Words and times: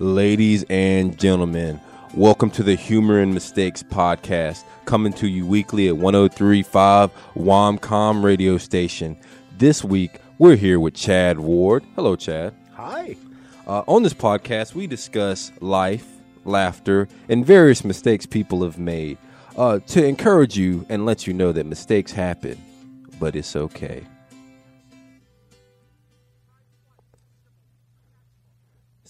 Ladies 0.00 0.64
and 0.70 1.18
gentlemen, 1.18 1.78
welcome 2.14 2.50
to 2.52 2.62
the 2.62 2.74
Humor 2.74 3.20
and 3.20 3.34
Mistakes 3.34 3.82
podcast, 3.82 4.64
coming 4.86 5.12
to 5.12 5.28
you 5.28 5.46
weekly 5.46 5.88
at 5.88 5.98
1035 5.98 7.10
Womcom 7.34 8.24
radio 8.24 8.56
station. 8.56 9.14
This 9.58 9.84
week, 9.84 10.18
we're 10.38 10.56
here 10.56 10.80
with 10.80 10.94
Chad 10.94 11.38
Ward. 11.38 11.84
Hello, 11.96 12.16
Chad. 12.16 12.54
Hi. 12.72 13.14
Uh, 13.66 13.82
on 13.86 14.02
this 14.02 14.14
podcast, 14.14 14.74
we 14.74 14.86
discuss 14.86 15.52
life, 15.60 16.06
laughter, 16.46 17.06
and 17.28 17.44
various 17.44 17.84
mistakes 17.84 18.24
people 18.24 18.62
have 18.62 18.78
made 18.78 19.18
uh, 19.58 19.80
to 19.80 20.02
encourage 20.02 20.56
you 20.56 20.86
and 20.88 21.04
let 21.04 21.26
you 21.26 21.34
know 21.34 21.52
that 21.52 21.66
mistakes 21.66 22.10
happen, 22.10 22.56
but 23.18 23.36
it's 23.36 23.54
okay. 23.54 24.06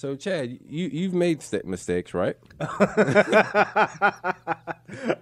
So, 0.01 0.17
Chad, 0.17 0.61
you 0.67 0.89
you've 0.89 1.13
made 1.13 1.43
st- 1.43 1.67
mistakes, 1.67 2.15
right? 2.15 2.35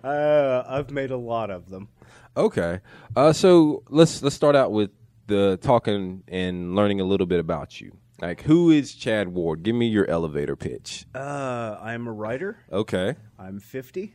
Uh, 0.05 0.65
I've 0.67 0.91
made 0.93 1.11
a 1.11 1.17
lot 1.17 1.51
of 1.51 1.69
them. 1.69 1.89
Okay. 2.37 2.81
Uh, 3.15 3.33
so 3.33 3.83
let's 3.91 4.23
let's 4.23 4.35
start 4.37 4.55
out 4.57 4.71
with 4.73 4.91
the 5.27 5.59
talking 5.61 6.23
and 6.29 6.75
learning 6.77 7.01
a 7.01 7.05
little 7.05 7.27
bit 7.27 7.39
about 7.41 7.81
you. 7.81 7.93
Like, 8.23 8.43
who 8.43 8.71
is 8.71 8.95
Chad 8.95 9.29
Ward? 9.29 9.63
Give 9.65 9.75
me 9.75 9.89
your 9.89 10.09
elevator 10.09 10.55
pitch. 10.57 11.07
Uh, 11.15 11.77
I'm 11.83 12.07
a 12.07 12.13
writer. 12.13 12.61
Okay. 12.73 13.17
I'm 13.39 13.59
50. 13.61 14.15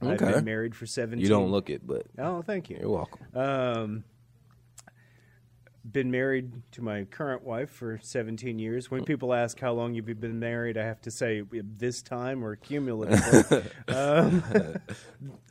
I've 0.00 0.08
Okay. 0.22 0.32
been 0.32 0.44
married 0.44 0.74
for 0.74 0.86
17. 0.86 1.20
You 1.22 1.28
don't 1.28 1.50
look 1.50 1.68
it, 1.68 1.84
but 1.86 2.06
Oh, 2.18 2.40
thank 2.42 2.70
you. 2.70 2.78
You're 2.80 2.90
welcome. 2.90 3.26
Um, 3.34 4.04
been 5.92 6.10
married 6.10 6.50
to 6.72 6.82
my 6.82 7.04
current 7.04 7.42
wife 7.42 7.70
for 7.70 7.98
17 8.02 8.58
years. 8.58 8.90
When 8.90 9.04
people 9.04 9.32
ask 9.32 9.58
how 9.60 9.72
long 9.72 9.94
you've 9.94 10.06
been 10.20 10.38
married, 10.38 10.76
I 10.76 10.84
have 10.84 11.00
to 11.02 11.10
say 11.10 11.42
this 11.78 12.02
time 12.02 12.44
or 12.44 12.56
cumulatively. 12.56 13.62
um, 13.88 14.42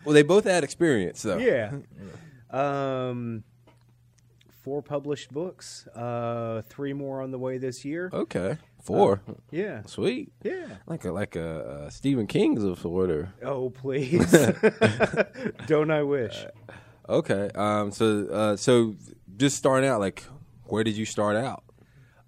Well, 0.03 0.13
they 0.13 0.23
both 0.23 0.43
had 0.45 0.63
experience, 0.63 1.21
though. 1.21 1.37
yeah. 1.39 1.71
Um, 2.49 3.43
four 4.61 4.81
published 4.81 5.31
books. 5.31 5.87
Uh, 5.87 6.61
three 6.67 6.93
more 6.93 7.21
on 7.21 7.31
the 7.31 7.39
way 7.39 7.57
this 7.57 7.85
year. 7.85 8.09
Okay. 8.13 8.57
Four. 8.83 9.21
Yeah. 9.51 9.81
Sweet. 9.87 10.31
Yeah. 10.43 10.67
Like 10.85 11.05
a 11.05 11.11
like 11.11 11.35
a, 11.35 11.85
uh 11.85 11.89
Stephen 11.89 12.27
King's 12.27 12.63
of 12.63 12.77
sort 12.79 13.09
or 13.09 13.33
Oh, 13.41 13.71
please. 13.71 14.31
Don't 15.67 15.89
I 15.89 16.03
wish? 16.03 16.45
okay. 17.09 17.49
Um. 17.55 17.91
So 17.91 18.27
uh. 18.27 18.55
So 18.57 18.95
just 19.37 19.57
starting 19.57 19.89
out, 19.89 19.99
like, 19.99 20.23
where 20.65 20.83
did 20.83 20.97
you 20.97 21.05
start 21.05 21.35
out? 21.35 21.63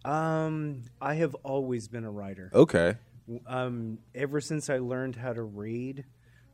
Um, 0.06 0.84
I 1.02 1.16
have 1.16 1.36
always 1.44 1.88
been 1.88 2.06
a 2.06 2.12
writer. 2.12 2.52
Okay. 2.54 2.96
Um, 3.46 4.00
ever 4.16 4.40
since 4.40 4.70
I 4.70 4.78
learned 4.78 5.16
how 5.16 5.34
to 5.34 5.44
read, 5.44 6.06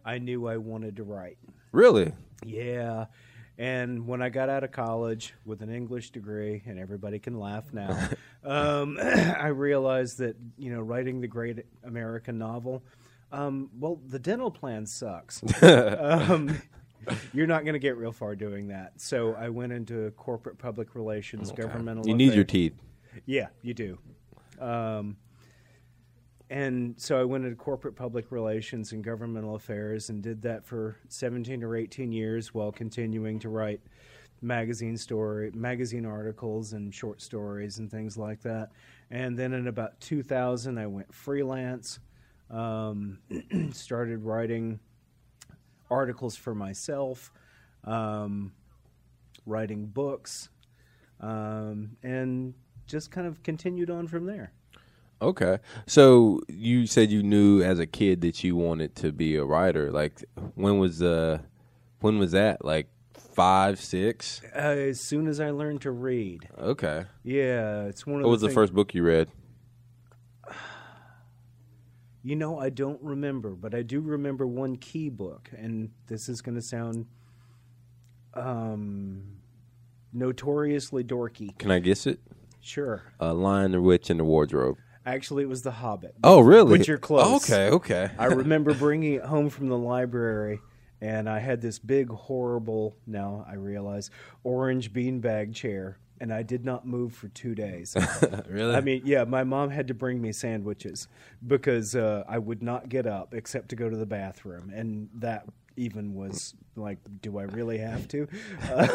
I 0.04 0.18
knew 0.18 0.48
I 0.48 0.58
wanted 0.58 0.96
to 0.98 1.04
write. 1.04 1.38
Really? 1.72 2.14
Yeah. 2.46 3.06
And 3.58 4.08
when 4.08 4.22
I 4.22 4.30
got 4.30 4.50
out 4.50 4.64
of 4.64 4.72
college 4.72 5.34
with 5.46 5.62
an 5.62 5.70
English 5.70 6.10
degree, 6.10 6.64
and 6.66 6.80
everybody 6.80 7.20
can 7.20 7.40
laugh 7.40 7.72
now, 7.72 8.10
um, 8.44 8.98
I 9.02 9.48
realized 9.48 10.18
that 10.18 10.36
you 10.58 10.74
know 10.74 10.82
writing 10.82 11.22
the 11.22 11.28
great 11.28 11.66
American 11.84 12.40
novel, 12.40 12.84
um, 13.32 13.70
well, 13.80 14.00
the 14.08 14.20
dental 14.20 14.50
plan 14.50 14.86
sucks. 14.88 15.44
um, 15.64 16.60
you're 17.34 17.48
not 17.48 17.64
going 17.64 17.74
to 17.74 17.80
get 17.80 17.98
real 17.98 18.12
far 18.12 18.36
doing 18.36 18.68
that. 18.68 18.94
So 19.00 19.36
I 19.36 19.50
went 19.50 19.74
into 19.74 20.12
corporate 20.12 20.58
public 20.58 20.96
relations, 20.96 21.52
governmental. 21.52 22.08
You 22.08 22.16
need 22.16 22.34
your 22.34 22.44
teeth. 22.44 22.74
Yeah, 23.26 23.48
you 23.62 23.74
do. 23.74 23.98
Um, 24.60 25.18
and 26.50 26.96
so 26.98 27.20
I 27.20 27.24
went 27.24 27.46
into 27.46 27.56
corporate 27.56 27.96
public 27.96 28.32
relations 28.32 28.92
and 28.92 29.04
governmental 29.04 29.56
affairs 29.56 30.10
and 30.10 30.22
did 30.22 30.42
that 30.44 30.64
for 30.66 30.98
17 31.10 31.64
or 31.64 31.76
18 31.76 32.12
years 32.12 32.54
while 32.54 32.72
continuing 32.72 33.40
to 33.40 33.50
write 33.50 33.82
magazine 34.44 34.98
story, 34.98 35.52
magazine 35.56 36.06
articles 36.06 36.74
and 36.74 36.94
short 36.94 37.22
stories 37.22 37.80
and 37.80 37.90
things 37.90 38.18
like 38.18 38.42
that. 38.42 38.70
And 39.10 39.38
then 39.38 39.54
in 39.54 39.68
about 39.68 40.00
2000, 40.02 40.78
I 40.78 40.86
went 40.86 41.14
freelance, 41.14 42.00
um, 42.50 43.20
started 43.72 44.24
writing 44.24 44.80
articles 45.90 46.36
for 46.36 46.54
myself, 46.56 47.32
um, 47.84 48.54
writing 49.46 49.86
books, 49.86 50.50
um, 51.20 51.98
and 52.04 52.54
just 52.88 53.12
kind 53.12 53.28
of 53.28 53.44
continued 53.44 53.90
on 53.90 54.08
from 54.08 54.26
there. 54.26 54.52
Okay. 55.22 55.60
So 55.88 56.42
you 56.50 56.86
said 56.86 57.10
you 57.12 57.24
knew 57.24 57.62
as 57.62 57.80
a 57.80 57.86
kid 57.88 58.22
that 58.22 58.44
you 58.44 58.56
wanted 58.56 58.96
to 58.98 59.12
be 59.12 59.38
a 59.38 59.46
writer. 59.46 59.92
Like, 59.92 60.24
when 60.56 60.80
was 60.80 61.02
uh, 61.02 61.40
when 62.02 62.20
was 62.20 62.32
that? 62.32 62.66
Like 62.66 62.88
five, 63.34 63.80
six? 63.80 64.42
Uh, 64.54 64.60
as 64.60 65.00
soon 65.00 65.28
as 65.28 65.40
I 65.40 65.52
learned 65.52 65.82
to 65.82 65.92
read, 65.92 66.50
Okay. 66.60 67.06
yeah, 67.24 67.84
it's 67.86 68.06
one 68.06 68.20
of 68.20 68.26
What 68.26 68.32
was 68.32 68.42
the 68.42 68.50
first 68.50 68.74
book 68.74 68.94
you 68.94 69.04
read? 69.04 69.30
You 72.24 72.36
know, 72.38 72.58
I 72.58 72.70
don't 72.70 73.02
remember, 73.02 73.50
but 73.52 73.76
I 73.76 73.82
do 73.82 74.00
remember 74.00 74.48
one 74.48 74.78
key 74.78 75.10
book, 75.10 75.50
and 75.58 75.90
this 76.08 76.30
is 76.30 76.42
going 76.42 76.56
to 76.56 76.62
sound 76.62 77.06
um, 78.34 79.24
notoriously 80.14 81.04
dorky. 81.04 81.58
Can 81.58 81.72
I 81.72 81.80
guess 81.80 82.08
it? 82.08 82.20
Sure, 82.62 83.04
Uh, 83.20 83.34
Lion, 83.34 83.74
the 83.74 83.82
Witch, 83.82 84.10
and 84.10 84.18
the 84.20 84.24
Wardrobe. 84.24 84.78
actually, 85.06 85.44
it 85.44 85.50
was 85.50 85.64
The 85.64 85.72
Hobbit. 85.72 86.16
Oh, 86.24 86.40
really? 86.40 86.78
But 86.78 86.88
you're 86.88 86.98
close. 86.98 87.44
Okay, 87.52 87.70
okay. 87.70 88.12
I 88.18 88.26
remember 88.28 88.74
bringing 88.74 89.16
it 89.16 89.24
home 89.26 89.50
from 89.50 89.68
the 89.68 89.78
library, 89.78 90.62
and 91.02 91.28
I 91.30 91.40
had 91.40 91.60
this 91.62 91.78
big, 91.78 92.08
horrible, 92.10 92.96
now 93.06 93.46
I 93.50 93.56
realize, 93.56 94.10
orange 94.46 94.94
beanbag 94.94 95.54
chair, 95.54 95.98
and 96.20 96.34
I 96.34 96.44
did 96.44 96.64
not 96.66 96.86
move 96.86 97.14
for 97.14 97.28
two 97.30 97.56
days. 97.56 97.96
really? 98.48 98.76
I 98.76 98.82
mean, 98.82 99.02
yeah, 99.06 99.24
my 99.24 99.44
mom 99.44 99.70
had 99.70 99.88
to 99.90 99.94
bring 99.94 100.22
me 100.22 100.32
sandwiches 100.32 101.08
because 101.46 101.96
uh, 101.96 102.24
I 102.28 102.38
would 102.38 102.64
not 102.64 102.90
get 102.90 103.06
up 103.06 103.34
except 103.34 103.70
to 103.70 103.76
go 103.76 103.90
to 103.90 103.98
the 103.98 104.06
bathroom, 104.06 104.72
and 104.74 105.10
that 105.16 105.46
even 105.76 106.14
was 106.14 106.54
like, 106.76 107.00
do 107.22 107.38
I 107.40 107.44
really 107.44 107.78
have 107.80 108.08
to? 108.10 108.28
Uh, 108.72 108.88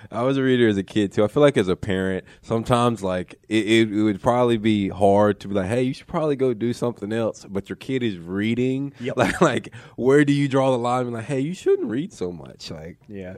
I 0.10 0.22
was 0.22 0.36
a 0.36 0.42
reader 0.42 0.68
as 0.68 0.76
a 0.76 0.82
kid 0.82 1.12
too. 1.12 1.24
I 1.24 1.28
feel 1.28 1.42
like 1.42 1.56
as 1.56 1.68
a 1.68 1.76
parent, 1.76 2.24
sometimes 2.42 3.02
like 3.02 3.34
it, 3.48 3.66
it, 3.66 3.92
it 3.92 4.02
would 4.02 4.22
probably 4.22 4.56
be 4.56 4.88
hard 4.88 5.40
to 5.40 5.48
be 5.48 5.54
like, 5.54 5.66
"Hey, 5.66 5.82
you 5.82 5.94
should 5.94 6.06
probably 6.06 6.36
go 6.36 6.54
do 6.54 6.72
something 6.72 7.12
else." 7.12 7.46
But 7.48 7.68
your 7.68 7.76
kid 7.76 8.02
is 8.02 8.18
reading. 8.18 8.92
Yep. 9.00 9.16
Like, 9.16 9.40
like 9.40 9.74
where 9.96 10.24
do 10.24 10.32
you 10.32 10.48
draw 10.48 10.70
the 10.70 10.78
line? 10.78 11.10
Like, 11.12 11.24
hey, 11.24 11.40
you 11.40 11.54
shouldn't 11.54 11.88
read 11.88 12.12
so 12.12 12.32
much. 12.32 12.70
Like, 12.70 12.98
yeah. 13.08 13.36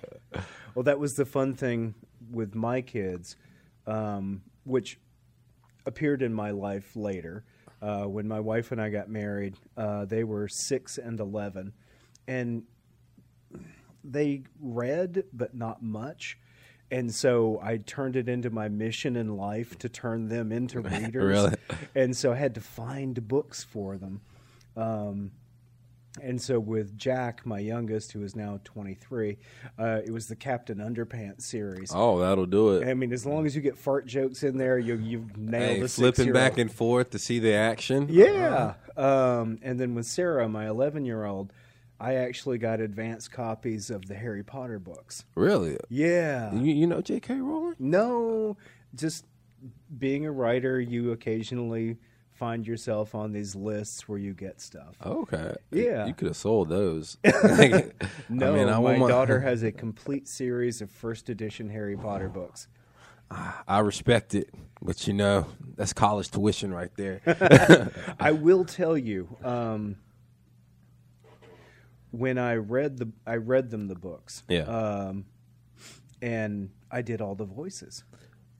Well, 0.74 0.82
that 0.82 0.98
was 0.98 1.14
the 1.14 1.24
fun 1.24 1.54
thing 1.54 1.94
with 2.36 2.54
my 2.54 2.80
kids, 2.80 3.34
um, 3.86 4.42
which 4.64 5.00
appeared 5.86 6.22
in 6.22 6.32
my 6.32 6.50
life 6.50 6.94
later. 6.94 7.44
Uh, 7.82 8.04
when 8.04 8.28
my 8.28 8.40
wife 8.40 8.72
and 8.72 8.80
I 8.80 8.90
got 8.90 9.08
married, 9.08 9.56
uh, 9.76 10.04
they 10.04 10.24
were 10.24 10.48
six 10.48 10.98
and 10.98 11.18
eleven, 11.18 11.72
and 12.28 12.62
they 14.04 14.44
read, 14.60 15.24
but 15.32 15.54
not 15.54 15.82
much. 15.82 16.38
And 16.90 17.12
so 17.12 17.58
I 17.62 17.78
turned 17.78 18.14
it 18.14 18.28
into 18.28 18.50
my 18.50 18.68
mission 18.68 19.16
in 19.16 19.36
life 19.36 19.76
to 19.80 19.88
turn 19.88 20.28
them 20.28 20.52
into 20.52 20.80
readers. 20.82 21.14
Really? 21.14 21.54
And 21.94 22.16
so 22.16 22.32
I 22.32 22.36
had 22.36 22.54
to 22.54 22.60
find 22.60 23.26
books 23.26 23.64
for 23.64 23.96
them. 23.96 24.20
Um, 24.76 25.32
and 26.22 26.40
so 26.40 26.58
with 26.58 26.96
Jack, 26.96 27.44
my 27.44 27.58
youngest, 27.58 28.12
who 28.12 28.22
is 28.22 28.34
now 28.36 28.60
23, 28.64 29.38
uh, 29.78 30.00
it 30.04 30.10
was 30.10 30.26
the 30.26 30.36
Captain 30.36 30.78
Underpants 30.78 31.42
series. 31.42 31.92
oh, 31.94 32.18
that'll 32.20 32.46
do 32.46 32.76
it. 32.76 32.88
I 32.88 32.94
mean, 32.94 33.12
as 33.12 33.26
long 33.26 33.46
as 33.46 33.54
you 33.54 33.62
get 33.62 33.76
fart 33.76 34.06
jokes 34.06 34.42
in 34.42 34.56
there, 34.58 34.78
you, 34.78 34.96
you've 34.96 35.36
nailed 35.36 35.76
Hey, 35.76 35.80
the 35.80 35.88
flipping 35.88 36.32
back 36.32 36.58
and 36.58 36.70
forth 36.72 37.10
to 37.10 37.18
see 37.18 37.38
the 37.38 37.52
action. 37.54 38.08
Yeah. 38.10 38.74
Um, 38.96 39.58
and 39.62 39.78
then 39.78 39.94
with 39.94 40.06
Sarah, 40.06 40.48
my 40.48 40.68
11 40.68 41.04
year 41.04 41.24
old, 41.24 41.52
I 41.98 42.14
actually 42.16 42.58
got 42.58 42.80
advanced 42.80 43.30
copies 43.32 43.90
of 43.90 44.06
the 44.06 44.14
Harry 44.14 44.42
Potter 44.42 44.78
books. 44.78 45.24
Really? 45.34 45.78
Yeah. 45.88 46.52
You, 46.54 46.72
you 46.74 46.86
know 46.86 47.00
J.K. 47.00 47.34
Rowling? 47.36 47.76
No, 47.78 48.56
just 48.94 49.24
being 49.98 50.26
a 50.26 50.32
writer, 50.32 50.78
you 50.80 51.12
occasionally 51.12 51.96
find 52.36 52.66
yourself 52.66 53.14
on 53.14 53.32
these 53.32 53.54
lists 53.56 54.08
where 54.08 54.18
you 54.18 54.34
get 54.34 54.60
stuff. 54.60 54.96
Okay. 55.04 55.54
Yeah. 55.70 56.06
You 56.06 56.14
could 56.14 56.28
have 56.28 56.36
sold 56.36 56.68
those. 56.68 57.16
I 57.24 57.90
No, 58.28 58.52
mean, 58.54 58.68
I 58.68 58.78
my 58.78 58.98
daughter 59.08 59.40
has 59.40 59.62
a 59.62 59.72
complete 59.72 60.28
series 60.28 60.80
of 60.82 60.90
first 60.90 61.28
edition 61.28 61.70
Harry 61.70 61.96
Potter 61.96 62.28
books. 62.28 62.68
I 63.30 63.80
respect 63.80 64.34
it, 64.36 64.50
but 64.80 65.06
you 65.08 65.12
know 65.12 65.46
that's 65.76 65.92
college 65.92 66.30
tuition 66.30 66.72
right 66.72 66.92
there. 66.96 67.90
I 68.20 68.30
will 68.30 68.64
tell 68.64 68.96
you, 68.96 69.36
um, 69.42 69.96
when 72.12 72.38
I 72.38 72.54
read 72.54 72.98
the, 72.98 73.10
I 73.26 73.36
read 73.36 73.70
them 73.70 73.88
the 73.88 73.96
books. 73.96 74.44
Yeah. 74.48 74.62
Um, 74.62 75.24
and 76.22 76.70
I 76.90 77.02
did 77.02 77.20
all 77.20 77.34
the 77.34 77.44
voices. 77.44 78.04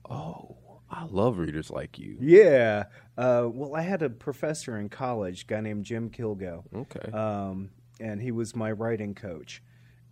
oh, 0.09 0.56
I 0.89 1.05
love 1.05 1.37
readers 1.37 1.69
like 1.69 1.99
you. 1.99 2.17
Yeah. 2.19 2.85
Uh, 3.17 3.47
well, 3.51 3.75
I 3.75 3.81
had 3.81 4.01
a 4.01 4.09
professor 4.09 4.77
in 4.79 4.89
college, 4.89 5.43
a 5.43 5.45
guy 5.45 5.61
named 5.61 5.83
Jim 5.85 6.09
Kilgo, 6.09 6.63
Okay. 6.73 7.11
um, 7.11 7.69
and 7.99 8.21
he 8.21 8.31
was 8.31 8.55
my 8.55 8.71
writing 8.71 9.13
coach. 9.15 9.61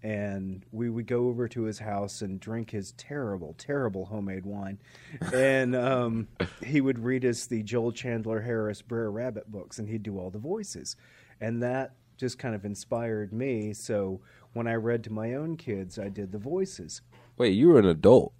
And 0.03 0.63
we 0.71 0.89
would 0.89 1.07
go 1.07 1.29
over 1.29 1.47
to 1.47 1.63
his 1.63 1.79
house 1.79 2.21
and 2.21 2.39
drink 2.39 2.69
his 2.69 2.91
terrible, 2.91 3.55
terrible 3.57 4.05
homemade 4.05 4.45
wine. 4.45 4.77
And 5.33 5.75
um, 5.75 6.27
he 6.63 6.79
would 6.79 6.99
read 6.99 7.25
us 7.25 7.47
the 7.47 7.63
Joel 7.63 7.91
Chandler 7.91 8.41
Harris 8.41 8.83
Brer 8.83 9.09
Rabbit 9.09 9.51
books, 9.51 9.79
and 9.79 9.89
he'd 9.89 10.03
do 10.03 10.19
all 10.19 10.29
the 10.29 10.37
voices. 10.37 10.95
And 11.41 11.63
that 11.63 11.93
just 12.17 12.37
kind 12.37 12.53
of 12.53 12.65
inspired 12.65 13.33
me. 13.33 13.73
So 13.73 14.21
when 14.53 14.67
I 14.67 14.75
read 14.75 15.03
to 15.05 15.11
my 15.11 15.33
own 15.33 15.57
kids, 15.57 15.97
I 15.97 16.09
did 16.09 16.31
the 16.31 16.37
voices. 16.37 17.01
Wait, 17.37 17.51
you 17.55 17.69
were 17.69 17.79
an 17.79 17.85
adult. 17.87 18.33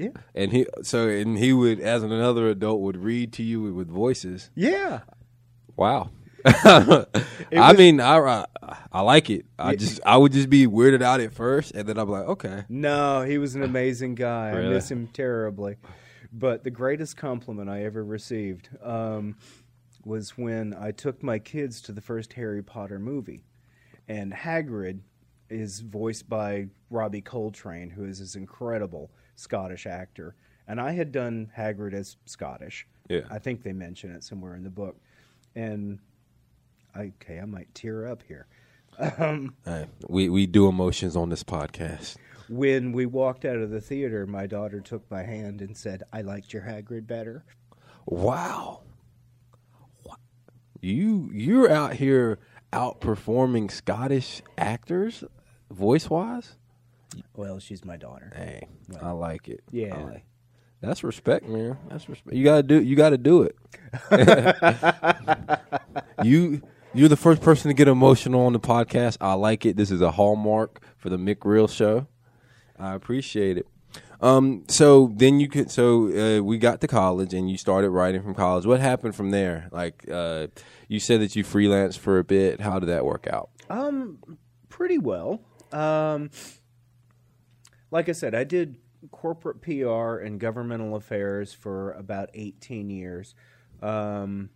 Yeah. 0.00 0.10
And 0.34 0.50
he 0.52 0.66
so 0.82 1.08
and 1.08 1.38
he 1.38 1.52
would 1.52 1.78
as 1.80 2.02
another 2.02 2.48
adult 2.48 2.80
would 2.80 2.96
read 2.96 3.32
to 3.34 3.42
you 3.42 3.60
with 3.74 3.88
voices. 3.88 4.50
Yeah. 4.54 5.00
Wow. 5.76 6.10
I 6.44 7.04
was- 7.52 7.76
mean, 7.76 8.00
I, 8.00 8.16
I 8.18 8.44
I 8.92 9.00
like 9.02 9.28
it. 9.28 9.44
I 9.58 9.76
just 9.76 10.00
I 10.06 10.16
would 10.16 10.32
just 10.32 10.48
be 10.48 10.66
weirded 10.66 11.02
out 11.02 11.20
at 11.20 11.32
first, 11.34 11.74
and 11.74 11.86
then 11.86 11.98
I'm 11.98 12.08
like, 12.08 12.24
okay. 12.28 12.64
No, 12.68 13.22
he 13.22 13.36
was 13.38 13.54
an 13.54 13.62
amazing 13.62 14.14
guy. 14.14 14.50
I 14.50 14.68
miss 14.68 14.90
him 14.90 15.06
terribly. 15.08 15.76
But 16.32 16.64
the 16.64 16.70
greatest 16.70 17.16
compliment 17.16 17.68
I 17.68 17.84
ever 17.84 18.02
received 18.04 18.70
um, 18.82 19.36
was 20.04 20.38
when 20.38 20.72
I 20.74 20.92
took 20.92 21.22
my 21.22 21.38
kids 21.38 21.82
to 21.82 21.92
the 21.92 22.00
first 22.00 22.32
Harry 22.34 22.62
Potter 22.62 22.98
movie. 22.98 23.44
And 24.08 24.32
Hagrid 24.32 25.00
is 25.50 25.80
voiced 25.80 26.28
by 26.28 26.68
Robbie 26.88 27.20
Coltrane, 27.20 27.90
who 27.90 28.04
is 28.04 28.20
this 28.20 28.34
incredible 28.36 29.10
Scottish 29.40 29.86
actor. 29.86 30.34
And 30.68 30.80
I 30.80 30.92
had 30.92 31.10
done 31.10 31.50
Hagrid 31.56 31.94
as 31.94 32.16
Scottish. 32.26 32.86
Yeah. 33.08 33.22
I 33.30 33.38
think 33.38 33.62
they 33.62 33.72
mention 33.72 34.12
it 34.14 34.22
somewhere 34.22 34.54
in 34.54 34.62
the 34.62 34.70
book. 34.70 34.96
And 35.56 35.98
okay, 36.96 37.40
I 37.40 37.44
might 37.44 37.74
tear 37.74 38.06
up 38.06 38.22
here. 38.28 38.46
Um, 39.18 39.54
Hey, 39.64 39.86
we 40.08 40.28
we 40.28 40.46
do 40.46 40.68
emotions 40.68 41.16
on 41.16 41.28
this 41.28 41.42
podcast. 41.42 42.16
When 42.48 42.92
we 42.92 43.06
walked 43.06 43.44
out 43.44 43.56
of 43.56 43.70
the 43.70 43.80
theater, 43.80 44.26
my 44.26 44.46
daughter 44.46 44.80
took 44.80 45.08
my 45.10 45.22
hand 45.22 45.62
and 45.62 45.76
said, 45.76 46.02
"I 46.12 46.22
liked 46.22 46.52
your 46.52 46.62
Hagrid 46.62 47.06
better." 47.06 47.44
Wow. 48.06 48.82
You 50.80 51.30
you're 51.32 51.70
out 51.70 51.94
here 51.94 52.38
outperforming 52.72 53.70
Scottish 53.70 54.42
actors 54.58 55.24
voice 55.70 56.10
wise? 56.10 56.56
Well, 57.34 57.58
she's 57.58 57.84
my 57.84 57.96
daughter. 57.96 58.32
Hey, 58.36 58.66
I 59.00 59.10
like 59.10 59.48
it. 59.48 59.60
Yeah. 59.70 59.96
I 59.96 60.02
like- 60.04 60.24
That's 60.80 61.02
respect, 61.04 61.48
man. 61.48 61.76
That's 61.88 62.08
respect. 62.08 62.36
You 62.36 62.44
gotta 62.44 62.62
do. 62.62 62.80
You 62.82 62.96
gotta 62.96 63.18
do 63.18 63.42
it. 63.42 63.56
you 66.22 66.62
you're 66.94 67.08
the 67.08 67.16
first 67.16 67.42
person 67.42 67.68
to 67.68 67.74
get 67.74 67.88
emotional 67.88 68.42
on 68.46 68.52
the 68.52 68.60
podcast. 68.60 69.16
I 69.20 69.34
like 69.34 69.64
it. 69.66 69.76
This 69.76 69.90
is 69.90 70.00
a 70.00 70.10
hallmark 70.10 70.82
for 70.98 71.08
the 71.08 71.16
Mick 71.16 71.38
Real 71.44 71.68
Show. 71.68 72.06
I 72.78 72.94
appreciate 72.94 73.58
it. 73.58 73.66
Um. 74.20 74.64
So 74.68 75.12
then 75.16 75.40
you 75.40 75.48
could. 75.48 75.70
So 75.70 76.38
uh, 76.38 76.42
we 76.42 76.58
got 76.58 76.80
to 76.82 76.86
college, 76.88 77.32
and 77.34 77.50
you 77.50 77.56
started 77.56 77.90
writing 77.90 78.22
from 78.22 78.34
college. 78.34 78.66
What 78.66 78.80
happened 78.80 79.14
from 79.14 79.30
there? 79.30 79.68
Like, 79.72 80.04
uh, 80.10 80.48
you 80.88 81.00
said 81.00 81.20
that 81.22 81.34
you 81.36 81.44
freelanced 81.44 81.98
for 81.98 82.18
a 82.18 82.24
bit. 82.24 82.60
How 82.60 82.78
did 82.78 82.88
that 82.90 83.04
work 83.04 83.26
out? 83.30 83.50
Um, 83.70 84.18
pretty 84.68 84.98
well. 84.98 85.40
Um, 85.72 86.30
like 87.90 88.08
I 88.08 88.12
said, 88.12 88.34
I 88.34 88.44
did 88.44 88.76
corporate 89.10 89.62
PR 89.62 90.16
and 90.16 90.38
governmental 90.38 90.96
affairs 90.96 91.52
for 91.52 91.92
about 91.92 92.30
eighteen 92.34 92.90
years. 92.90 93.34
Um, 93.82 94.50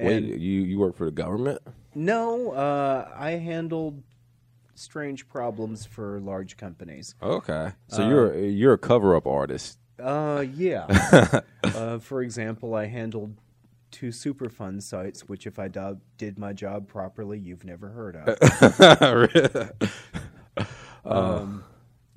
Wait, 0.00 0.16
and 0.16 0.40
you 0.40 0.62
you 0.62 0.78
work 0.78 0.96
for 0.96 1.04
the 1.04 1.10
government? 1.10 1.60
no, 1.94 2.52
uh, 2.52 3.10
I 3.16 3.32
handled 3.32 4.02
strange 4.74 5.28
problems 5.28 5.84
for 5.84 6.20
large 6.20 6.56
companies. 6.56 7.14
Okay. 7.22 7.72
So 7.88 8.08
you're 8.08 8.38
you're 8.38 8.74
a 8.74 8.78
cover 8.78 9.16
up 9.16 9.26
artist. 9.26 9.78
Uh, 9.98 10.44
yeah. 10.54 11.40
uh, 11.64 11.98
for 11.98 12.22
example, 12.22 12.74
I 12.74 12.86
handled 12.86 13.36
two 13.90 14.08
Superfund 14.08 14.82
sites, 14.82 15.28
which, 15.28 15.46
if 15.46 15.58
I 15.58 15.68
do- 15.68 16.00
did 16.16 16.38
my 16.38 16.52
job 16.52 16.88
properly, 16.88 17.38
you've 17.38 17.64
never 17.64 17.88
heard 17.88 18.16
of. 18.16 19.72
um, 21.04 21.64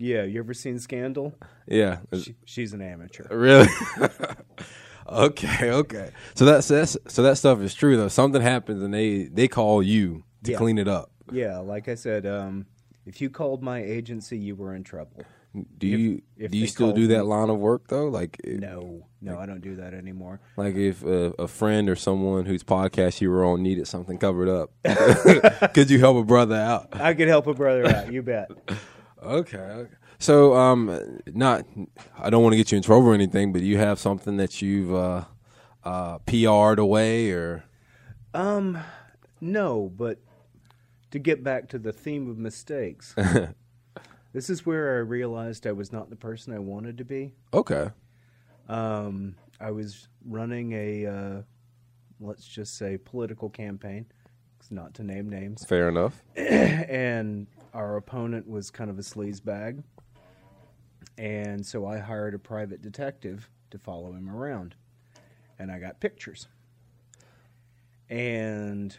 yeah, 0.01 0.23
you 0.23 0.39
ever 0.39 0.53
seen 0.53 0.79
Scandal? 0.79 1.33
yeah. 1.67 1.99
She, 2.13 2.35
she's 2.45 2.73
an 2.73 2.81
amateur. 2.81 3.25
Really? 3.29 3.67
okay, 5.07 5.71
okay. 5.71 6.11
So 6.35 6.45
that's, 6.45 6.67
that's 6.67 6.97
so 7.07 7.23
that 7.23 7.37
stuff 7.37 7.59
is 7.61 7.73
true 7.73 7.97
though. 7.97 8.07
Something 8.07 8.41
happens 8.41 8.81
and 8.81 8.93
they 8.93 9.25
they 9.25 9.47
call 9.47 9.81
you 9.83 10.23
to 10.43 10.51
Yeah. 10.51 10.57
clean 10.57 10.77
it 10.77 10.87
up. 10.87 11.11
Yeah, 11.31 11.59
like 11.59 11.87
I 11.87 11.95
said, 11.95 12.25
um, 12.25 12.65
if 13.05 13.21
you 13.21 13.29
called 13.29 13.63
my 13.63 13.81
agency, 13.81 14.37
you 14.37 14.55
were 14.55 14.75
in 14.75 14.83
trouble. 14.83 15.23
Do 15.77 15.85
you 15.87 16.21
if 16.37 16.51
do 16.51 16.57
you 16.57 16.67
still 16.67 16.93
do 16.93 17.07
that 17.07 17.19
me- 17.23 17.23
line 17.25 17.49
of 17.49 17.57
work 17.57 17.87
though? 17.89 18.07
Like 18.07 18.39
No, 18.45 19.05
no, 19.21 19.37
I 19.37 19.45
don't 19.45 19.59
do 19.61 19.75
that 19.77 19.93
anymore. 19.93 20.39
like 20.55 20.75
if 20.75 21.03
uh, 21.05 21.33
a 21.37 21.47
friend 21.47 21.89
or 21.89 21.95
someone 21.97 22.45
whose 22.45 22.63
podcast 22.63 23.19
you 23.19 23.29
were 23.29 23.43
on 23.43 23.61
needed 23.61 23.85
something 23.87 24.17
covered 24.17 24.47
up, 24.47 24.71
could 25.73 25.89
you 25.89 25.99
help 25.99 26.15
a 26.17 26.23
brother 26.23 26.55
out? 26.55 26.87
I 26.93 27.13
could 27.13 27.27
help 27.27 27.47
a 27.47 27.53
brother 27.53 27.85
out, 27.87 28.13
you 28.13 28.21
bet. 28.21 28.49
Okay. 29.21 29.87
So, 30.19 30.53
um, 30.55 31.19
not, 31.27 31.65
I 32.17 32.29
don't 32.29 32.43
want 32.43 32.53
to 32.53 32.57
get 32.57 32.71
you 32.71 32.77
in 32.77 32.83
trouble 32.83 33.07
or 33.07 33.13
anything, 33.13 33.51
but 33.51 33.61
you 33.61 33.77
have 33.77 33.99
something 33.99 34.37
that 34.37 34.61
you've 34.61 34.93
uh, 34.93 35.23
uh, 35.83 36.19
PR'd 36.19 36.79
away 36.79 37.31
or 37.31 37.63
Um, 38.33 38.77
no, 39.39 39.91
but 39.95 40.19
to 41.11 41.19
get 41.19 41.43
back 41.43 41.69
to 41.69 41.79
the 41.79 41.91
theme 41.91 42.29
of 42.29 42.37
mistakes, 42.37 43.15
this 44.33 44.49
is 44.49 44.65
where 44.65 44.95
I 44.95 44.99
realized 44.99 45.65
I 45.65 45.71
was 45.71 45.91
not 45.91 46.09
the 46.09 46.15
person 46.15 46.53
I 46.53 46.59
wanted 46.59 46.97
to 46.99 47.05
be. 47.05 47.33
okay. 47.53 47.89
Um, 48.69 49.35
I 49.59 49.71
was 49.71 50.07
running 50.25 50.71
a, 50.73 51.05
uh, 51.05 51.41
let's 52.19 52.45
just 52.45 52.77
say, 52.77 52.97
political 52.97 53.49
campaign, 53.49 54.05
not 54.69 54.93
to 54.93 55.03
name 55.03 55.27
names, 55.29 55.65
Fair 55.65 55.89
enough. 55.89 56.23
and 56.35 57.47
our 57.73 57.97
opponent 57.97 58.47
was 58.47 58.69
kind 58.69 58.89
of 58.89 58.99
a 58.99 59.01
sleaze 59.01 59.43
bag. 59.43 59.83
And 61.17 61.65
so 61.65 61.85
I 61.85 61.99
hired 61.99 62.33
a 62.33 62.39
private 62.39 62.81
detective 62.81 63.49
to 63.71 63.77
follow 63.77 64.13
him 64.13 64.29
around. 64.29 64.75
And 65.59 65.71
I 65.71 65.79
got 65.79 65.99
pictures. 65.99 66.47
And 68.09 68.97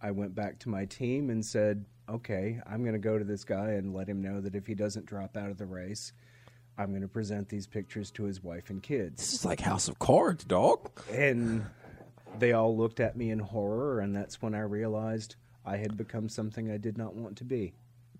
I 0.00 0.10
went 0.10 0.34
back 0.34 0.58
to 0.60 0.68
my 0.68 0.84
team 0.84 1.30
and 1.30 1.44
said, 1.44 1.86
okay, 2.08 2.60
I'm 2.66 2.82
going 2.82 2.92
to 2.92 2.98
go 2.98 3.18
to 3.18 3.24
this 3.24 3.44
guy 3.44 3.70
and 3.70 3.94
let 3.94 4.08
him 4.08 4.22
know 4.22 4.40
that 4.40 4.54
if 4.54 4.66
he 4.66 4.74
doesn't 4.74 5.06
drop 5.06 5.36
out 5.36 5.50
of 5.50 5.56
the 5.56 5.66
race, 5.66 6.12
I'm 6.76 6.90
going 6.90 7.02
to 7.02 7.08
present 7.08 7.48
these 7.48 7.66
pictures 7.66 8.10
to 8.12 8.24
his 8.24 8.42
wife 8.42 8.70
and 8.70 8.82
kids. 8.82 9.20
This 9.20 9.34
is 9.34 9.44
like 9.44 9.60
House 9.60 9.88
of 9.88 9.98
Cards, 9.98 10.44
dog. 10.44 10.90
And 11.10 11.64
they 12.38 12.52
all 12.52 12.76
looked 12.76 13.00
at 13.00 13.16
me 13.16 13.30
in 13.30 13.38
horror, 13.38 14.00
and 14.00 14.14
that's 14.14 14.42
when 14.42 14.54
I 14.54 14.60
realized 14.60 15.36
I 15.64 15.76
had 15.76 15.96
become 15.96 16.28
something 16.28 16.70
I 16.70 16.76
did 16.76 16.98
not 16.98 17.14
want 17.14 17.38
to 17.38 17.44
be. 17.44 17.74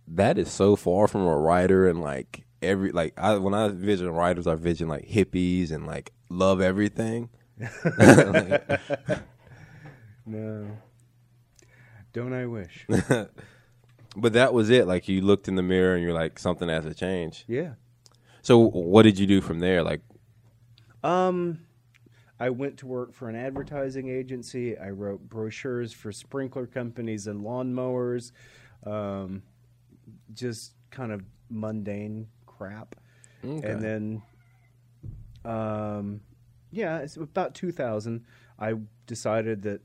That 0.06 0.38
is 0.38 0.50
so 0.50 0.76
far 0.76 1.08
from 1.08 1.22
a 1.22 1.36
writer 1.36 1.88
and 1.88 2.00
like 2.00 2.44
every 2.62 2.92
like 2.92 3.14
I 3.18 3.36
when 3.36 3.54
I 3.54 3.68
vision 3.68 4.10
writers, 4.10 4.46
I 4.46 4.54
vision 4.54 4.88
like 4.88 5.08
hippies 5.08 5.70
and 5.70 5.86
like 5.86 6.12
love 6.28 6.60
everything. 6.60 7.30
Like, 7.84 8.68
No. 10.26 10.66
Don't 12.12 12.32
I 12.32 12.46
wish? 12.46 12.86
but 14.16 14.32
that 14.32 14.54
was 14.54 14.70
it. 14.70 14.86
Like 14.86 15.08
you 15.08 15.20
looked 15.20 15.48
in 15.48 15.54
the 15.56 15.62
mirror 15.62 15.94
and 15.94 16.02
you're 16.02 16.12
like, 16.14 16.38
something 16.38 16.68
has 16.68 16.84
to 16.84 16.94
change. 16.94 17.44
yeah. 17.48 17.74
So 18.42 18.58
what 18.58 19.04
did 19.04 19.18
you 19.18 19.26
do 19.26 19.40
from 19.40 19.58
there? 19.60 19.82
Like, 19.82 20.02
Um, 21.02 21.60
I 22.38 22.50
went 22.50 22.76
to 22.78 22.86
work 22.86 23.14
for 23.14 23.30
an 23.30 23.36
advertising 23.36 24.10
agency. 24.10 24.76
I 24.76 24.90
wrote 24.90 25.28
brochures 25.30 25.92
for 25.94 26.12
sprinkler 26.12 26.66
companies 26.66 27.26
and 27.26 27.40
lawnmowers. 27.40 28.32
Um, 28.84 29.42
just 30.32 30.72
kind 30.90 31.12
of 31.12 31.22
mundane 31.48 32.28
crap. 32.46 32.94
Okay. 33.44 33.68
And 33.68 33.82
then, 33.82 34.22
um, 35.44 36.20
yeah, 36.70 36.98
it's 36.98 37.16
about 37.16 37.54
2000. 37.54 38.24
I 38.58 38.74
decided 39.06 39.62
that 39.62 39.80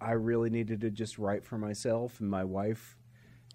I 0.00 0.12
really 0.12 0.50
needed 0.50 0.80
to 0.80 0.90
just 0.90 1.18
write 1.18 1.44
for 1.44 1.58
myself, 1.58 2.20
and 2.20 2.28
my 2.28 2.44
wife 2.44 2.98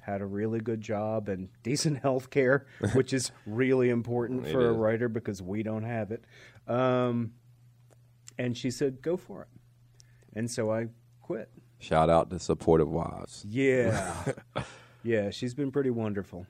had 0.02 0.22
a 0.22 0.26
really 0.26 0.62
good 0.62 0.80
job 0.80 1.28
and 1.28 1.50
decent 1.64 2.00
health 2.00 2.30
care, 2.30 2.66
which 2.94 3.12
is 3.14 3.32
really 3.46 3.90
important 3.90 4.48
for 4.48 4.70
a 4.70 4.72
writer 4.72 5.10
because 5.10 5.42
we 5.42 5.64
don't 5.64 5.84
have 5.84 6.12
it. 6.12 6.24
Um, 6.68 7.34
and 8.38 8.56
she 8.58 8.72
said, 8.72 9.02
"Go 9.02 9.18
for 9.18 9.44
it," 9.44 9.48
and 10.34 10.50
so 10.50 10.72
I 10.72 10.88
quit. 11.22 11.50
shout 11.80 12.10
out 12.10 12.30
to 12.30 12.40
supportive 12.40 12.90
wives. 12.90 13.44
Yeah, 13.48 14.24
yeah, 15.04 15.30
she's 15.30 15.54
been 15.54 15.72
pretty 15.72 15.90
wonderful. 15.90 16.46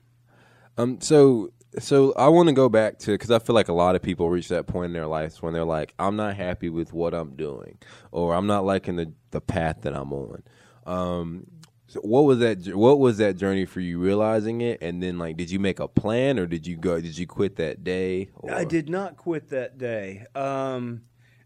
Um, 0.76 1.00
so 1.00 1.52
so 1.78 2.12
I 2.14 2.28
want 2.28 2.48
to 2.48 2.54
go 2.54 2.68
back 2.68 2.98
to 3.00 3.12
because 3.12 3.30
I 3.30 3.38
feel 3.38 3.54
like 3.54 3.68
a 3.68 3.72
lot 3.72 3.94
of 3.94 4.02
people 4.02 4.30
reach 4.30 4.48
that 4.48 4.66
point 4.66 4.86
in 4.86 4.92
their 4.92 5.06
lives 5.06 5.42
when 5.42 5.52
they're 5.52 5.64
like, 5.64 5.94
I'm 5.98 6.16
not 6.16 6.36
happy 6.36 6.70
with 6.70 6.92
what 6.92 7.14
I'm 7.14 7.36
doing, 7.36 7.78
or 8.12 8.34
I'm 8.34 8.46
not 8.46 8.64
liking 8.64 8.96
the 8.96 9.12
the 9.30 9.40
path 9.40 9.82
that 9.82 9.94
I'm 9.94 10.12
on. 10.12 10.42
Um, 10.86 11.46
so 11.88 12.00
what 12.00 12.22
was 12.22 12.38
that? 12.38 12.76
What 12.76 12.98
was 12.98 13.18
that 13.18 13.36
journey 13.36 13.64
for 13.64 13.80
you 13.80 13.98
realizing 13.98 14.60
it, 14.60 14.82
and 14.82 15.02
then 15.02 15.18
like, 15.18 15.36
did 15.36 15.50
you 15.50 15.58
make 15.58 15.80
a 15.80 15.88
plan, 15.88 16.38
or 16.38 16.46
did 16.46 16.66
you 16.66 16.76
go? 16.76 17.00
Did 17.00 17.16
you 17.16 17.26
quit 17.26 17.56
that 17.56 17.82
day? 17.82 18.28
Or? 18.34 18.52
I 18.52 18.64
did 18.64 18.88
not 18.88 19.16
quit 19.16 19.48
that 19.48 19.78
day, 19.78 20.26
um, 20.34 21.02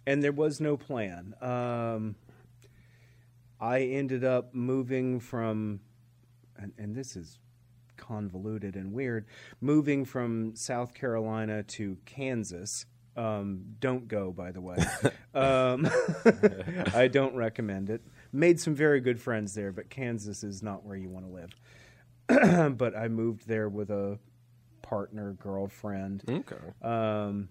and 0.07 0.23
there 0.23 0.33
was 0.33 0.61
no 0.61 0.77
plan. 0.77 1.35
Um, 1.41 2.17
I 3.61 3.83
ended 3.83 4.25
up 4.25 4.53
moving 4.53 5.21
from, 5.21 5.81
and, 6.57 6.73
and 6.79 6.95
this 6.95 7.17
is 7.17 7.39
convoluted 7.97 8.77
and 8.77 8.93
weird, 8.93 9.27
moving 9.61 10.05
from 10.05 10.55
South 10.57 10.95
Carolina 10.95 11.63
to 11.63 11.97
Kansas. 12.05 12.87
Um, 13.17 13.77
don't 13.79 14.09
go, 14.09 14.33
by 14.33 14.53
the 14.53 14.61
way. 14.61 14.77
um, 15.35 15.89
I 16.95 17.09
don't 17.09 17.35
recommend 17.35 17.91
it. 17.91 18.03
Made 18.33 18.59
some 18.59 18.75
very 18.75 19.01
good 19.01 19.21
friends 19.21 19.55
there, 19.55 19.73
but 19.73 19.91
Kansas 19.91 20.43
is 20.43 20.63
not 20.63 20.85
where 20.85 20.97
you 20.97 21.11
want 21.11 21.27
to 21.27 21.33
live. 21.33 22.77
but 22.79 22.97
I 22.97 23.09
moved 23.09 23.47
there 23.47 23.69
with 23.69 23.91
a 23.91 24.19
partner, 24.81 25.35
girlfriend. 25.35 26.25
Okay. 26.29 26.57
Um, 26.83 27.49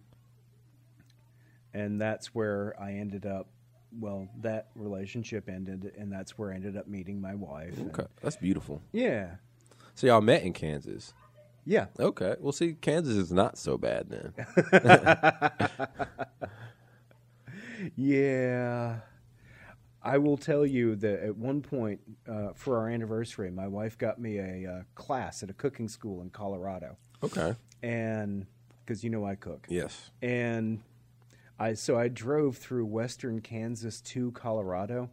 and 1.74 2.02
that's 2.02 2.34
where 2.36 2.76
I 2.80 2.94
ended 2.94 3.26
up. 3.26 3.48
Well, 4.00 4.28
that 4.42 4.68
relationship 4.76 5.50
ended, 5.50 5.92
and 5.98 6.12
that's 6.12 6.38
where 6.38 6.52
I 6.52 6.56
ended 6.56 6.78
up 6.78 6.88
meeting 6.88 7.20
my 7.20 7.36
wife. 7.36 7.78
and- 7.78 7.90
Okay, 7.92 8.08
that's 8.22 8.36
beautiful. 8.38 8.82
yeah. 8.92 9.36
So 9.96 10.08
y'all 10.08 10.22
met 10.22 10.44
in 10.44 10.54
Kansas. 10.54 11.14
Yeah. 11.66 11.88
Okay. 12.00 12.36
Well, 12.40 12.54
see, 12.54 12.74
Kansas 12.74 13.16
is 13.18 13.32
not 13.32 13.58
so 13.58 13.78
bad 13.78 14.10
then. 14.10 14.34
Yeah. 17.96 19.00
I 20.04 20.18
will 20.18 20.38
tell 20.38 20.66
you 20.66 20.96
that 20.98 21.24
at 21.24 21.36
one 21.38 21.62
point 21.62 22.00
uh, 22.28 22.50
for 22.56 22.78
our 22.80 22.90
anniversary, 22.90 23.52
my 23.52 23.68
wife 23.68 23.98
got 23.98 24.20
me 24.20 24.38
a 24.40 24.72
uh, 24.72 24.84
class 24.96 25.44
at 25.44 25.50
a 25.50 25.54
cooking 25.54 25.88
school 25.88 26.22
in 26.22 26.30
Colorado, 26.32 26.98
Okay. 27.24 27.56
and 27.84 28.48
because 28.84 29.04
you 29.04 29.12
know 29.12 29.26
I 29.26 29.36
cook, 29.36 29.68
Yes. 29.70 30.10
and 30.24 30.80
I 31.62 31.74
so 31.76 31.98
I 31.98 32.08
drove 32.08 32.58
through 32.58 32.86
western 32.86 33.40
Kansas 33.40 34.02
to 34.02 34.32
Colorado, 34.32 35.12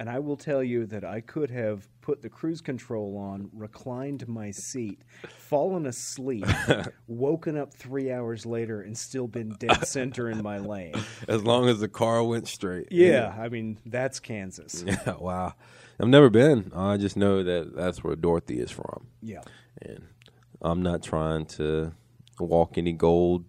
and 0.00 0.10
I 0.10 0.18
will 0.18 0.36
tell 0.36 0.62
you 0.62 0.84
that 0.86 1.04
I 1.04 1.20
could 1.20 1.48
have 1.50 1.88
put 2.00 2.22
the 2.22 2.28
cruise 2.28 2.60
control 2.60 3.16
on, 3.16 3.48
reclined 3.52 4.26
my 4.26 4.50
seat, 4.50 5.02
fallen 5.38 5.86
asleep, 5.86 6.44
woken 7.06 7.56
up 7.56 7.72
three 7.72 8.10
hours 8.10 8.44
later, 8.44 8.82
and 8.82 8.98
still 8.98 9.28
been 9.28 9.50
dead 9.60 9.86
center 9.86 10.28
in 10.28 10.42
my 10.42 10.58
lane. 10.58 10.94
As 11.28 11.44
long 11.44 11.68
as 11.68 11.78
the 11.78 11.88
car 11.88 12.22
went 12.24 12.48
straight. 12.48 12.88
Yeah, 12.90 13.32
I 13.38 13.48
mean 13.48 13.78
that's 13.86 14.18
Kansas. 14.18 14.82
Yeah. 14.86 15.14
Wow. 15.18 15.54
I've 16.00 16.08
never 16.08 16.30
been. 16.30 16.72
I 16.74 16.96
just 16.96 17.16
know 17.16 17.42
that 17.44 17.74
that's 17.76 18.02
where 18.04 18.16
Dorothy 18.16 18.58
is 18.58 18.70
from, 18.72 19.06
Yeah. 19.22 19.42
and 19.80 20.02
I'm 20.60 20.82
not 20.82 21.02
trying 21.04 21.46
to 21.58 21.92
walk 22.40 22.76
any 22.76 22.92
gold 22.92 23.44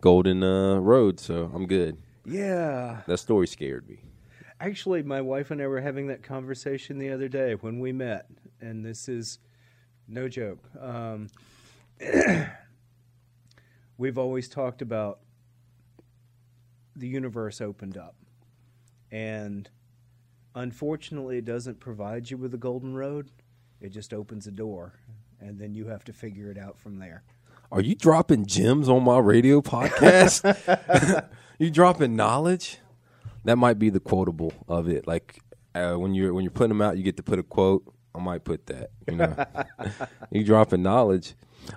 golden 0.00 0.42
uh, 0.42 0.76
road, 0.76 1.20
so 1.20 1.50
I'm 1.54 1.66
good. 1.66 1.98
Yeah. 2.24 3.00
That 3.06 3.18
story 3.18 3.46
scared 3.46 3.88
me. 3.88 4.00
Actually, 4.60 5.02
my 5.02 5.20
wife 5.20 5.50
and 5.50 5.60
I 5.60 5.66
were 5.66 5.80
having 5.80 6.06
that 6.06 6.22
conversation 6.22 6.98
the 6.98 7.10
other 7.10 7.28
day 7.28 7.54
when 7.54 7.80
we 7.80 7.92
met, 7.92 8.26
and 8.60 8.84
this 8.84 9.08
is 9.08 9.38
no 10.06 10.28
joke. 10.28 10.62
Um, 10.80 11.28
we've 13.98 14.18
always 14.18 14.48
talked 14.48 14.82
about 14.82 15.18
the 16.94 17.08
universe 17.08 17.60
opened 17.60 17.96
up, 17.96 18.14
and 19.10 19.68
unfortunately, 20.54 21.38
it 21.38 21.44
doesn't 21.44 21.80
provide 21.80 22.30
you 22.30 22.36
with 22.36 22.54
a 22.54 22.58
golden 22.58 22.94
road. 22.94 23.30
It 23.80 23.88
just 23.88 24.14
opens 24.14 24.46
a 24.46 24.52
door, 24.52 24.94
and 25.40 25.58
then 25.58 25.74
you 25.74 25.88
have 25.88 26.04
to 26.04 26.12
figure 26.12 26.52
it 26.52 26.58
out 26.58 26.78
from 26.78 26.98
there. 26.98 27.24
Are 27.72 27.80
you 27.80 27.94
dropping 27.94 28.44
gems 28.44 28.86
on 28.90 29.02
my 29.02 29.18
radio 29.18 29.62
podcast? 29.62 30.44
you 31.58 31.70
dropping 31.70 32.14
knowledge? 32.14 32.76
That 33.44 33.56
might 33.56 33.78
be 33.78 33.88
the 33.88 33.98
quotable 33.98 34.52
of 34.68 34.90
it. 34.90 35.06
Like 35.06 35.40
uh, 35.74 35.94
when 35.94 36.12
you're 36.12 36.34
when 36.34 36.44
you're 36.44 36.50
putting 36.50 36.68
them 36.68 36.82
out, 36.82 36.98
you 36.98 37.02
get 37.02 37.16
to 37.16 37.22
put 37.22 37.38
a 37.38 37.42
quote. 37.42 37.82
I 38.14 38.20
might 38.20 38.44
put 38.44 38.66
that. 38.66 38.90
You 39.08 39.16
know, 39.16 39.46
you 40.30 40.44
dropping 40.44 40.82
knowledge. 40.82 41.32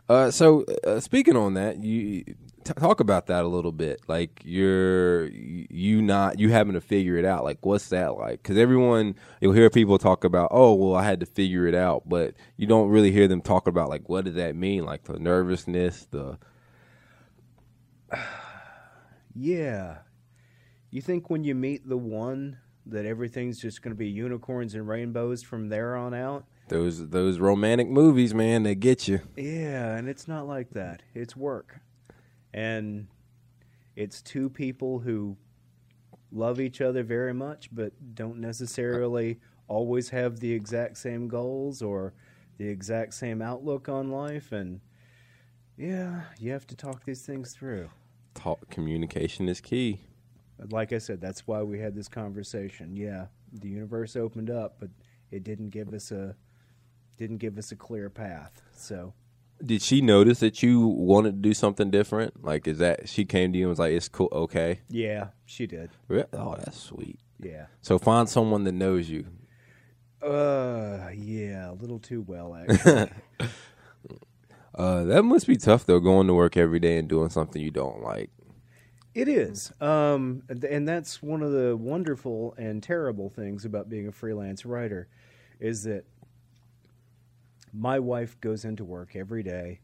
Uh, 0.10 0.32
so 0.32 0.66
uh, 0.86 1.00
speaking 1.00 1.38
on 1.38 1.54
that, 1.54 1.82
you 1.82 2.26
t- 2.66 2.74
talk 2.74 3.00
about 3.00 3.28
that 3.28 3.44
a 3.44 3.48
little 3.48 3.72
bit. 3.72 4.02
Like 4.08 4.42
you're 4.44 5.28
you 5.28 6.02
not 6.02 6.40
you 6.40 6.52
having 6.52 6.74
to 6.74 6.82
figure 6.82 7.18
it 7.18 7.26
out. 7.26 7.44
Like 7.44 7.66
what's 7.66 7.90
that 7.90 8.18
like? 8.18 8.44
Because 8.44 8.58
everyone 8.58 9.16
you'll 9.40 9.54
hear 9.54 9.70
people 9.70 9.98
talk 9.98 10.24
about, 10.24 10.50
oh 10.52 10.74
well, 10.74 10.96
I 10.96 11.04
had 11.04 11.20
to 11.22 11.26
figure 11.26 11.68
it 11.68 11.76
out, 11.76 12.04
but 12.08 12.34
you 12.58 12.68
don't 12.68 12.90
really 12.90 13.12
hear 13.12 13.28
them 13.28 13.42
talk 13.42 13.68
about 13.68 13.90
like 13.90 14.10
what 14.10 14.26
does 14.26 14.36
that 14.36 14.56
mean? 14.56 14.84
Like 14.84 15.04
the 15.04 15.20
nervousness, 15.20 16.08
the 16.12 16.38
Yeah. 19.36 19.98
You 20.92 21.02
think 21.02 21.30
when 21.30 21.44
you 21.44 21.56
meet 21.56 21.88
the 21.88 21.98
one 21.98 22.60
that 22.86 23.06
everything's 23.06 23.60
just 23.60 23.82
going 23.82 23.92
to 23.92 23.98
be 23.98 24.08
unicorns 24.08 24.76
and 24.76 24.88
rainbows 24.88 25.44
from 25.44 25.70
there 25.70 25.96
on 25.96 26.14
out? 26.14 26.46
those 26.68 27.10
those 27.10 27.40
romantic 27.40 27.88
movies, 27.88 28.34
man, 28.34 28.64
they 28.64 28.76
get 28.76 29.08
you. 29.08 29.22
Yeah, 29.36 29.96
and 29.96 30.10
it's 30.10 30.28
not 30.28 30.48
like 30.48 30.72
that. 30.72 31.04
It's 31.14 31.36
work. 31.36 31.80
And 32.56 33.08
it's 33.98 34.22
two 34.22 34.50
people 34.50 35.00
who 35.00 35.38
love 36.32 36.60
each 36.60 36.82
other 36.82 37.04
very 37.04 37.34
much 37.34 37.70
but 37.72 37.94
don't 38.16 38.40
necessarily 38.40 39.40
always 39.68 40.10
have 40.10 40.40
the 40.40 40.52
exact 40.52 40.98
same 40.98 41.28
goals 41.28 41.82
or 41.82 42.14
the 42.58 42.68
exact 42.68 43.14
same 43.14 43.42
outlook 43.42 43.88
on 43.88 44.10
life 44.10 44.52
and 44.52 44.80
yeah, 45.78 46.22
you 46.40 46.52
have 46.52 46.66
to 46.68 46.76
talk 46.76 47.04
these 47.04 47.24
things 47.24 47.52
through. 47.52 47.90
Talk 48.34 48.70
communication 48.70 49.50
is 49.50 49.60
key. 49.60 50.00
like 50.72 50.94
I 50.94 51.00
said, 51.00 51.20
that's 51.20 51.46
why 51.46 51.62
we 51.64 51.80
had 51.80 51.96
this 51.96 52.08
conversation. 52.08 52.96
Yeah, 52.96 53.26
the 53.52 53.68
universe 53.68 54.16
opened 54.16 54.50
up, 54.50 54.78
but 54.80 54.90
it 55.32 55.44
didn't 55.44 55.72
give 55.72 55.94
us 55.94 56.12
a 56.12 56.36
didn't 57.18 57.38
give 57.38 57.58
us 57.58 57.72
a 57.72 57.76
clear 57.76 58.10
path. 58.10 58.62
So 58.74 59.14
Did 59.64 59.82
she 59.82 60.02
notice 60.02 60.40
that 60.42 60.62
you 60.64 60.86
wanted 60.88 61.32
to 61.42 61.50
do 61.50 61.54
something 61.54 61.90
different? 61.92 62.44
Like, 62.44 62.68
is 62.68 62.78
that 62.80 63.08
she 63.08 63.26
came 63.26 63.54
to 63.54 63.58
you 63.60 63.66
and 63.66 63.70
was 63.70 63.80
like, 63.80 63.94
"It's 63.94 64.10
cool, 64.10 64.30
okay"? 64.32 64.82
yeah, 64.90 65.28
she 65.46 65.66
did. 65.68 65.92
Re- 66.08 66.26
Oh, 66.34 66.56
that's 66.58 66.78
sweet. 66.80 67.20
Yeah. 67.40 67.68
So 67.82 67.98
find 67.98 68.28
someone 68.30 68.64
that 68.66 68.74
knows 68.74 69.10
you. 69.10 69.26
Uh, 70.22 71.10
yeah, 71.16 71.72
a 71.72 71.74
little 71.74 72.00
too 72.00 72.22
well 72.22 72.56
actually. 72.70 73.10
Uh, 74.74 75.04
that 75.06 75.24
must 75.24 75.48
be 75.48 75.56
tough 75.56 75.86
though, 75.86 76.00
going 76.00 76.28
to 76.28 76.34
work 76.34 76.58
every 76.58 76.80
day 76.80 76.98
and 76.98 77.08
doing 77.08 77.30
something 77.30 77.62
you 77.62 77.72
don't 77.72 78.02
like. 78.02 78.30
it 79.14 79.30
is. 79.30 79.72
Um, 79.80 80.44
and- 80.50 80.64
and 80.66 80.88
that's 80.88 81.24
one 81.24 81.42
of 81.42 81.52
the 81.54 81.78
wonderful 81.78 82.54
and 82.58 82.84
terrible 82.84 83.30
things 83.30 83.64
about 83.64 83.88
being 83.88 84.08
a 84.08 84.12
freelance 84.12 84.66
writer, 84.66 85.08
is 85.62 85.84
that 85.84 86.04
my 87.76 88.00
wife 88.00 88.40
goes 88.42 88.66
into 88.66 88.86
work 88.86 89.16
every 89.16 89.44
day. 89.44 89.80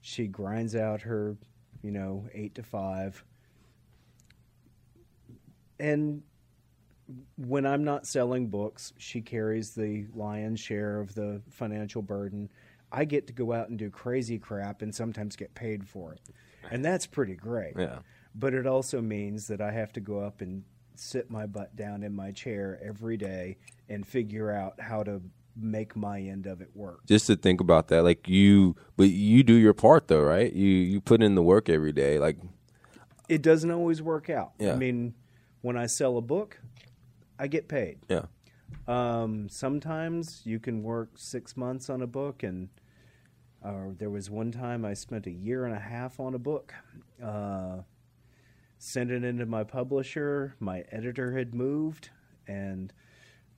She 0.00 0.26
grinds 0.26 0.76
out 0.76 1.02
her, 1.02 1.36
you 1.82 1.90
know, 1.90 2.26
eight 2.34 2.54
to 2.56 2.62
five. 2.62 3.24
And 5.78 6.22
when 7.36 7.66
I'm 7.66 7.84
not 7.84 8.06
selling 8.06 8.48
books, 8.48 8.92
she 8.98 9.20
carries 9.20 9.74
the 9.74 10.06
lion's 10.14 10.60
share 10.60 11.00
of 11.00 11.14
the 11.14 11.40
financial 11.50 12.02
burden. 12.02 12.50
I 12.92 13.04
get 13.04 13.26
to 13.28 13.32
go 13.32 13.52
out 13.52 13.68
and 13.68 13.78
do 13.78 13.90
crazy 13.90 14.38
crap 14.38 14.82
and 14.82 14.94
sometimes 14.94 15.36
get 15.36 15.54
paid 15.54 15.86
for 15.88 16.12
it. 16.12 16.20
And 16.70 16.84
that's 16.84 17.06
pretty 17.06 17.34
great. 17.34 17.74
Yeah. 17.78 18.00
But 18.34 18.54
it 18.54 18.66
also 18.66 19.00
means 19.00 19.46
that 19.48 19.60
I 19.60 19.72
have 19.72 19.92
to 19.94 20.00
go 20.00 20.20
up 20.20 20.40
and 20.40 20.62
sit 20.96 21.30
my 21.30 21.46
butt 21.46 21.74
down 21.76 22.02
in 22.02 22.14
my 22.14 22.30
chair 22.30 22.78
every 22.82 23.16
day 23.16 23.56
and 23.88 24.06
figure 24.06 24.50
out 24.50 24.78
how 24.80 25.02
to 25.02 25.22
make 25.56 25.96
my 25.96 26.20
end 26.20 26.46
of 26.46 26.60
it 26.60 26.70
work. 26.74 27.04
Just 27.06 27.26
to 27.26 27.36
think 27.36 27.60
about 27.60 27.88
that, 27.88 28.02
like 28.02 28.28
you, 28.28 28.76
but 28.96 29.08
you 29.10 29.42
do 29.42 29.54
your 29.54 29.74
part 29.74 30.08
though, 30.08 30.22
right? 30.22 30.52
You 30.52 30.66
you 30.68 31.00
put 31.00 31.22
in 31.22 31.34
the 31.34 31.42
work 31.42 31.68
every 31.68 31.92
day. 31.92 32.18
Like, 32.18 32.36
It 33.28 33.42
doesn't 33.42 33.70
always 33.70 34.02
work 34.02 34.30
out. 34.30 34.52
Yeah. 34.58 34.72
I 34.72 34.76
mean, 34.76 35.14
when 35.60 35.76
I 35.76 35.86
sell 35.86 36.16
a 36.16 36.22
book, 36.22 36.60
I 37.38 37.46
get 37.46 37.68
paid. 37.68 37.98
yeah, 38.08 38.26
Um, 38.86 39.48
sometimes 39.48 40.42
you 40.44 40.58
can 40.58 40.82
work 40.82 41.10
six 41.16 41.56
months 41.56 41.88
on 41.90 42.02
a 42.02 42.06
book, 42.06 42.42
and 42.42 42.68
uh, 43.64 43.88
there 43.98 44.10
was 44.10 44.30
one 44.30 44.52
time 44.52 44.84
I 44.84 44.94
spent 44.94 45.26
a 45.26 45.30
year 45.30 45.64
and 45.66 45.74
a 45.74 45.80
half 45.80 46.18
on 46.20 46.34
a 46.34 46.38
book. 46.38 46.74
Uh, 47.22 47.82
sent 48.78 49.10
it 49.10 49.22
into 49.24 49.44
my 49.44 49.62
publisher. 49.62 50.54
My 50.58 50.84
editor 50.90 51.36
had 51.36 51.54
moved 51.54 52.08
and 52.46 52.92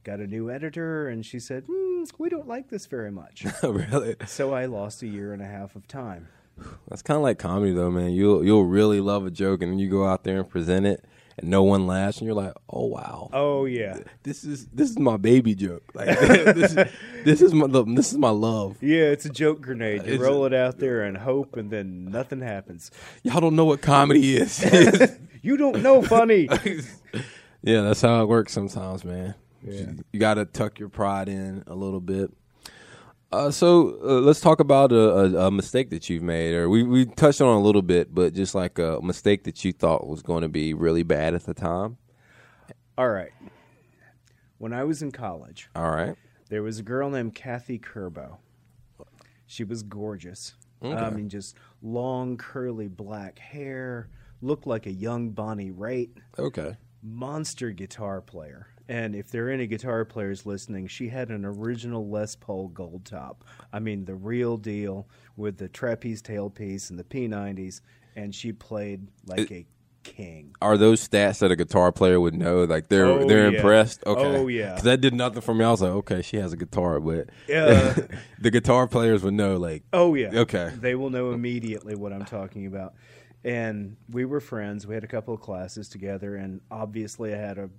got 0.04 0.20
a 0.20 0.26
new 0.26 0.50
editor, 0.50 1.08
and 1.08 1.24
she 1.24 1.38
said, 1.38 1.64
"Hmm, 1.66 2.02
mm, 2.02 2.12
we 2.18 2.28
don't 2.28 2.48
like 2.48 2.68
this 2.68 2.86
very 2.86 3.10
much. 3.10 3.44
really? 3.62 4.16
so 4.26 4.52
I 4.54 4.66
lost 4.66 5.02
a 5.02 5.06
year 5.08 5.32
and 5.32 5.42
a 5.42 5.46
half 5.46 5.76
of 5.76 5.86
time. 5.88 6.28
That's 6.88 7.02
kind 7.02 7.16
of 7.16 7.22
like 7.22 7.38
comedy, 7.38 7.72
though, 7.72 7.90
man. 7.90 8.10
You'll 8.10 8.44
you'll 8.44 8.64
really 8.66 9.00
love 9.00 9.26
a 9.26 9.30
joke, 9.30 9.62
and 9.62 9.72
then 9.72 9.78
you 9.78 9.88
go 9.90 10.06
out 10.06 10.22
there 10.24 10.38
and 10.40 10.48
present 10.48 10.84
it, 10.86 11.04
and 11.38 11.48
no 11.48 11.62
one 11.62 11.86
laughs, 11.86 12.18
and 12.18 12.26
you're 12.26 12.34
like, 12.34 12.52
"Oh 12.68 12.84
wow, 12.86 13.30
Oh 13.32 13.64
yeah, 13.64 13.98
this 14.22 14.44
is 14.44 14.66
this 14.66 14.90
is 14.90 14.98
my 14.98 15.16
baby 15.16 15.54
joke. 15.54 15.82
Like 15.94 16.18
this, 16.20 16.76
is, 16.76 16.88
this 17.24 17.42
is 17.42 17.54
my 17.54 17.66
lo- 17.66 17.86
this 17.88 18.12
is 18.12 18.18
my 18.18 18.30
love. 18.30 18.76
yeah. 18.82 19.04
It's 19.04 19.24
a 19.24 19.30
joke 19.30 19.62
grenade. 19.62 20.04
You 20.06 20.14
It's 20.14 20.22
roll 20.22 20.44
it 20.44 20.52
out 20.52 20.78
there 20.78 21.02
and 21.02 21.16
hope, 21.16 21.56
and 21.56 21.70
then 21.70 22.04
nothing 22.10 22.40
happens. 22.42 22.90
Y'all 23.22 23.40
don't 23.40 23.56
know 23.56 23.64
what 23.64 23.80
comedy 23.80 24.36
is. 24.36 24.62
You 25.44 25.56
don't 25.56 25.82
know 25.82 26.02
funny. 26.02 26.48
yeah, 27.62 27.80
that's 27.82 28.00
how 28.02 28.22
it 28.22 28.28
works 28.28 28.52
sometimes, 28.52 29.04
man. 29.04 29.34
Yeah. 29.64 29.92
You 30.12 30.20
got 30.20 30.34
to 30.34 30.44
tuck 30.44 30.78
your 30.78 30.88
pride 30.88 31.28
in 31.28 31.64
a 31.66 31.74
little 31.74 32.00
bit. 32.00 32.30
Uh, 33.30 33.50
so 33.50 33.98
uh, 34.04 34.20
let's 34.20 34.40
talk 34.40 34.60
about 34.60 34.92
a, 34.92 34.96
a, 35.40 35.46
a 35.46 35.50
mistake 35.50 35.88
that 35.90 36.10
you've 36.10 36.22
made, 36.22 36.52
or 36.54 36.68
we 36.68 36.82
we 36.82 37.06
touched 37.06 37.40
on 37.40 37.56
a 37.56 37.60
little 37.60 37.80
bit, 37.80 38.14
but 38.14 38.34
just 38.34 38.54
like 38.54 38.78
a 38.78 39.00
mistake 39.02 39.44
that 39.44 39.64
you 39.64 39.72
thought 39.72 40.06
was 40.06 40.20
going 40.22 40.42
to 40.42 40.48
be 40.50 40.74
really 40.74 41.02
bad 41.02 41.34
at 41.34 41.44
the 41.46 41.54
time. 41.54 41.96
All 42.98 43.08
right. 43.08 43.30
When 44.58 44.72
I 44.74 44.84
was 44.84 45.00
in 45.02 45.12
college, 45.12 45.70
All 45.74 45.90
right. 45.90 46.14
there 46.50 46.62
was 46.62 46.78
a 46.78 46.82
girl 46.82 47.08
named 47.08 47.34
Kathy 47.34 47.78
Kerbo. 47.78 48.36
She 49.46 49.64
was 49.64 49.82
gorgeous. 49.82 50.54
I 50.82 51.10
mean, 51.10 51.28
just 51.28 51.56
long, 51.80 52.36
curly 52.36 52.88
black 52.88 53.38
hair, 53.38 54.08
looked 54.40 54.66
like 54.66 54.86
a 54.86 54.92
young 54.92 55.30
Bonnie 55.30 55.70
Raitt. 55.70 56.10
Okay. 56.38 56.76
monster 57.02 57.70
guitar 57.70 58.20
player. 58.20 58.66
And 58.88 59.14
if 59.14 59.30
there 59.30 59.46
are 59.46 59.50
any 59.50 59.66
guitar 59.66 60.04
players 60.04 60.44
listening, 60.44 60.86
she 60.88 61.08
had 61.08 61.30
an 61.30 61.44
original 61.44 62.08
Les 62.08 62.34
Paul 62.36 62.68
Gold 62.68 63.04
Top. 63.04 63.44
I 63.72 63.78
mean, 63.78 64.04
the 64.04 64.14
real 64.14 64.56
deal 64.56 65.08
with 65.36 65.56
the 65.58 65.68
trapeze 65.68 66.20
tailpiece 66.22 66.90
and 66.90 66.98
the 66.98 67.04
P90s. 67.04 67.80
And 68.16 68.34
she 68.34 68.52
played 68.52 69.06
like 69.26 69.50
a 69.50 69.64
king. 70.02 70.54
Are 70.60 70.76
those 70.76 71.08
stats 71.08 71.38
that 71.38 71.50
a 71.52 71.56
guitar 71.56 71.92
player 71.92 72.20
would 72.20 72.34
know? 72.34 72.64
Like 72.64 72.88
they're 72.88 73.06
Oh, 73.06 73.26
they're 73.26 73.48
yeah. 73.50 73.56
impressed. 73.56 74.02
Oh, 74.04 74.12
okay. 74.16 74.36
Oh, 74.38 74.46
yeah. 74.48 74.70
Because 74.70 74.82
that 74.82 75.00
did 75.00 75.14
nothing 75.14 75.40
for 75.40 75.54
me. 75.54 75.64
I 75.64 75.70
was 75.70 75.80
like, 75.80 75.92
okay, 75.92 76.20
she 76.22 76.36
has 76.38 76.52
a 76.52 76.56
guitar, 76.56 77.00
but 77.00 77.30
Yeah. 77.48 77.94
the 78.40 78.50
guitar 78.50 78.86
players 78.88 79.22
would 79.22 79.34
know. 79.34 79.56
Like, 79.56 79.84
Oh 79.92 80.14
yeah. 80.14 80.30
Okay. 80.40 80.72
They 80.76 80.94
will 80.94 81.08
know 81.10 81.32
immediately 81.32 81.94
what 81.94 82.12
I'm 82.12 82.24
talking 82.24 82.66
about. 82.66 82.94
And 83.44 83.96
we 84.10 84.24
were 84.24 84.40
friends. 84.40 84.86
We 84.86 84.94
had 84.94 85.04
a 85.04 85.08
couple 85.08 85.34
of 85.34 85.40
classes 85.40 85.88
together, 85.88 86.36
and 86.36 86.60
obviously 86.70 87.34
I 87.34 87.38
had 87.38 87.58
a 87.58 87.70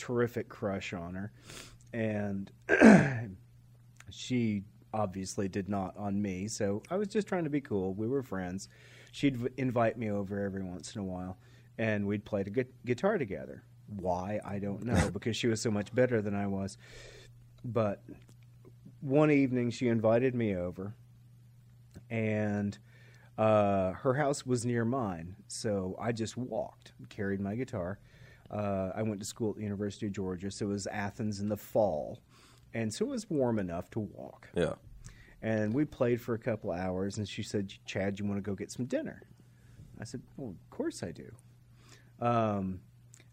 terrific 0.00 0.48
crush 0.48 0.92
on 0.92 1.14
her. 1.14 1.30
And 1.92 2.50
she 4.10 4.64
obviously 4.92 5.48
did 5.48 5.68
not 5.68 5.94
on 5.96 6.20
me, 6.20 6.48
so 6.48 6.82
I 6.90 6.96
was 6.96 7.08
just 7.08 7.28
trying 7.28 7.44
to 7.44 7.50
be 7.50 7.60
cool. 7.60 7.94
We 7.94 8.08
were 8.08 8.22
friends. 8.22 8.68
She'd 9.12 9.38
invite 9.56 9.98
me 9.98 10.10
over 10.10 10.42
every 10.42 10.62
once 10.62 10.94
in 10.94 11.00
a 11.00 11.04
while, 11.04 11.36
and 11.78 12.06
we'd 12.06 12.24
play 12.24 12.42
the 12.42 12.50
gu- 12.50 12.64
guitar 12.86 13.18
together. 13.18 13.62
Why 13.96 14.40
I 14.44 14.58
don't 14.58 14.84
know, 14.84 15.10
because 15.12 15.36
she 15.36 15.46
was 15.46 15.60
so 15.60 15.70
much 15.70 15.94
better 15.94 16.22
than 16.22 16.34
I 16.34 16.46
was. 16.46 16.78
But 17.64 18.02
one 19.00 19.30
evening 19.30 19.70
she 19.70 19.88
invited 19.88 20.34
me 20.34 20.56
over, 20.56 20.94
and 22.08 22.78
uh, 23.36 23.92
her 23.92 24.14
house 24.14 24.46
was 24.46 24.64
near 24.64 24.84
mine, 24.84 25.36
so 25.48 25.96
I 26.00 26.12
just 26.12 26.36
walked, 26.36 26.92
carried 27.08 27.40
my 27.40 27.54
guitar. 27.54 27.98
Uh, 28.50 28.90
I 28.94 29.02
went 29.02 29.20
to 29.20 29.26
school 29.26 29.50
at 29.50 29.56
the 29.56 29.62
University 29.62 30.06
of 30.06 30.12
Georgia, 30.12 30.50
so 30.50 30.66
it 30.66 30.70
was 30.70 30.86
Athens 30.88 31.40
in 31.40 31.48
the 31.48 31.56
fall, 31.56 32.20
and 32.74 32.92
so 32.92 33.06
it 33.06 33.08
was 33.08 33.30
warm 33.30 33.58
enough 33.58 33.90
to 33.90 34.00
walk. 34.00 34.48
yeah. 34.54 34.74
And 35.42 35.72
we 35.72 35.86
played 35.86 36.20
for 36.20 36.34
a 36.34 36.38
couple 36.38 36.70
hours, 36.70 37.16
and 37.16 37.26
she 37.26 37.42
said, 37.42 37.72
"Chad, 37.86 38.18
you 38.18 38.26
want 38.26 38.36
to 38.36 38.42
go 38.42 38.54
get 38.54 38.70
some 38.70 38.84
dinner?" 38.84 39.22
I 39.98 40.04
said, 40.04 40.20
"Well, 40.36 40.50
of 40.50 40.70
course 40.70 41.02
I 41.02 41.12
do." 41.12 41.30
Um, 42.20 42.80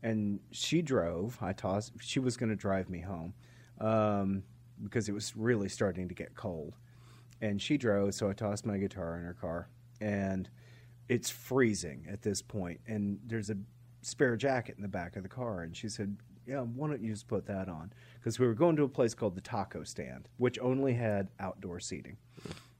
and 0.04 0.40
she 0.52 0.82
drove. 0.82 1.38
I 1.42 1.54
tossed. 1.54 1.94
She 2.00 2.20
was 2.20 2.38
going 2.38 2.50
to 2.50 2.56
drive 2.56 2.90
me 2.90 3.02
home 3.02 3.34
um, 3.82 4.44
because 4.84 5.10
it 5.10 5.12
was 5.12 5.36
really 5.36 5.70
starting 5.70 6.08
to 6.08 6.16
get 6.16 6.36
cold. 6.36 6.76
And 7.42 7.62
she 7.62 7.78
drove, 7.78 8.14
so 8.16 8.30
I 8.30 8.34
tossed 8.34 8.66
my 8.66 8.78
guitar 8.78 9.18
in 9.18 9.24
her 9.24 9.36
car, 9.40 9.68
and 10.02 10.50
it's 11.08 11.30
freezing 11.30 12.08
at 12.10 12.22
this 12.22 12.42
point. 12.42 12.80
And 12.88 13.20
there's 13.26 13.50
a 13.50 13.58
spare 14.02 14.36
jacket 14.36 14.76
in 14.78 14.82
the 14.82 14.88
back 14.88 15.16
of 15.16 15.24
the 15.24 15.30
car, 15.30 15.62
and 15.62 15.76
she 15.76 15.90
said, 15.90 16.18
"Yeah, 16.46 16.62
why 16.62 16.88
don't 16.88 17.02
you 17.02 17.12
just 17.12 17.28
put 17.28 17.46
that 17.48 17.68
on?" 17.68 17.92
Because 18.20 18.40
we 18.40 18.48
were 18.48 18.54
going 18.54 18.76
to 18.78 18.84
a 18.84 18.90
place 18.90 19.14
called 19.14 19.36
the 19.36 19.42
Taco 19.42 19.84
Stand, 19.84 20.30
which 20.38 20.60
only 20.60 20.94
had 20.94 21.30
outdoor 21.40 21.80
seating. 21.80 22.18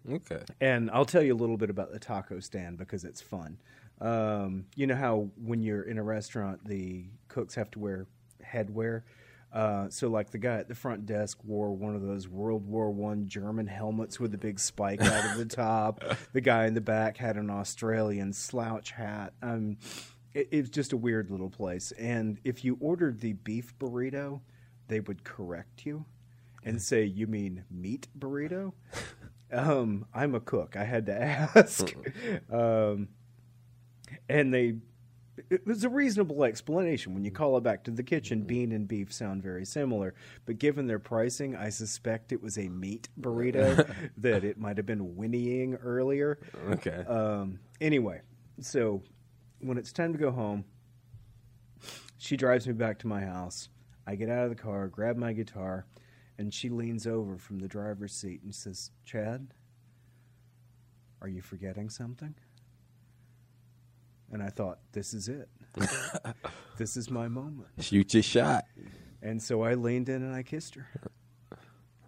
Okay. 0.10 0.42
And 0.62 0.90
I'll 0.92 1.06
tell 1.06 1.22
you 1.22 1.34
a 1.34 1.36
little 1.38 1.58
bit 1.58 1.70
about 1.70 1.92
the 1.92 2.00
taco 2.00 2.40
stand 2.40 2.78
because 2.78 3.04
it's 3.04 3.22
fun. 3.22 3.58
Um, 4.00 4.66
you 4.76 4.88
know 4.88 4.96
how 4.96 5.30
when 5.44 5.62
you're 5.62 5.84
in 5.84 5.98
a 5.98 6.04
restaurant, 6.04 6.64
the 6.66 7.06
cooks 7.28 7.56
have 7.56 7.72
to 7.72 7.80
wear 7.80 8.08
headwear. 8.44 9.02
Uh, 9.52 9.90
so, 9.90 10.08
like 10.08 10.30
the 10.30 10.38
guy 10.38 10.58
at 10.58 10.68
the 10.68 10.76
front 10.76 11.06
desk 11.06 11.40
wore 11.44 11.72
one 11.72 11.96
of 11.96 12.02
those 12.02 12.28
World 12.28 12.68
War 12.68 12.92
One 12.92 13.28
German 13.28 13.66
helmets 13.66 14.20
with 14.20 14.32
the 14.32 14.38
big 14.38 14.60
spike 14.60 15.02
out 15.02 15.32
of 15.32 15.38
the 15.38 15.46
top. 15.56 16.04
The 16.34 16.42
guy 16.42 16.68
in 16.68 16.74
the 16.74 16.82
back 16.82 17.18
had 17.18 17.38
an 17.38 17.50
Australian 17.50 18.34
slouch 18.34 18.92
hat. 18.92 19.34
Um, 19.42 19.78
it, 20.38 20.48
it 20.52 20.62
was 20.62 20.70
just 20.70 20.94
a 20.94 20.98
weird 20.98 21.32
little 21.32 21.50
place. 21.50 21.92
And 21.94 22.40
if 22.44 22.64
you 22.64 22.78
ordered 22.80 23.20
the 23.20 23.34
beef 23.34 23.74
burrito, 23.80 24.42
they 24.88 25.00
would 25.00 25.24
correct 25.24 25.86
you 25.86 26.06
and 26.64 26.82
say, 26.82 27.04
"You 27.04 27.28
mean 27.28 27.66
meat 27.72 28.08
burrito?" 28.18 28.74
um, 29.52 30.06
I'm 30.14 30.36
a 30.36 30.40
cook. 30.40 30.76
I 30.76 30.84
had 30.84 31.08
to 31.08 31.22
ask. 31.22 31.94
um, 32.52 33.10
and 34.30 34.54
they, 34.54 34.76
it 35.50 35.66
was 35.66 35.84
a 35.84 35.90
reasonable 35.90 36.44
explanation. 36.44 37.14
When 37.14 37.26
you 37.26 37.32
call 37.32 37.58
it 37.58 37.64
back 37.64 37.84
to 37.86 37.92
the 37.92 38.04
kitchen, 38.04 38.42
bean 38.42 38.72
and 38.72 38.88
beef 38.88 39.12
sound 39.12 39.42
very 39.42 39.66
similar. 39.66 40.14
But 40.46 40.60
given 40.60 40.86
their 40.86 41.00
pricing, 41.00 41.56
I 41.56 41.70
suspect 41.70 42.32
it 42.32 42.42
was 42.42 42.58
a 42.58 42.70
meat 42.70 43.10
burrito, 43.20 43.92
that 44.18 44.44
it 44.44 44.60
might 44.60 44.78
have 44.78 44.86
been 44.86 45.16
whinnying 45.16 45.76
earlier. 45.76 46.40
Okay. 46.70 47.04
Um, 47.08 47.60
anyway, 47.82 48.22
so 48.62 49.02
when 49.60 49.78
it's 49.78 49.92
time 49.92 50.14
to 50.14 50.20
go 50.20 50.32
home, 50.32 50.66
she 52.18 52.38
drives 52.38 52.68
me 52.68 52.74
back 52.74 53.00
to 53.00 53.08
my 53.08 53.22
house. 53.22 53.70
I 54.06 54.16
get 54.16 54.30
out 54.30 54.44
of 54.44 54.50
the 54.50 54.56
car, 54.56 54.88
grab 54.88 55.18
my 55.18 55.34
guitar, 55.34 55.86
and 56.38 56.54
she 56.54 56.70
leans 56.70 57.06
over 57.06 57.38
from 57.38 57.60
the 57.60 57.68
driver's 57.68 58.14
seat 58.14 58.42
and 58.44 58.54
says, 58.54 58.92
Chad, 59.06 59.48
are 61.22 61.28
you 61.28 61.42
forgetting 61.42 61.90
something? 61.90 62.36
And 64.32 64.44
I 64.44 64.50
thought, 64.50 64.80
this 64.92 65.14
is 65.14 65.30
it. 65.30 65.50
this 66.78 66.98
is 66.98 67.10
my 67.10 67.28
moment. 67.28 67.70
Shoot 67.80 68.14
your 68.14 68.24
shot. 68.24 68.66
And 69.22 69.42
so 69.42 69.64
I 69.64 69.74
leaned 69.74 70.10
in 70.10 70.22
and 70.22 70.36
I 70.36 70.44
kissed 70.44 70.76
her. 70.76 70.88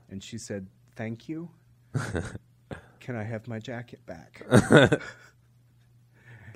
And 0.09 0.23
she 0.23 0.37
said, 0.37 0.67
Thank 0.95 1.29
you. 1.29 1.49
Can 2.99 3.15
I 3.15 3.23
have 3.23 3.47
my 3.47 3.59
jacket 3.59 4.05
back? 4.05 4.45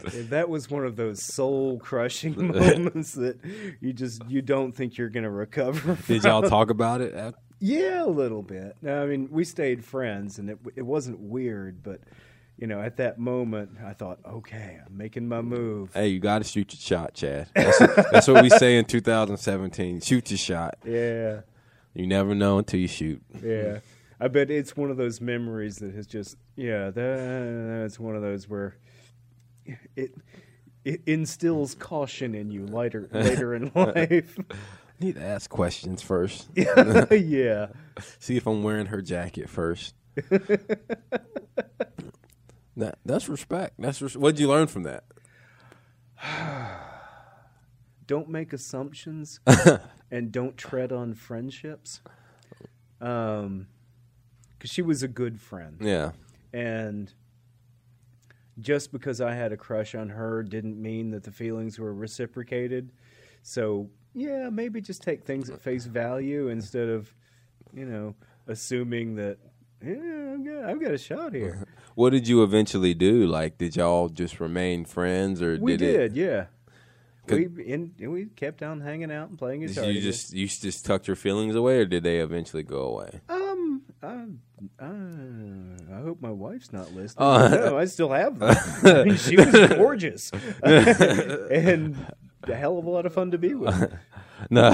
That 0.29 0.49
was 0.49 0.69
one 0.69 0.85
of 0.85 0.95
those 0.95 1.21
soul 1.21 1.79
crushing 1.83 2.47
moments 2.53 3.13
that 3.13 3.39
you 3.81 3.93
just 3.93 4.23
you 4.29 4.41
don't 4.41 4.71
think 4.71 4.97
you're 4.97 5.09
going 5.09 5.23
to 5.23 5.29
recover. 5.29 5.95
From. 5.95 6.15
Did 6.15 6.23
y'all 6.23 6.41
talk 6.41 6.69
about 6.69 7.01
it? 7.01 7.35
Yeah, 7.59 8.03
a 8.03 8.07
little 8.07 8.41
bit. 8.41 8.75
No, 8.81 9.03
I 9.03 9.05
mean, 9.05 9.29
we 9.31 9.43
stayed 9.43 9.83
friends, 9.85 10.39
and 10.39 10.49
it 10.49 10.59
it 10.75 10.81
wasn't 10.81 11.19
weird, 11.19 11.83
but 11.83 12.01
you 12.57 12.67
know, 12.67 12.81
at 12.81 12.97
that 12.97 13.17
moment, 13.17 13.77
I 13.83 13.93
thought, 13.93 14.19
okay, 14.25 14.79
I'm 14.85 14.97
making 14.97 15.27
my 15.27 15.41
move. 15.41 15.93
Hey, 15.93 16.09
you 16.09 16.19
got 16.19 16.39
to 16.39 16.43
shoot 16.43 16.73
your 16.73 16.79
shot, 16.79 17.13
Chad. 17.13 17.47
That's, 17.55 17.79
that's 17.79 18.27
what 18.27 18.43
we 18.43 18.49
say 18.49 18.77
in 18.77 18.85
2017. 18.85 20.01
Shoot 20.01 20.29
your 20.29 20.37
shot. 20.37 20.77
Yeah. 20.85 21.41
You 21.93 22.07
never 22.07 22.33
know 22.33 22.57
until 22.57 22.79
you 22.79 22.87
shoot. 22.87 23.21
Yeah, 23.43 23.79
I 24.19 24.27
bet 24.27 24.49
it's 24.49 24.75
one 24.75 24.89
of 24.89 24.97
those 24.97 25.21
memories 25.21 25.77
that 25.77 25.93
has 25.93 26.07
just 26.07 26.37
yeah. 26.55 26.89
That, 26.89 27.79
that's 27.81 27.99
one 27.99 28.15
of 28.15 28.21
those 28.21 28.49
where 28.49 28.75
it 29.95 30.13
it 30.85 31.01
instills 31.05 31.75
caution 31.75 32.35
in 32.35 32.51
you 32.51 32.65
later 32.65 33.07
later 33.13 33.53
in 33.55 33.71
life. 33.75 34.37
I 34.49 34.55
need 34.99 35.15
to 35.15 35.23
ask 35.23 35.49
questions 35.49 36.01
first. 36.01 36.47
yeah, 36.55 37.67
See 38.19 38.37
if 38.37 38.45
I'm 38.47 38.63
wearing 38.63 38.87
her 38.87 39.01
jacket 39.01 39.49
first. 39.49 39.95
that 42.77 42.97
that's 43.05 43.29
respect. 43.29 43.75
That's 43.79 44.01
res- 44.01 44.17
what'd 44.17 44.39
you 44.39 44.47
learn 44.47 44.67
from 44.67 44.83
that? 44.83 45.03
don't 48.07 48.29
make 48.29 48.53
assumptions 48.53 49.39
and 50.11 50.31
don't 50.31 50.57
tread 50.57 50.91
on 50.91 51.13
friendships. 51.13 52.01
Um, 53.01 53.67
because 54.57 54.71
she 54.71 54.81
was 54.81 55.03
a 55.03 55.07
good 55.09 55.41
friend. 55.41 55.77
Yeah. 55.81 56.11
and 56.53 57.11
just 58.59 58.91
because 58.91 59.21
I 59.21 59.33
had 59.33 59.51
a 59.51 59.57
crush 59.57 59.95
on 59.95 60.09
her 60.09 60.43
didn't 60.43 60.81
mean 60.81 61.11
that 61.11 61.23
the 61.23 61.31
feelings 61.31 61.79
were 61.79 61.93
reciprocated. 61.93 62.91
So 63.41 63.89
yeah, 64.13 64.49
maybe 64.49 64.81
just 64.81 65.01
take 65.01 65.23
things 65.23 65.49
at 65.49 65.61
face 65.61 65.85
value 65.85 66.49
instead 66.49 66.89
of, 66.89 67.13
you 67.73 67.85
know, 67.85 68.15
assuming 68.47 69.15
that 69.15 69.37
yeah, 69.83 70.33
I've 70.33 70.45
got, 70.45 70.69
I've 70.69 70.81
got 70.81 70.91
a 70.91 70.97
shot 70.97 71.33
here. 71.33 71.67
What 71.95 72.09
did 72.09 72.27
you 72.27 72.41
eventually 72.41 72.95
do? 72.95 73.27
Like, 73.27 73.59
did 73.59 73.75
y'all 73.75 74.09
just 74.09 74.39
remain 74.39 74.83
friends, 74.83 75.43
or 75.43 75.57
we 75.57 75.77
did, 75.77 76.13
did, 76.13 76.15
yeah. 76.15 76.45
We 77.29 77.71
and, 77.71 77.93
and 77.99 78.11
we 78.11 78.25
kept 78.25 78.63
on 78.63 78.81
hanging 78.81 79.11
out 79.11 79.29
and 79.29 79.37
playing 79.37 79.61
guitar. 79.61 79.85
You 79.85 80.01
just 80.01 80.33
you 80.33 80.47
just 80.47 80.87
tucked 80.87 81.05
your 81.05 81.15
feelings 81.15 81.53
away, 81.53 81.77
or 81.77 81.85
did 81.85 82.01
they 82.01 82.17
eventually 82.17 82.63
go 82.63 82.79
away? 82.79 83.21
Um, 83.29 83.42
I, 84.03 84.25
uh, 84.79 84.85
I 84.85 86.01
hope 86.01 86.21
my 86.21 86.29
wife's 86.29 86.73
not 86.73 86.91
listening. 86.93 87.25
Oh. 87.25 87.47
no, 87.47 87.77
I 87.77 87.85
still 87.85 88.09
have 88.09 88.37
them. 88.37 88.55
I 88.83 89.03
mean, 89.05 89.15
she 89.15 89.37
was 89.37 89.51
gorgeous 89.69 90.29
and 90.63 91.95
a 92.43 92.55
hell 92.55 92.77
of 92.77 92.85
a 92.85 92.89
lot 92.89 93.05
of 93.05 93.13
fun 93.13 93.31
to 93.31 93.37
be 93.37 93.53
with. 93.53 93.93
No. 94.49 94.73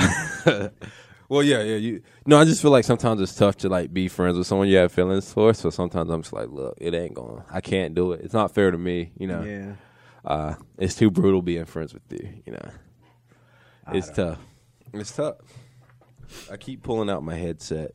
well, 1.28 1.44
yeah, 1.44 1.62
yeah. 1.62 1.76
You 1.76 2.02
no, 2.26 2.40
I 2.40 2.46
just 2.46 2.60
feel 2.60 2.72
like 2.72 2.86
sometimes 2.86 3.22
it's 3.22 3.36
tough 3.36 3.58
to 3.58 3.70
like 3.70 3.94
be 3.94 4.08
friends 4.08 4.36
with 4.36 4.48
someone 4.48 4.68
you 4.68 4.78
have 4.78 4.92
feelings 4.92 5.32
for. 5.32 5.54
So 5.54 5.70
sometimes 5.70 6.10
I'm 6.10 6.24
just 6.24 6.34
like, 6.34 6.50
look, 6.50 6.76
it 6.82 6.96
ain't 6.96 7.14
going. 7.14 7.44
I 7.52 7.62
can't 7.62 7.94
do 7.94 8.14
it. 8.14 8.22
It's 8.24 8.34
not 8.34 8.56
fair 8.56 8.72
to 8.72 8.78
me. 8.80 9.12
You 9.20 9.28
know, 9.28 9.44
Yeah, 9.44 9.74
uh, 10.26 10.56
it's 10.80 10.96
too 10.96 11.12
brutal 11.12 11.44
being 11.44 11.66
friends 11.66 11.94
with 11.94 12.02
you. 12.10 12.42
You 12.48 12.54
know, 12.54 12.70
it's 13.94 14.10
tough. 14.10 14.40
It's 14.92 15.16
tough. 15.16 15.36
I 16.52 16.58
keep 16.58 16.82
pulling 16.82 17.12
out 17.12 17.22
my 17.22 17.36
headset. 17.36 17.92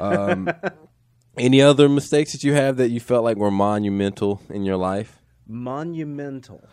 Um, 0.00 0.50
any 1.38 1.62
other 1.62 1.88
mistakes 1.88 2.32
that 2.32 2.44
you 2.44 2.52
have 2.54 2.76
that 2.78 2.90
you 2.90 3.00
felt 3.00 3.24
like 3.24 3.36
were 3.36 3.50
monumental 3.50 4.40
in 4.50 4.64
your 4.64 4.76
life, 4.76 5.20
monumental. 5.46 6.68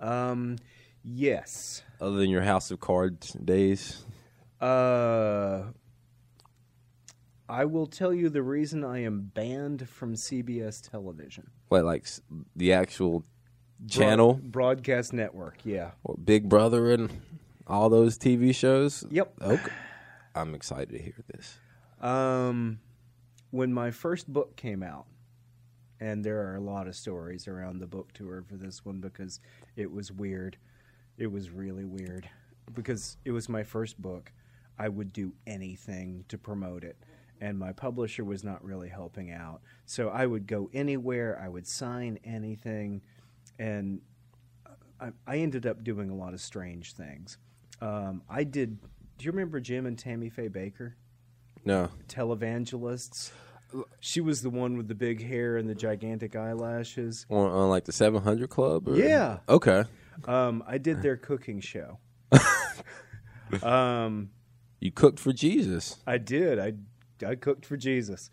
Um, 0.00 0.56
yes. 1.02 1.82
other 2.00 2.16
than 2.16 2.30
your 2.30 2.42
House 2.42 2.70
of 2.70 2.80
Cards 2.80 3.32
days? 3.32 4.04
Uh, 4.60 5.64
I 7.48 7.64
will 7.66 7.86
tell 7.86 8.12
you 8.12 8.28
the 8.30 8.42
reason 8.42 8.84
I 8.84 9.02
am 9.02 9.30
banned 9.34 9.88
from 9.88 10.14
CBS 10.14 10.88
television. 10.90 11.50
What, 11.68 11.84
like 11.84 12.06
the 12.56 12.72
actual 12.72 13.24
channel? 13.88 14.34
Broad- 14.34 14.52
broadcast 14.52 15.12
network. 15.12 15.58
Yeah. 15.64 15.92
Big 16.22 16.48
Brother 16.48 16.92
and 16.92 17.10
all 17.66 17.88
those 17.90 18.18
TV 18.18 18.54
shows. 18.54 19.04
Yep. 19.10 19.34
Okay. 19.42 19.72
I'm 20.34 20.54
excited 20.54 20.90
to 20.90 20.98
hear 20.98 21.14
this. 21.32 21.58
Um, 22.04 22.80
when 23.50 23.72
my 23.72 23.90
first 23.90 24.30
book 24.30 24.56
came 24.56 24.82
out, 24.82 25.06
and 26.00 26.22
there 26.22 26.46
are 26.46 26.56
a 26.56 26.60
lot 26.60 26.86
of 26.86 26.94
stories 26.94 27.48
around 27.48 27.78
the 27.78 27.86
book 27.86 28.12
tour 28.12 28.44
for 28.46 28.56
this 28.56 28.84
one 28.84 29.00
because 29.00 29.40
it 29.74 29.90
was 29.90 30.12
weird. 30.12 30.58
It 31.16 31.28
was 31.28 31.50
really 31.50 31.84
weird 31.84 32.28
because 32.74 33.16
it 33.24 33.30
was 33.30 33.48
my 33.48 33.62
first 33.62 34.00
book. 34.00 34.32
I 34.78 34.88
would 34.88 35.12
do 35.12 35.32
anything 35.46 36.26
to 36.28 36.36
promote 36.36 36.84
it, 36.84 36.98
and 37.40 37.58
my 37.58 37.72
publisher 37.72 38.24
was 38.24 38.44
not 38.44 38.62
really 38.62 38.90
helping 38.90 39.32
out. 39.32 39.62
So 39.86 40.10
I 40.10 40.26
would 40.26 40.46
go 40.46 40.68
anywhere, 40.74 41.40
I 41.42 41.48
would 41.48 41.66
sign 41.66 42.18
anything, 42.22 43.00
and 43.58 44.02
I, 45.00 45.10
I 45.26 45.38
ended 45.38 45.64
up 45.64 45.82
doing 45.82 46.10
a 46.10 46.14
lot 46.14 46.34
of 46.34 46.40
strange 46.40 46.92
things. 46.92 47.38
Um, 47.80 48.22
I 48.28 48.44
did. 48.44 48.78
Do 49.16 49.24
you 49.24 49.30
remember 49.30 49.58
Jim 49.58 49.86
and 49.86 49.98
Tammy 49.98 50.28
Faye 50.28 50.48
Bakker? 50.50 50.94
No. 51.64 51.90
televangelists. 52.08 53.30
She 54.00 54.20
was 54.20 54.42
the 54.42 54.50
one 54.50 54.76
with 54.76 54.86
the 54.86 54.94
big 54.94 55.22
hair 55.26 55.56
and 55.56 55.68
the 55.68 55.74
gigantic 55.74 56.36
eyelashes. 56.36 57.26
On, 57.28 57.50
on 57.50 57.70
like 57.70 57.84
the 57.84 57.92
700 57.92 58.48
Club? 58.48 58.88
Or? 58.88 58.96
Yeah. 58.96 59.38
Okay. 59.48 59.84
Um, 60.26 60.62
I 60.66 60.78
did 60.78 61.02
their 61.02 61.16
cooking 61.16 61.60
show. 61.60 61.98
um, 63.62 64.30
You 64.80 64.92
cooked 64.92 65.18
for 65.18 65.32
Jesus. 65.32 65.96
I 66.06 66.18
did. 66.18 66.58
I 66.58 66.74
I 67.26 67.34
cooked 67.36 67.64
for 67.66 67.76
Jesus. 67.76 68.30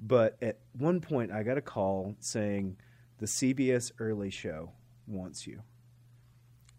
But 0.00 0.36
at 0.42 0.58
one 0.76 1.00
point, 1.00 1.30
I 1.32 1.42
got 1.44 1.56
a 1.56 1.62
call 1.62 2.16
saying 2.20 2.76
the 3.18 3.26
CBS 3.26 3.92
Early 3.98 4.30
Show 4.30 4.72
wants 5.06 5.46
you, 5.46 5.62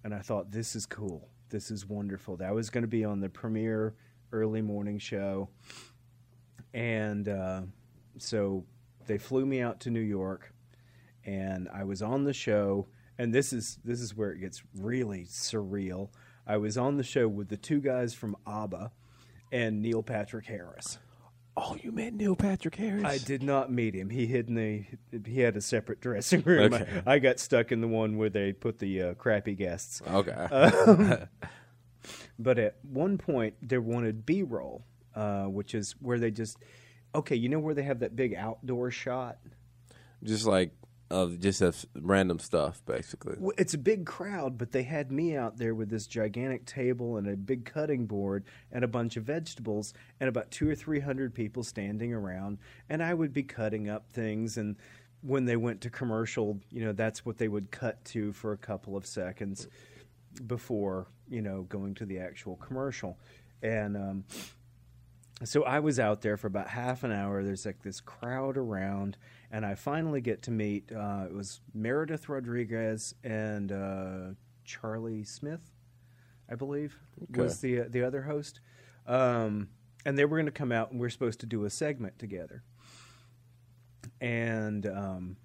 and 0.03 0.13
I 0.13 0.19
thought 0.19 0.51
this 0.51 0.75
is 0.75 0.85
cool. 0.85 1.29
This 1.49 1.71
is 1.71 1.87
wonderful. 1.87 2.37
That 2.37 2.53
was 2.53 2.69
going 2.69 2.83
to 2.83 2.87
be 2.87 3.05
on 3.05 3.21
the 3.21 3.29
premiere 3.29 3.95
early 4.35 4.61
morning 4.61 4.99
show, 4.99 5.49
and 6.73 7.29
uh, 7.29 7.61
so 8.17 8.65
they 9.07 9.17
flew 9.17 9.45
me 9.45 9.61
out 9.61 9.79
to 9.81 9.89
New 9.89 10.01
York, 10.01 10.53
and 11.25 11.69
I 11.73 11.85
was 11.85 12.01
on 12.01 12.25
the 12.25 12.33
show. 12.33 12.87
And 13.17 13.33
this 13.33 13.53
is 13.53 13.79
this 13.85 14.01
is 14.01 14.15
where 14.15 14.31
it 14.31 14.39
gets 14.39 14.61
really 14.77 15.23
surreal. 15.23 16.09
I 16.45 16.57
was 16.57 16.77
on 16.77 16.97
the 16.97 17.03
show 17.03 17.27
with 17.29 17.47
the 17.47 17.57
two 17.57 17.79
guys 17.79 18.13
from 18.13 18.35
ABBA 18.45 18.91
and 19.51 19.81
Neil 19.81 20.03
Patrick 20.03 20.45
Harris. 20.45 20.99
Oh, 21.57 21.77
you 21.81 21.93
met 21.93 22.13
Neil 22.13 22.35
Patrick 22.35 22.75
Harris? 22.75 23.05
I 23.05 23.17
did 23.17 23.41
not 23.41 23.71
meet 23.71 23.95
him. 23.95 24.09
He 24.09 24.25
hid 24.25 24.49
in 24.49 24.55
the. 24.55 24.85
He 25.25 25.39
had 25.39 25.55
a 25.55 25.61
separate 25.61 26.01
dressing 26.01 26.41
room. 26.41 26.73
Okay. 26.73 27.01
I, 27.05 27.13
I 27.13 27.19
got 27.19 27.39
stuck 27.39 27.71
in 27.71 27.79
the 27.79 27.87
one 27.87 28.17
where 28.17 28.29
they 28.29 28.51
put 28.51 28.79
the 28.79 29.01
uh, 29.01 29.13
crappy 29.13 29.55
guests. 29.55 30.01
Okay. 30.05 30.31
Um, 30.31 31.19
but 32.39 32.59
at 32.59 32.75
one 32.83 33.17
point, 33.17 33.55
they 33.61 33.77
wanted 33.77 34.25
B 34.25 34.43
roll, 34.43 34.83
uh, 35.15 35.45
which 35.45 35.73
is 35.75 35.95
where 35.99 36.19
they 36.19 36.31
just. 36.31 36.57
Okay, 37.13 37.35
you 37.37 37.47
know 37.47 37.59
where 37.59 37.73
they 37.73 37.83
have 37.83 37.99
that 37.99 38.15
big 38.15 38.33
outdoor 38.33 38.91
shot? 38.91 39.37
just 40.25 40.45
like 40.45 40.71
of 41.11 41.39
just 41.39 41.85
random 41.93 42.39
stuff, 42.39 42.81
basically. 42.85 43.35
Well, 43.37 43.53
It's 43.57 43.75
a 43.75 43.77
big 43.77 44.05
crowd, 44.05 44.57
but 44.57 44.71
they 44.71 44.83
had 44.83 45.11
me 45.11 45.35
out 45.35 45.57
there 45.57 45.75
with 45.75 45.89
this 45.89 46.07
gigantic 46.07 46.65
table 46.65 47.17
and 47.17 47.27
a 47.27 47.37
big 47.37 47.63
cutting 47.65 48.07
board 48.07 48.43
and 48.71 48.83
a 48.83 48.87
bunch 48.87 49.15
of 49.15 49.23
vegetables 49.23 49.93
and 50.19 50.27
about 50.27 50.49
two 50.49 50.67
or 50.67 50.75
three 50.75 50.99
hundred 50.99 51.33
people 51.33 51.63
standing 51.63 52.11
around. 52.11 52.57
And 52.89 53.03
I 53.03 53.13
would 53.13 53.33
be 53.33 53.43
cutting 53.43 53.87
up 53.87 54.11
things. 54.11 54.57
And 54.57 54.77
when 55.21 55.45
they 55.45 55.55
went 55.55 55.81
to 55.81 55.89
commercial, 55.91 56.59
you 56.71 56.83
know, 56.83 56.91
that's 56.91 57.23
what 57.23 57.37
they 57.37 57.47
would 57.47 57.71
cut 57.71 58.03
to 58.05 58.33
for 58.33 58.51
a 58.51 58.57
couple 58.57 58.97
of 58.97 59.05
seconds 59.05 59.67
before, 60.47 61.07
you 61.29 61.41
know, 61.41 61.63
going 61.63 61.93
to 61.95 62.05
the 62.05 62.19
actual 62.19 62.55
commercial. 62.57 63.17
And 63.61 63.97
um, 63.97 64.23
so 65.43 65.63
I 65.63 65.79
was 65.79 65.99
out 65.99 66.21
there 66.21 66.37
for 66.37 66.47
about 66.47 66.67
half 66.67 67.03
an 67.03 67.11
hour. 67.11 67.43
There's 67.43 67.65
like 67.65 67.81
this 67.81 67.99
crowd 67.99 68.57
around, 68.57 69.17
and 69.51 69.65
I 69.65 69.75
finally 69.75 70.21
get 70.21 70.41
to 70.43 70.51
meet. 70.51 70.91
Uh, 70.91 71.25
it 71.25 71.33
was 71.33 71.61
Meredith 71.73 72.29
Rodriguez 72.29 73.15
and 73.23 73.71
uh, 73.71 74.19
Charlie 74.63 75.23
Smith, 75.23 75.71
I 76.49 76.55
believe, 76.55 76.97
was 77.35 77.59
the 77.59 77.81
uh, 77.81 77.85
the 77.89 78.03
other 78.03 78.21
host. 78.21 78.61
Um, 79.07 79.69
and 80.05 80.17
they 80.17 80.25
were 80.25 80.37
going 80.37 80.45
to 80.45 80.51
come 80.51 80.71
out, 80.71 80.91
and 80.91 80.99
we 80.99 81.07
are 81.07 81.09
supposed 81.09 81.39
to 81.41 81.45
do 81.45 81.65
a 81.65 81.69
segment 81.69 82.17
together. 82.19 82.63
And 84.21 84.85
um, 84.85 85.37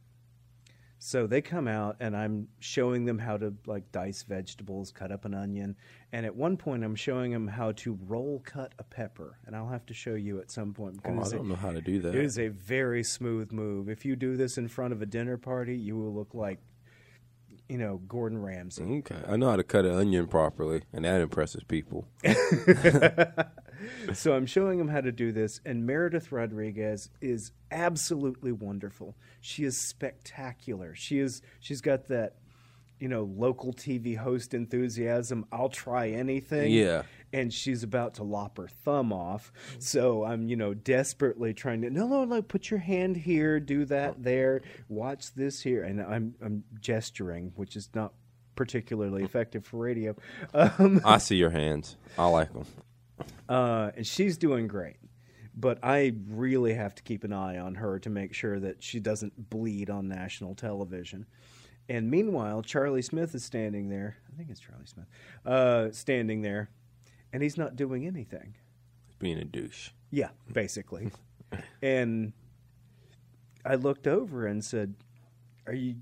so 1.03 1.27
they 1.27 1.41
come 1.41 1.67
out, 1.67 1.97
and 1.99 2.15
I'm 2.15 2.49
showing 2.59 3.07
them 3.07 3.19
how 3.19 3.39
to 3.39 3.55
like 3.65 3.91
dice 3.91 4.23
vegetables, 4.23 4.93
cut 4.93 5.11
up 5.11 5.25
an 5.25 5.33
onion, 5.33 5.75
and 6.13 6.27
at 6.27 6.37
one 6.37 6.59
point 6.59 6.85
I'm 6.85 6.95
showing 6.95 7.33
them 7.33 7.49
how 7.49 7.73
to 7.73 7.99
roll 8.07 8.43
cut 8.45 8.75
a 8.79 8.85
pepper, 8.85 9.39
and 9.47 9.57
I'll 9.57 9.71
have 9.71 9.87
to 9.87 9.95
show 9.95 10.15
you 10.15 10.41
at 10.41 10.51
some 10.51 10.75
point 10.75 11.01
Oh, 11.07 11.23
I 11.23 11.29
don't 11.31 11.49
know 11.49 11.55
how 11.55 11.73
to 11.73 11.81
do 11.81 12.01
that. 12.01 12.15
it 12.15 12.23
is 12.23 12.39
a 12.39 12.49
very 12.49 13.03
smooth 13.03 13.51
move. 13.51 13.89
If 13.89 14.05
you 14.05 14.15
do 14.15 14.37
this 14.37 14.59
in 14.59 14.69
front 14.69 14.93
of 14.93 15.01
a 15.01 15.07
dinner 15.07 15.39
party, 15.39 15.75
you 15.75 15.97
will 15.97 16.13
look 16.13 16.35
like, 16.35 16.59
you 17.67 17.79
know, 17.79 18.03
Gordon 18.07 18.43
Ramsay. 18.43 18.83
Okay, 18.83 19.23
I 19.27 19.37
know 19.37 19.49
how 19.49 19.57
to 19.57 19.65
cut 19.65 19.87
an 19.87 19.95
onion 19.95 20.27
properly, 20.27 20.83
and 20.93 21.07
that 21.07 21.23
impresses 21.23 21.65
people. 21.65 22.07
so 24.12 24.35
I'm 24.35 24.47
showing 24.47 24.79
him 24.79 24.88
how 24.88 25.01
to 25.01 25.12
do 25.12 25.33
this, 25.33 25.61
and 25.64 25.87
Meredith 25.87 26.33
Rodriguez 26.33 27.11
is 27.21 27.53
absolutely 27.71 28.53
wonderful. 28.53 29.16
She 29.40 29.64
is 29.64 29.88
spectacular. 29.88 30.95
She 30.95 31.19
is. 31.19 31.43
She's 31.61 31.81
got 31.81 32.09
that, 32.09 32.37
you 32.99 33.09
know, 33.09 33.25
local 33.25 33.73
TV 33.73 34.16
host 34.16 34.55
enthusiasm. 34.55 35.47
I'll 35.51 35.69
try 35.69 36.09
anything. 36.11 36.73
Yeah. 36.73 37.03
And 37.33 37.53
she's 37.53 37.83
about 37.83 38.14
to 38.14 38.25
lop 38.25 38.59
her 38.59 38.66
thumb 38.66 39.12
off. 39.12 39.53
So 39.79 40.25
I'm, 40.25 40.49
you 40.49 40.57
know, 40.57 40.75
desperately 40.75 41.55
trying 41.55 41.83
to 41.83 41.90
no, 41.90 42.09
no, 42.09 42.25
no. 42.25 42.43
Put 42.43 42.71
your 42.71 42.81
hand 42.81 43.16
here. 43.16 43.61
Do 43.61 43.85
that 43.85 44.23
there. 44.23 44.62
Watch 44.88 45.35
this 45.35 45.62
here. 45.62 45.85
And 45.85 46.03
I'm, 46.03 46.35
I'm 46.45 46.64
gesturing, 46.81 47.53
which 47.55 47.77
is 47.77 47.88
not 47.95 48.12
particularly 48.57 49.23
effective 49.25 49.64
for 49.64 49.79
radio. 49.79 50.14
Um, 50.53 51.01
I 51.05 51.19
see 51.19 51.37
your 51.37 51.51
hands. 51.51 51.97
I 52.19 52.27
like 52.27 52.53
them. 52.53 52.66
Uh, 53.51 53.91
and 53.97 54.07
she's 54.07 54.39
doing 54.39 54.69
great. 54.69 54.97
But 55.55 55.81
I 55.83 56.15
really 56.29 56.73
have 56.75 56.95
to 56.95 57.03
keep 57.03 57.25
an 57.25 57.33
eye 57.33 57.59
on 57.59 57.75
her 57.75 57.99
to 57.99 58.09
make 58.09 58.33
sure 58.33 58.61
that 58.61 58.83
she 58.83 59.01
doesn't 59.01 59.51
bleed 59.51 59.91
on 59.91 60.09
national 60.09 60.55
television. 60.55 61.27
And 61.89 62.09
meanwhile, 62.09 62.63
Charlie 62.63 63.03
Smith 63.03 63.35
is 63.35 63.45
standing 63.45 63.89
there. 63.89 64.17
I 64.33 64.37
think 64.37 64.49
it's 64.49 64.61
Charlie 64.61 64.87
Smith, 64.87 65.07
uh, 65.45 65.91
standing 65.91 66.41
there, 66.41 66.71
and 67.33 67.43
he's 67.43 67.59
not 67.59 67.75
doing 67.75 68.07
anything. 68.07 68.55
He's 69.09 69.17
Being 69.17 69.39
a 69.39 69.45
douche. 69.45 69.91
Yeah, 70.13 70.29
basically. 70.53 71.11
and 71.83 72.33
I 73.65 73.75
looked 73.75 74.07
over 74.07 74.47
and 74.47 74.65
said, 74.65 74.95
"Are 75.67 75.75
you? 75.75 75.97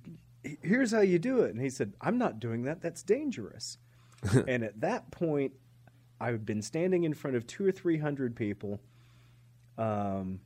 Here's 0.63 0.93
how 0.93 1.01
you 1.01 1.19
do 1.19 1.41
it." 1.41 1.55
And 1.55 1.61
he 1.61 1.71
said, 1.71 1.95
"I'm 2.03 2.19
not 2.19 2.39
doing 2.39 2.65
that. 2.65 2.83
That's 2.83 3.03
dangerous." 3.03 3.79
and 4.47 4.63
at 4.63 4.81
that 4.83 5.11
point, 5.11 5.55
I've 6.21 6.45
been 6.45 6.63
standing 6.63 7.05
in 7.05 7.15
front 7.15 7.37
of 7.37 7.47
two 7.47 7.67
or 7.67 7.73
three 7.73 7.99
hundred 7.99 8.35
people, 8.37 8.81
um, 9.77 10.41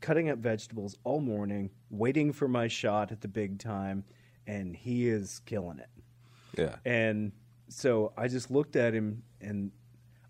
cutting 0.00 0.30
up 0.30 0.38
vegetables 0.38 0.96
all 1.04 1.20
morning, 1.20 1.70
waiting 1.90 2.32
for 2.32 2.48
my 2.48 2.68
shot 2.68 3.12
at 3.12 3.20
the 3.20 3.28
big 3.28 3.58
time, 3.58 4.04
and 4.46 4.74
he 4.74 5.08
is 5.08 5.40
killing 5.46 5.78
it. 5.78 5.90
Yeah. 6.56 6.76
And 6.84 7.32
so 7.68 8.12
I 8.16 8.28
just 8.28 8.50
looked 8.50 8.76
at 8.76 8.94
him, 8.94 9.22
and 9.40 9.70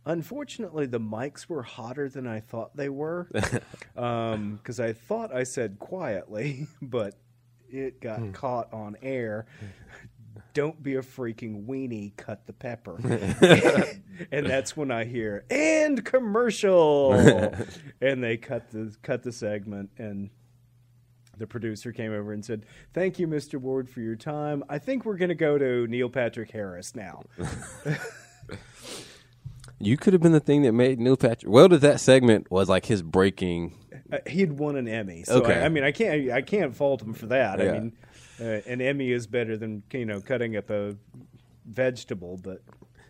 unfortunately, 0.05 0.87
the 0.87 1.01
mics 1.01 1.47
were 1.49 1.63
hotter 1.63 2.09
than 2.09 2.27
I 2.27 2.41
thought 2.41 2.77
they 2.77 2.89
were. 2.89 3.29
Because 3.95 4.81
I 4.81 4.93
thought 4.93 5.35
I 5.35 5.45
said 5.45 5.79
quietly, 5.79 6.67
but 6.83 7.15
it 7.69 8.01
got 8.01 8.33
caught 8.33 8.73
on 8.73 8.97
air. 9.03 9.47
Don't 10.55 10.83
be 10.83 10.97
a 10.97 11.03
freaking 11.03 11.67
weenie, 11.67 12.17
cut 12.17 12.47
the 12.47 12.53
pepper. 12.53 12.97
and 14.33 14.47
that's 14.47 14.77
when 14.77 14.91
I 14.91 15.05
hear, 15.05 15.45
and 15.51 16.05
commercial. 16.05 17.13
and 18.01 18.23
they 18.23 18.37
cut 18.37 18.71
the 18.71 18.95
cut 19.03 19.23
the 19.23 19.33
segment 19.33 19.91
and 19.99 20.31
the 21.39 21.47
producer 21.47 21.93
came 21.93 22.13
over 22.13 22.33
and 22.33 22.45
said, 22.45 22.67
"Thank 22.93 23.19
you, 23.19 23.27
Mr. 23.27 23.59
Ward, 23.59 23.89
for 23.89 24.01
your 24.01 24.17
time. 24.17 24.63
I 24.69 24.79
think 24.79 25.05
we're 25.05 25.17
going 25.17 25.31
to 25.31 25.35
go 25.35 25.57
to 25.59 25.87
Neil 25.87 26.11
Patrick 26.11 26.51
Harris 26.51 26.95
now." 26.95 27.23
You 29.83 29.97
could 29.97 30.13
have 30.13 30.21
been 30.21 30.33
the 30.33 30.41
thing 30.41 30.61
that 30.63 30.73
made 30.73 31.01
Neil 31.01 31.17
Patrick. 31.17 31.51
Well, 31.51 31.67
that 31.69 31.81
that 31.81 32.01
segment 32.01 32.51
was 32.51 32.69
like 32.69 32.85
his 32.85 33.01
breaking. 33.01 33.79
Uh, 34.13 34.19
he'd 34.27 34.53
won 34.53 34.77
an 34.77 34.87
Emmy, 34.87 35.25
so 35.25 35.37
Okay. 35.37 35.59
I, 35.59 35.65
I 35.65 35.69
mean, 35.71 35.85
I 35.85 35.91
can't 35.91 36.31
I 36.31 36.43
can't 36.43 36.77
fault 36.77 37.01
him 37.01 37.15
for 37.15 37.27
that. 37.27 37.59
Yeah. 37.59 37.65
I 37.65 37.73
mean, 37.73 37.93
uh, 38.41 38.61
an 38.67 38.81
Emmy 38.81 39.13
is 39.13 39.27
better 39.27 39.57
than 39.57 39.83
you 39.93 40.07
know 40.07 40.21
cutting 40.21 40.57
up 40.57 40.71
a 40.71 40.97
vegetable, 41.67 42.39
but 42.43 42.63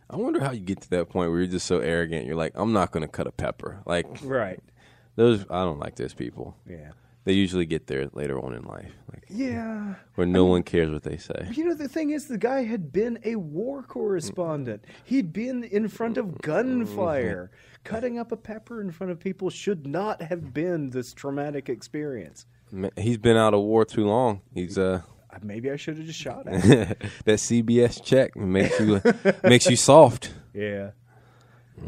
I 0.09 0.17
wonder 0.17 0.41
how 0.41 0.51
you 0.51 0.61
get 0.61 0.81
to 0.83 0.91
that 0.91 1.09
point 1.09 1.31
where 1.31 1.41
you're 1.41 1.49
just 1.49 1.67
so 1.67 1.79
arrogant. 1.79 2.27
You're 2.27 2.37
like, 2.37 2.53
I'm 2.55 2.73
not 2.73 2.91
going 2.91 3.03
to 3.03 3.09
cut 3.09 3.27
a 3.27 3.33
pepper. 3.33 3.81
Like 3.87 4.07
right, 4.23 4.61
those, 5.17 5.45
I 5.51 5.63
don't 5.65 5.79
like 5.79 5.97
those 5.97 6.15
people. 6.15 6.57
yeah, 6.69 6.91
They 7.25 7.33
usually 7.33 7.67
get 7.67 7.87
there 7.87 8.09
later 8.13 8.39
on 8.41 8.55
in 8.55 8.65
life, 8.65 8.93
like 9.13 9.25
yeah. 9.29 9.95
where 10.17 10.27
no 10.27 10.47
one 10.47 10.63
cares 10.65 10.91
what 10.91 11.05
they 11.05 11.17
say. 11.17 11.49
You 11.53 11.65
know, 11.65 11.75
the 11.75 11.89
thing 11.89 12.11
is, 12.11 12.27
the 12.27 12.39
guy 12.39 12.65
had 12.65 12.93
been 12.93 13.19
a 13.25 13.37
war 13.37 13.83
correspondent. 13.83 14.85
He'd 15.05 15.33
been 15.33 15.63
in 15.65 15.89
front 15.89 16.19
of 16.19 16.41
gunfire. 16.43 17.51
Cutting 17.83 18.19
up 18.19 18.31
a 18.31 18.37
pepper 18.37 18.83
in 18.83 18.91
front 18.91 19.11
of 19.11 19.19
people 19.19 19.49
should 19.49 19.87
not 19.87 20.21
have 20.21 20.53
been 20.53 20.91
this 20.91 21.15
traumatic 21.15 21.71
experience. 21.71 22.45
He's 22.97 23.17
been 23.17 23.39
out 23.39 23.55
of 23.55 23.61
war 23.63 23.87
too 23.87 24.05
long. 24.07 24.43
He's 24.53 24.77
Uh, 24.77 25.01
Maybe 25.43 25.71
I 25.71 25.77
should 25.77 25.97
have 25.99 26.07
just 26.07 26.19
shot 26.21 26.47
at 26.47 26.61
him. 26.63 26.79
that 27.25 27.39
CBS 27.39 28.03
check 28.03 28.37
makes 28.37 28.79
you 28.81 29.01
makes 29.45 29.67
you 29.67 29.77
soft. 29.77 30.33
yeah. 30.55 30.91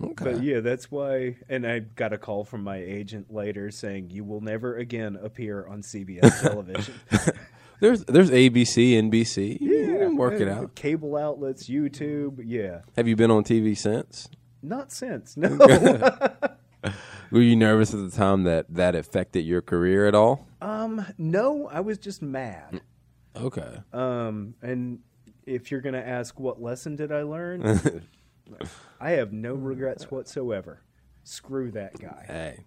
Okay. 0.02 0.24
But 0.24 0.42
yeah, 0.42 0.61
that's 0.61 0.90
why. 0.90 1.37
And 1.50 1.66
I 1.66 1.81
got 1.81 2.14
a 2.14 2.18
call 2.18 2.44
from 2.44 2.62
my 2.64 2.76
agent 2.78 3.31
later 3.33 3.70
saying, 3.70 4.09
You 4.11 4.24
will 4.24 4.40
never 4.40 4.76
again 4.76 5.18
appear 5.22 5.66
on 5.66 5.83
CBS 5.83 6.40
television. 6.42 6.94
There's 7.81 8.05
there's 8.05 8.31
ABC, 8.31 8.92
NBC. 8.92 9.61
You 9.61 9.98
can 9.98 10.16
work 10.16 10.40
it 10.40 10.46
out. 10.46 10.76
Cable 10.76 11.16
outlets, 11.16 11.68
YouTube. 11.68 12.40
Yeah. 12.44 12.83
Have 12.96 13.09
you 13.09 13.16
been 13.16 13.33
on 13.33 13.42
TV 13.42 13.76
since? 13.76 14.28
Not 14.62 14.92
since. 14.92 15.37
No. 15.37 15.48
Were 17.33 17.40
you 17.40 17.57
nervous 17.57 17.92
at 17.92 18.09
the 18.09 18.16
time 18.16 18.44
that 18.44 18.66
that 18.74 18.94
affected 18.94 19.40
your 19.40 19.62
career 19.62 20.07
at 20.07 20.14
all? 20.14 20.46
um, 20.61 21.05
no, 21.18 21.68
I 21.72 21.81
was 21.81 21.98
just 21.98 22.22
mad. 22.22 22.83
Okay. 23.37 23.79
Um, 23.92 24.55
and 24.62 25.01
if 25.47 25.71
you're 25.71 25.81
going 25.81 25.95
to 25.95 26.07
ask 26.07 26.38
what 26.38 26.61
lesson 26.61 26.97
did 26.97 27.12
I 27.12 27.23
learn, 27.23 28.03
I 29.01 29.11
have 29.12 29.33
no 29.33 29.55
regrets 29.55 30.11
whatsoever. 30.11 30.83
Screw 31.25 31.71
that 31.73 31.99
guy. 31.99 32.25
Hey, 32.27 32.64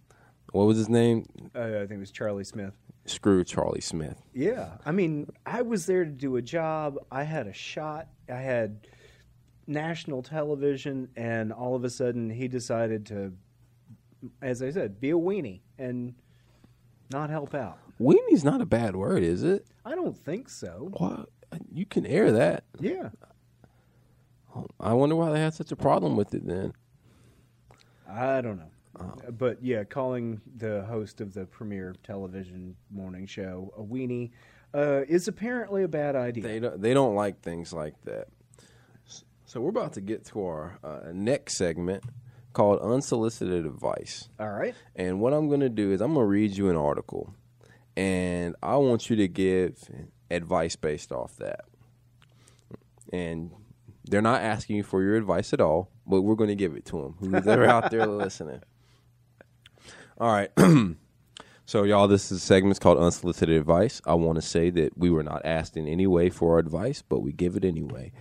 what 0.52 0.66
was 0.66 0.78
his 0.78 0.90
name? 0.90 1.26
Uh, 1.54 1.60
I 1.60 1.80
think 1.80 1.92
it 1.92 2.00
was 2.00 2.12
Charlie 2.12 2.44
Smith. 2.44 2.74
Screw 3.06 3.44
Charlie 3.44 3.82
Smith. 3.82 4.22
Yeah. 4.34 4.78
I 4.86 4.92
mean, 4.92 5.28
I 5.46 5.62
was 5.62 5.86
there 5.86 6.06
to 6.06 6.12
do 6.12 6.38
a 6.38 6.42
job. 6.42 6.98
I 7.12 7.24
had 7.24 7.48
a 7.48 7.54
shot. 7.54 8.08
I 8.30 8.38
had 8.38 8.88
national 9.68 10.24
television, 10.24 11.10
and 11.16 11.52
all 11.52 11.76
of 11.76 11.84
a 11.84 11.90
sudden 11.90 12.30
he 12.30 12.48
decided 12.48 13.06
to, 13.08 13.34
as 14.42 14.64
I 14.64 14.72
said, 14.72 15.00
be 15.00 15.12
a 15.12 15.16
weenie 15.16 15.62
and 15.78 16.16
not 17.12 17.30
help 17.30 17.54
out. 17.54 17.78
Weenie's 18.00 18.44
not 18.44 18.62
a 18.62 18.66
bad 18.66 18.96
word, 18.96 19.24
is 19.24 19.44
it? 19.44 19.66
I 19.86 19.96
don't 19.96 20.18
think 20.18 20.50
so. 20.50 20.90
What? 20.98 21.30
You 21.72 21.86
can 21.86 22.06
air 22.06 22.32
that. 22.32 22.66
Yeah. 22.80 23.10
I 24.80 24.94
wonder 24.94 25.16
why 25.16 25.32
they 25.32 25.40
had 25.40 25.54
such 25.54 25.72
a 25.72 25.76
problem 25.76 26.16
with 26.16 26.34
it 26.34 26.46
then. 26.46 26.74
I 28.10 28.42
don't 28.42 28.58
know. 28.58 28.72
But 29.32 29.62
yeah, 29.62 29.84
calling 29.84 30.42
the 30.56 30.84
host 30.86 31.20
of 31.20 31.34
the 31.34 31.46
premier 31.46 31.96
television 32.04 32.76
morning 32.90 33.26
show 33.26 33.74
a 33.78 33.82
weenie 33.82 34.32
uh, 34.74 35.02
is 35.08 35.28
apparently 35.28 35.84
a 35.84 35.88
bad 35.88 36.16
idea. 36.16 36.44
They 36.44 36.60
don't, 36.60 36.82
they 36.82 36.94
don't 36.94 37.16
like 37.16 37.42
things 37.42 37.74
like 37.74 37.96
that. 38.06 38.28
So 39.46 39.62
we're 39.62 39.70
about 39.70 39.94
to 39.94 40.02
get 40.02 40.26
to 40.28 40.44
our 40.46 40.80
uh, 40.84 41.12
next 41.14 41.58
segment 41.58 42.04
called 42.54 42.80
unsolicited 42.80 43.66
advice. 43.66 44.30
All 44.40 44.50
right. 44.50 44.74
And 44.96 45.20
what 45.20 45.34
I'm 45.34 45.50
going 45.50 45.60
to 45.60 45.70
do 45.70 45.92
is 45.92 46.02
I'm 46.02 46.14
going 46.14 46.24
to 46.24 46.30
read 46.30 46.56
you 46.56 46.70
an 46.70 46.78
article, 46.78 47.34
and 47.96 48.56
I 48.62 48.76
want 48.78 49.10
you 49.10 49.16
to 49.18 49.28
give 49.28 49.90
advice 50.30 50.76
based 50.76 51.12
off 51.12 51.38
that. 51.38 51.66
And 53.14 53.52
they're 54.04 54.22
not 54.22 54.42
asking 54.42 54.78
you 54.78 54.84
for 54.84 55.02
your 55.02 55.16
advice 55.16 55.54
at 55.54 55.62
all, 55.62 55.90
but 56.06 56.22
we're 56.22 56.36
going 56.36 56.50
to 56.50 56.56
give 56.56 56.76
it 56.76 56.86
to 56.86 57.02
them. 57.02 57.16
Who's 57.20 57.48
ever 57.48 57.66
out 57.66 57.92
there 57.92 58.06
listening? 58.06 58.62
All 60.18 60.32
right. 60.32 60.52
so, 61.66 61.84
y'all, 61.84 62.08
this 62.08 62.32
is 62.32 62.38
a 62.38 62.46
segment 62.46 62.80
called 62.80 62.98
Unsolicited 62.98 63.56
Advice. 63.58 64.02
I 64.06 64.14
want 64.16 64.36
to 64.36 64.42
say 64.42 64.70
that 64.72 64.98
we 64.98 65.10
were 65.10 65.24
not 65.24 65.46
asked 65.46 65.78
in 65.78 65.88
any 65.88 66.08
way 66.08 66.30
for 66.30 66.54
our 66.54 66.60
advice, 66.60 67.02
but 67.02 67.20
we 67.20 67.32
give 67.32 67.56
it 67.56 67.66
anyway. 67.66 68.12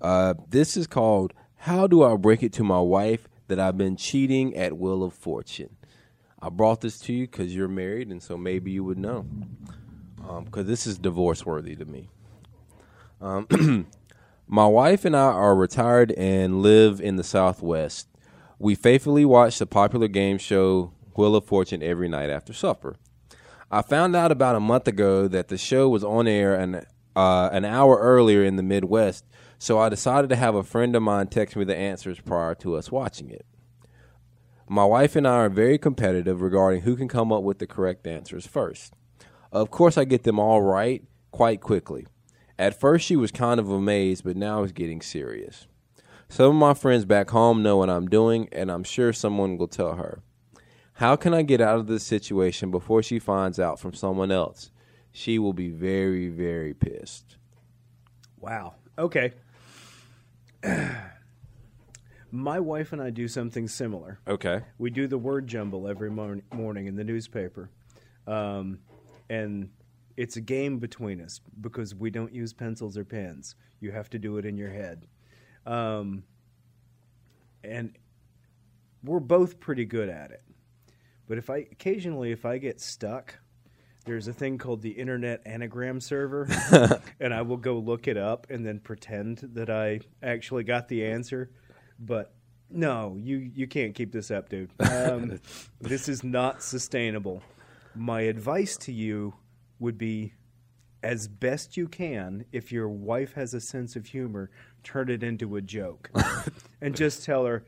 Uh, 0.00 0.34
this 0.48 0.76
is 0.76 0.86
called 0.86 1.32
How 1.56 1.86
Do 1.86 2.02
I 2.02 2.16
Break 2.16 2.42
It 2.42 2.52
to 2.54 2.64
My 2.64 2.80
Wife 2.80 3.28
That 3.48 3.60
I've 3.60 3.78
Been 3.78 3.96
Cheating 3.96 4.56
at 4.56 4.78
Wheel 4.78 5.02
of 5.02 5.14
Fortune? 5.14 5.76
I 6.44 6.50
brought 6.50 6.82
this 6.82 6.98
to 7.00 7.12
you 7.14 7.26
because 7.26 7.54
you're 7.54 7.68
married, 7.68 8.10
and 8.10 8.22
so 8.22 8.36
maybe 8.36 8.70
you 8.70 8.84
would 8.84 8.98
know. 8.98 9.24
Because 10.44 10.66
this 10.66 10.86
is 10.86 10.98
divorce 10.98 11.46
worthy 11.46 11.74
to 11.74 11.86
me. 11.86 12.10
Um, 13.18 13.86
my 14.46 14.66
wife 14.66 15.06
and 15.06 15.16
I 15.16 15.22
are 15.22 15.54
retired 15.54 16.12
and 16.12 16.60
live 16.60 17.00
in 17.00 17.16
the 17.16 17.24
Southwest. 17.24 18.08
We 18.58 18.74
faithfully 18.74 19.24
watch 19.24 19.58
the 19.58 19.64
popular 19.64 20.06
game 20.06 20.36
show 20.36 20.92
Wheel 21.16 21.34
of 21.34 21.46
Fortune 21.46 21.82
every 21.82 22.10
night 22.10 22.28
after 22.28 22.52
supper. 22.52 22.96
I 23.70 23.80
found 23.80 24.14
out 24.14 24.30
about 24.30 24.54
a 24.54 24.60
month 24.60 24.86
ago 24.86 25.26
that 25.28 25.48
the 25.48 25.56
show 25.56 25.88
was 25.88 26.04
on 26.04 26.28
air 26.28 26.54
an, 26.54 26.84
uh, 27.16 27.48
an 27.52 27.64
hour 27.64 27.96
earlier 27.96 28.44
in 28.44 28.56
the 28.56 28.62
Midwest, 28.62 29.24
so 29.58 29.78
I 29.78 29.88
decided 29.88 30.28
to 30.28 30.36
have 30.36 30.54
a 30.54 30.62
friend 30.62 30.94
of 30.94 31.02
mine 31.02 31.28
text 31.28 31.56
me 31.56 31.64
the 31.64 31.74
answers 31.74 32.20
prior 32.20 32.54
to 32.56 32.76
us 32.76 32.92
watching 32.92 33.30
it. 33.30 33.46
My 34.68 34.84
wife 34.84 35.14
and 35.14 35.28
I 35.28 35.32
are 35.32 35.50
very 35.50 35.76
competitive 35.76 36.40
regarding 36.40 36.82
who 36.82 36.96
can 36.96 37.08
come 37.08 37.32
up 37.32 37.42
with 37.42 37.58
the 37.58 37.66
correct 37.66 38.06
answers 38.06 38.46
first. 38.46 38.94
Of 39.52 39.70
course, 39.70 39.98
I 39.98 40.04
get 40.04 40.22
them 40.22 40.38
all 40.38 40.62
right 40.62 41.04
quite 41.30 41.60
quickly. 41.60 42.06
At 42.58 42.78
first, 42.78 43.04
she 43.04 43.16
was 43.16 43.30
kind 43.30 43.60
of 43.60 43.68
amazed, 43.68 44.24
but 44.24 44.36
now 44.36 44.62
it's 44.62 44.72
getting 44.72 45.02
serious. 45.02 45.66
Some 46.28 46.46
of 46.46 46.54
my 46.54 46.72
friends 46.72 47.04
back 47.04 47.30
home 47.30 47.62
know 47.62 47.76
what 47.76 47.90
I'm 47.90 48.08
doing, 48.08 48.48
and 48.52 48.70
I'm 48.70 48.84
sure 48.84 49.12
someone 49.12 49.58
will 49.58 49.68
tell 49.68 49.96
her. 49.96 50.22
How 50.94 51.16
can 51.16 51.34
I 51.34 51.42
get 51.42 51.60
out 51.60 51.78
of 51.78 51.86
this 51.86 52.04
situation 52.04 52.70
before 52.70 53.02
she 53.02 53.18
finds 53.18 53.58
out 53.58 53.78
from 53.78 53.92
someone 53.92 54.30
else? 54.30 54.70
She 55.12 55.38
will 55.38 55.52
be 55.52 55.68
very, 55.68 56.28
very 56.28 56.72
pissed. 56.72 57.36
Wow. 58.40 58.74
Okay. 58.98 59.32
My 62.34 62.58
wife 62.58 62.92
and 62.92 63.00
I 63.00 63.10
do 63.10 63.28
something 63.28 63.68
similar. 63.68 64.18
Okay. 64.26 64.62
We 64.76 64.90
do 64.90 65.06
the 65.06 65.16
word 65.16 65.46
jumble 65.46 65.86
every 65.86 66.10
morn- 66.10 66.42
morning 66.52 66.88
in 66.88 66.96
the 66.96 67.04
newspaper. 67.04 67.70
Um, 68.26 68.80
and 69.30 69.70
it's 70.16 70.34
a 70.36 70.40
game 70.40 70.80
between 70.80 71.20
us 71.20 71.40
because 71.60 71.94
we 71.94 72.10
don't 72.10 72.34
use 72.34 72.52
pencils 72.52 72.98
or 72.98 73.04
pens. 73.04 73.54
You 73.78 73.92
have 73.92 74.10
to 74.10 74.18
do 74.18 74.36
it 74.38 74.44
in 74.44 74.56
your 74.56 74.70
head. 74.70 75.06
Um, 75.64 76.24
and 77.62 77.96
we're 79.04 79.20
both 79.20 79.60
pretty 79.60 79.84
good 79.84 80.08
at 80.08 80.32
it. 80.32 80.42
But 81.28 81.38
if 81.38 81.50
I 81.50 81.58
occasionally 81.58 82.32
if 82.32 82.44
I 82.44 82.58
get 82.58 82.80
stuck, 82.80 83.38
there's 84.06 84.26
a 84.26 84.32
thing 84.32 84.58
called 84.58 84.82
the 84.82 84.90
Internet 84.90 85.42
Anagram 85.46 86.00
Server, 86.00 86.48
and 87.20 87.32
I 87.32 87.42
will 87.42 87.58
go 87.58 87.78
look 87.78 88.08
it 88.08 88.16
up 88.16 88.48
and 88.50 88.66
then 88.66 88.80
pretend 88.80 89.38
that 89.54 89.70
I 89.70 90.00
actually 90.20 90.64
got 90.64 90.88
the 90.88 91.06
answer. 91.06 91.52
But 91.98 92.32
no, 92.70 93.16
you 93.20 93.36
you 93.54 93.66
can't 93.66 93.94
keep 93.94 94.12
this 94.12 94.30
up, 94.30 94.48
dude. 94.48 94.70
Um, 94.80 95.40
this 95.80 96.08
is 96.08 96.24
not 96.24 96.62
sustainable. 96.62 97.42
My 97.94 98.22
advice 98.22 98.76
to 98.78 98.92
you 98.92 99.34
would 99.78 99.96
be, 99.96 100.32
as 101.02 101.28
best 101.28 101.76
you 101.76 101.86
can, 101.86 102.44
if 102.52 102.72
your 102.72 102.88
wife 102.88 103.34
has 103.34 103.54
a 103.54 103.60
sense 103.60 103.94
of 103.94 104.06
humor, 104.06 104.50
turn 104.82 105.08
it 105.08 105.22
into 105.22 105.56
a 105.56 105.60
joke, 105.60 106.10
and 106.80 106.96
just 106.96 107.24
tell 107.24 107.44
her, 107.46 107.64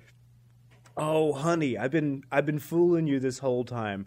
"Oh, 0.97 1.33
honey, 1.33 1.79
I've 1.79 1.93
been 1.93 2.25
I've 2.33 2.47
been 2.47 2.59
fooling 2.59 3.07
you 3.07 3.21
this 3.21 3.39
whole 3.39 3.65
time. 3.65 4.07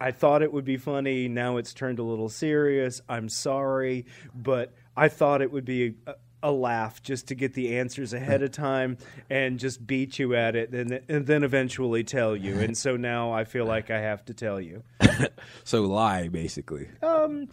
I 0.00 0.10
thought 0.10 0.42
it 0.42 0.52
would 0.52 0.64
be 0.64 0.76
funny. 0.76 1.28
Now 1.28 1.56
it's 1.56 1.72
turned 1.72 2.00
a 2.00 2.02
little 2.02 2.28
serious. 2.28 3.00
I'm 3.08 3.28
sorry, 3.28 4.06
but 4.34 4.74
I 4.96 5.08
thought 5.08 5.40
it 5.40 5.52
would 5.52 5.64
be 5.64 5.94
a, 6.06 6.14
a 6.42 6.50
laugh 6.50 7.02
just 7.02 7.28
to 7.28 7.34
get 7.34 7.54
the 7.54 7.78
answers 7.78 8.12
ahead 8.12 8.42
of 8.42 8.52
time 8.52 8.98
and 9.28 9.58
just 9.58 9.86
beat 9.86 10.18
you 10.18 10.34
at 10.34 10.56
it, 10.56 10.70
and, 10.70 11.00
and 11.08 11.26
then 11.26 11.42
eventually 11.42 12.04
tell 12.04 12.36
you. 12.36 12.58
And 12.58 12.76
so 12.76 12.96
now 12.96 13.32
I 13.32 13.44
feel 13.44 13.64
like 13.74 13.90
I 13.90 14.00
have 14.00 14.24
to 14.26 14.34
tell 14.34 14.60
you. 14.60 14.82
So 15.64 15.82
lie, 15.82 16.28
basically. 16.28 16.88
Um, 17.02 17.48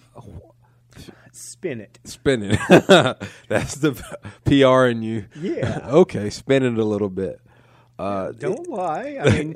spin 1.31 1.81
it. 1.81 1.99
Spin 2.03 2.43
it. 2.43 2.59
That's 3.47 3.75
the 3.75 3.93
PR 4.45 4.85
in 4.85 5.01
you. 5.03 5.25
Yeah. 5.35 5.81
okay, 5.85 6.29
spin 6.29 6.63
it 6.63 6.77
a 6.77 6.85
little 6.85 7.09
bit. 7.09 7.39
Uh, 7.97 8.31
Don't 8.31 8.67
lie. 8.67 9.17
I 9.21 9.29
mean, 9.29 9.55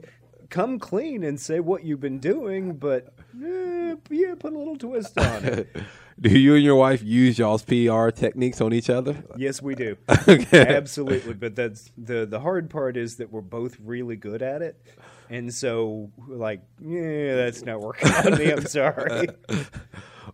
come 0.50 0.80
clean 0.80 1.24
and 1.24 1.40
say 1.40 1.60
what 1.60 1.84
you've 1.84 2.00
been 2.00 2.20
doing, 2.20 2.74
but 2.76 3.14
eh, 3.44 3.96
yeah, 4.10 4.36
put 4.36 4.54
a 4.54 4.58
little 4.58 4.78
twist 4.78 5.18
on 5.18 5.46
it. 5.46 5.76
do 6.20 6.38
you 6.38 6.56
and 6.56 6.64
your 6.64 6.76
wife 6.76 7.02
use 7.04 7.40
y'all's 7.40 7.64
PR 7.64 8.10
techniques 8.10 8.62
on 8.62 8.74
each 8.74 8.90
other? 8.90 9.24
Yes, 9.38 9.62
we 9.62 9.76
do. 9.76 9.98
okay. 10.28 10.68
Absolutely, 10.68 11.34
but 11.34 11.56
that's 11.56 11.92
the 11.98 12.26
the 12.26 12.40
hard 12.40 12.70
part 12.70 12.98
is 12.98 13.18
that 13.18 13.32
we're 13.32 13.42
both 13.42 13.78
really 13.84 14.16
good 14.16 14.42
at 14.42 14.62
it, 14.62 14.82
and 15.30 15.54
so 15.54 16.12
like, 16.28 16.62
yeah, 16.82 17.36
that's 17.36 17.64
not 17.64 17.80
working 17.82 18.12
on 18.12 18.38
me. 18.38 18.52
I'm 18.52 18.66
sorry. 18.66 19.28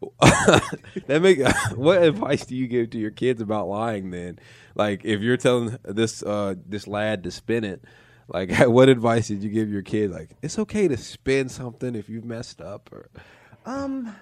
that 0.20 1.22
make 1.22 1.40
what 1.76 2.04
advice 2.04 2.46
do 2.46 2.56
you 2.56 2.68
give 2.68 2.90
to 2.90 2.98
your 2.98 3.12
kids 3.12 3.42
about 3.42 3.68
lying 3.68 4.10
then 4.12 4.38
like 4.76 5.06
if 5.06 5.22
you're 5.22 5.38
telling 5.38 5.78
this 5.84 6.22
uh 6.24 6.54
this 6.68 6.86
lad 6.86 7.24
to 7.24 7.32
spin 7.32 7.64
it 7.64 7.84
like 8.28 8.52
what 8.68 8.90
advice 8.90 9.28
did 9.28 9.44
you 9.44 9.50
give 9.50 9.70
your 9.70 9.82
kid 9.82 10.12
like 10.12 10.32
it's 10.42 10.58
okay 10.60 10.88
to 10.88 10.98
spin 10.98 11.50
something 11.50 11.96
if 11.96 12.10
you've 12.10 12.26
messed 12.26 12.62
up 12.62 12.90
or 12.92 13.10
Um, 13.66 14.16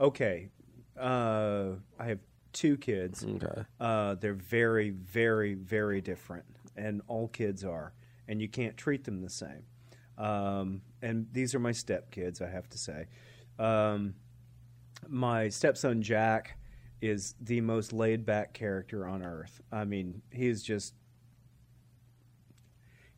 okay, 0.00 0.48
uh, 0.98 1.70
I 1.98 2.06
have 2.06 2.18
two 2.52 2.76
kids. 2.76 3.24
okay 3.24 3.62
Uh, 3.80 4.14
they're 4.16 4.34
very, 4.34 4.90
very, 4.90 5.54
very 5.54 6.00
different, 6.00 6.44
and 6.76 7.02
all 7.06 7.28
kids 7.28 7.64
are, 7.64 7.92
and 8.26 8.40
you 8.42 8.48
can't 8.48 8.76
treat 8.76 9.04
them 9.04 9.20
the 9.20 9.30
same. 9.30 9.62
Um, 10.16 10.82
and 11.02 11.26
these 11.32 11.54
are 11.54 11.60
my 11.60 11.70
stepkids, 11.70 12.42
I 12.42 12.50
have 12.50 12.68
to 12.70 12.78
say. 12.78 13.06
Um, 13.58 14.14
my 15.08 15.48
stepson 15.48 16.02
Jack 16.02 16.58
is 17.00 17.34
the 17.40 17.60
most 17.60 17.92
laid 17.92 18.26
back 18.26 18.52
character 18.52 19.06
on 19.06 19.22
earth. 19.22 19.60
I 19.70 19.84
mean, 19.84 20.22
he's 20.32 20.62
just. 20.62 20.94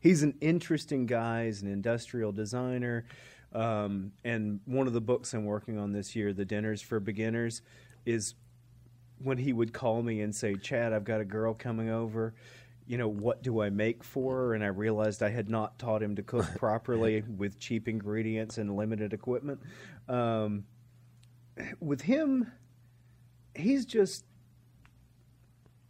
He's 0.01 0.23
an 0.23 0.33
interesting 0.41 1.05
guy. 1.05 1.45
He's 1.45 1.61
an 1.61 1.71
industrial 1.71 2.31
designer. 2.31 3.05
Um, 3.53 4.11
and 4.23 4.59
one 4.65 4.87
of 4.87 4.93
the 4.93 5.01
books 5.01 5.33
I'm 5.33 5.45
working 5.45 5.77
on 5.77 5.91
this 5.91 6.15
year, 6.15 6.33
The 6.33 6.43
Dinners 6.43 6.81
for 6.81 6.99
Beginners, 6.99 7.61
is 8.05 8.33
when 9.23 9.37
he 9.37 9.53
would 9.53 9.73
call 9.73 10.01
me 10.01 10.21
and 10.21 10.35
say, 10.35 10.55
Chad, 10.55 10.91
I've 10.91 11.03
got 11.03 11.21
a 11.21 11.25
girl 11.25 11.53
coming 11.53 11.89
over. 11.89 12.33
You 12.87 12.97
know, 12.97 13.07
what 13.07 13.43
do 13.43 13.61
I 13.61 13.69
make 13.69 14.03
for 14.03 14.35
her? 14.35 14.53
And 14.55 14.63
I 14.63 14.67
realized 14.67 15.21
I 15.21 15.29
had 15.29 15.49
not 15.49 15.77
taught 15.77 16.01
him 16.01 16.15
to 16.15 16.23
cook 16.23 16.47
properly 16.57 17.23
with 17.37 17.59
cheap 17.59 17.87
ingredients 17.87 18.57
and 18.57 18.75
limited 18.75 19.13
equipment. 19.13 19.61
Um, 20.09 20.65
with 21.79 22.01
him, 22.01 22.51
he's 23.55 23.85
just, 23.85 24.25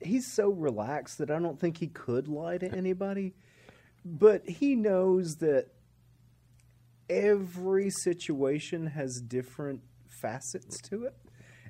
he's 0.02 0.28
so 0.28 0.50
relaxed 0.50 1.20
that 1.20 1.32
I 1.32 1.40
don't 1.40 1.60
think 1.60 1.78
he 1.78 1.88
could 1.88 2.28
lie 2.28 2.58
to 2.58 2.70
anybody. 2.76 3.36
But 4.04 4.48
he 4.48 4.76
knows 4.76 5.38
that 5.38 5.68
every 7.10 7.90
situation 7.90 8.88
has 8.88 9.22
different 9.22 9.82
facets 10.08 10.82
to 10.82 11.06
it. 11.06 11.16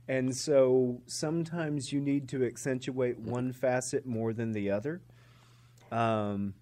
And 0.08 0.36
so 0.36 1.02
sometimes 1.06 1.91
you 1.91 2.00
need 2.00 2.30
to 2.30 2.46
accentuate 2.46 3.20
one 3.20 3.54
facet 3.54 4.06
more 4.06 4.34
than 4.34 4.52
the 4.52 4.72
other. 4.72 5.02
Um, 5.91 6.54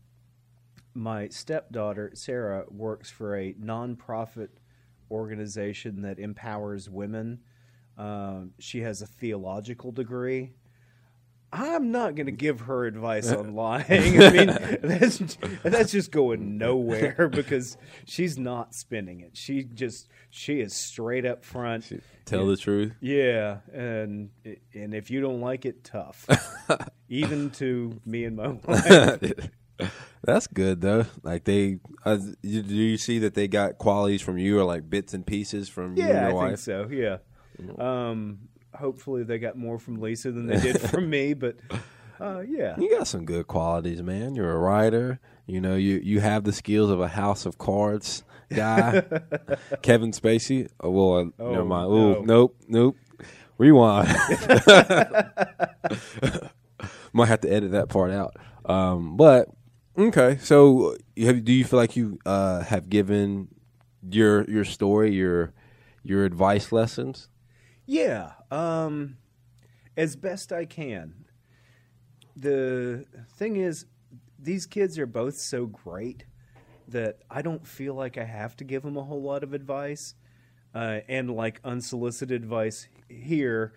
my 0.93 1.29
stepdaughter, 1.29 2.12
Sarah, 2.13 2.65
works 2.69 3.10
for 3.10 3.36
a 3.36 3.53
nonprofit 3.53 4.49
organization 5.12 6.01
that 6.01 6.19
empowers 6.19 6.89
women. 6.89 7.39
Um, 7.97 8.51
she 8.60 8.82
has 8.82 9.01
a 9.01 9.08
theological 9.08 9.91
degree. 9.91 10.53
I'm 11.51 11.91
not 11.91 12.15
going 12.15 12.25
to 12.27 12.31
give 12.31 12.62
her 12.62 12.85
advice 12.85 13.31
on 13.31 13.53
lying. 13.55 14.21
I 14.21 14.29
mean, 14.31 14.47
that's 14.83 15.38
that's 15.63 15.91
just 15.91 16.12
going 16.12 16.57
nowhere 16.57 17.27
because 17.31 17.77
she's 18.05 18.38
not 18.38 18.75
spinning 18.75 19.21
it. 19.21 19.35
She 19.35 19.63
just 19.63 20.07
she 20.29 20.59
is 20.59 20.73
straight 20.75 21.25
up 21.25 21.43
front. 21.43 21.91
tell 22.25 22.45
the 22.45 22.57
truth 22.57 22.93
Yeah, 23.01 23.57
and 23.73 24.29
and 24.73 24.93
if 24.93 25.09
you 25.09 25.21
don't 25.21 25.41
like 25.41 25.65
it, 25.65 25.83
tough. 25.83 26.27
Even 27.09 27.49
to 27.51 27.99
me 28.05 28.25
and 28.25 28.35
my 28.35 28.49
wife. 28.49 29.49
that's 30.23 30.47
good 30.47 30.81
though 30.81 31.05
like 31.23 31.45
they 31.45 31.79
uh, 32.05 32.17
you- 32.43 32.62
do 32.62 32.75
you 32.75 32.97
see 32.97 33.19
that 33.19 33.33
they 33.33 33.47
got 33.47 33.77
qualities 33.77 34.21
from 34.21 34.38
you 34.38 34.59
or 34.59 34.63
like 34.65 34.89
bits 34.89 35.13
and 35.13 35.25
pieces 35.25 35.69
from 35.69 35.95
you 35.95 36.03
and 36.03 36.12
Yeah, 36.12 36.29
your 36.29 36.43
I 36.43 36.47
think 36.47 36.59
so. 36.59 36.88
Yeah. 36.91 37.17
Um, 37.77 38.48
hopefully 38.79 39.23
they 39.23 39.37
got 39.39 39.57
more 39.57 39.77
from 39.79 40.01
Lisa 40.01 40.31
than 40.31 40.47
they 40.47 40.59
did 40.59 40.79
from 40.81 41.09
me, 41.15 41.33
but 41.33 41.57
uh, 42.19 42.39
yeah. 42.47 42.75
You 42.79 42.89
got 42.97 43.07
some 43.07 43.25
good 43.25 43.47
qualities, 43.47 44.01
man. 44.01 44.35
You're 44.35 44.51
a 44.51 44.57
writer. 44.57 45.19
You 45.45 45.61
know, 45.61 45.75
you 45.75 45.99
you 46.03 46.19
have 46.19 46.43
the 46.43 46.51
skills 46.53 46.89
of 46.89 46.99
a 47.01 47.07
House 47.07 47.45
of 47.45 47.57
Cards 47.57 48.23
guy. 48.49 49.01
Kevin 49.81 50.11
Spacey. 50.11 50.69
Oh, 50.79 50.89
well, 50.91 51.17
uh, 51.19 51.25
Oh, 51.43 51.51
never 51.51 51.65
mind. 51.65 51.89
Ooh, 51.91 52.13
no. 52.13 52.21
nope, 52.21 52.55
nope. 52.67 52.95
Rewind. 53.57 54.07
Might 57.13 57.27
have 57.27 57.41
to 57.41 57.51
edit 57.51 57.71
that 57.71 57.89
part 57.89 58.11
out. 58.11 58.35
Um, 58.65 59.17
but 59.17 59.49
okay. 59.97 60.37
So, 60.41 60.95
have, 61.17 61.43
do 61.43 61.51
you 61.51 61.65
feel 61.65 61.77
like 61.79 61.95
you 61.95 62.19
uh, 62.25 62.61
have 62.63 62.89
given 62.89 63.47
your 64.09 64.43
your 64.49 64.63
story 64.63 65.13
your 65.13 65.51
your 66.03 66.23
advice 66.25 66.71
lessons? 66.71 67.27
Yeah, 67.89 68.34
um, 68.52 69.17
as 69.97 70.15
best 70.15 70.54
I 70.54 70.65
can. 70.65 71.25
The 72.36 73.08
thing 73.36 73.56
is, 73.56 73.88
these 74.38 74.67
kids 74.67 74.99
are 74.99 75.08
both 75.08 75.38
so 75.38 75.65
great 75.65 76.25
that 76.89 77.17
I 77.32 77.41
don't 77.41 77.65
feel 77.65 77.95
like 77.95 78.19
I 78.19 78.25
have 78.25 78.56
to 78.58 78.63
give 78.63 78.84
them 78.84 78.95
a 78.95 79.04
whole 79.04 79.23
lot 79.23 79.41
of 79.41 79.54
advice. 79.56 80.13
Uh, 80.75 80.99
and 81.08 81.32
like 81.32 81.62
unsolicited 81.63 82.43
advice 82.43 82.88
here, 83.10 83.73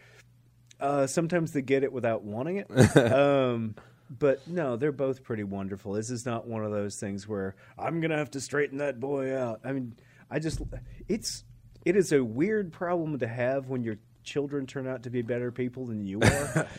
uh, 0.79 1.07
sometimes 1.07 1.53
they 1.53 1.63
get 1.63 1.83
it 1.83 1.91
without 1.91 2.23
wanting 2.23 2.59
it. 2.59 2.97
um, 3.15 3.75
but 4.11 4.47
no, 4.47 4.77
they're 4.77 4.93
both 4.93 5.23
pretty 5.23 5.45
wonderful. 5.45 5.95
This 5.95 6.11
is 6.11 6.27
not 6.27 6.47
one 6.47 6.67
of 6.67 6.71
those 6.71 6.97
things 6.97 7.27
where 7.27 7.57
I'm 7.79 8.03
gonna 8.03 8.19
have 8.19 8.33
to 8.33 8.43
straighten 8.43 8.77
that 8.77 9.01
boy 9.01 9.35
out. 9.35 9.63
I 9.65 9.73
mean, 9.73 9.95
I 10.31 10.39
just 10.39 10.61
it's 11.09 11.45
it 11.85 11.97
is 11.97 12.13
a 12.13 12.23
weird 12.23 12.73
problem 12.73 13.19
to 13.19 13.27
have 13.29 13.69
when 13.69 13.83
your 13.83 13.97
children 14.25 14.67
turn 14.67 14.87
out 14.87 15.03
to 15.03 15.11
be 15.11 15.23
better 15.23 15.51
people 15.51 15.87
than 15.87 16.05
you 16.05 16.21
are. 16.21 16.69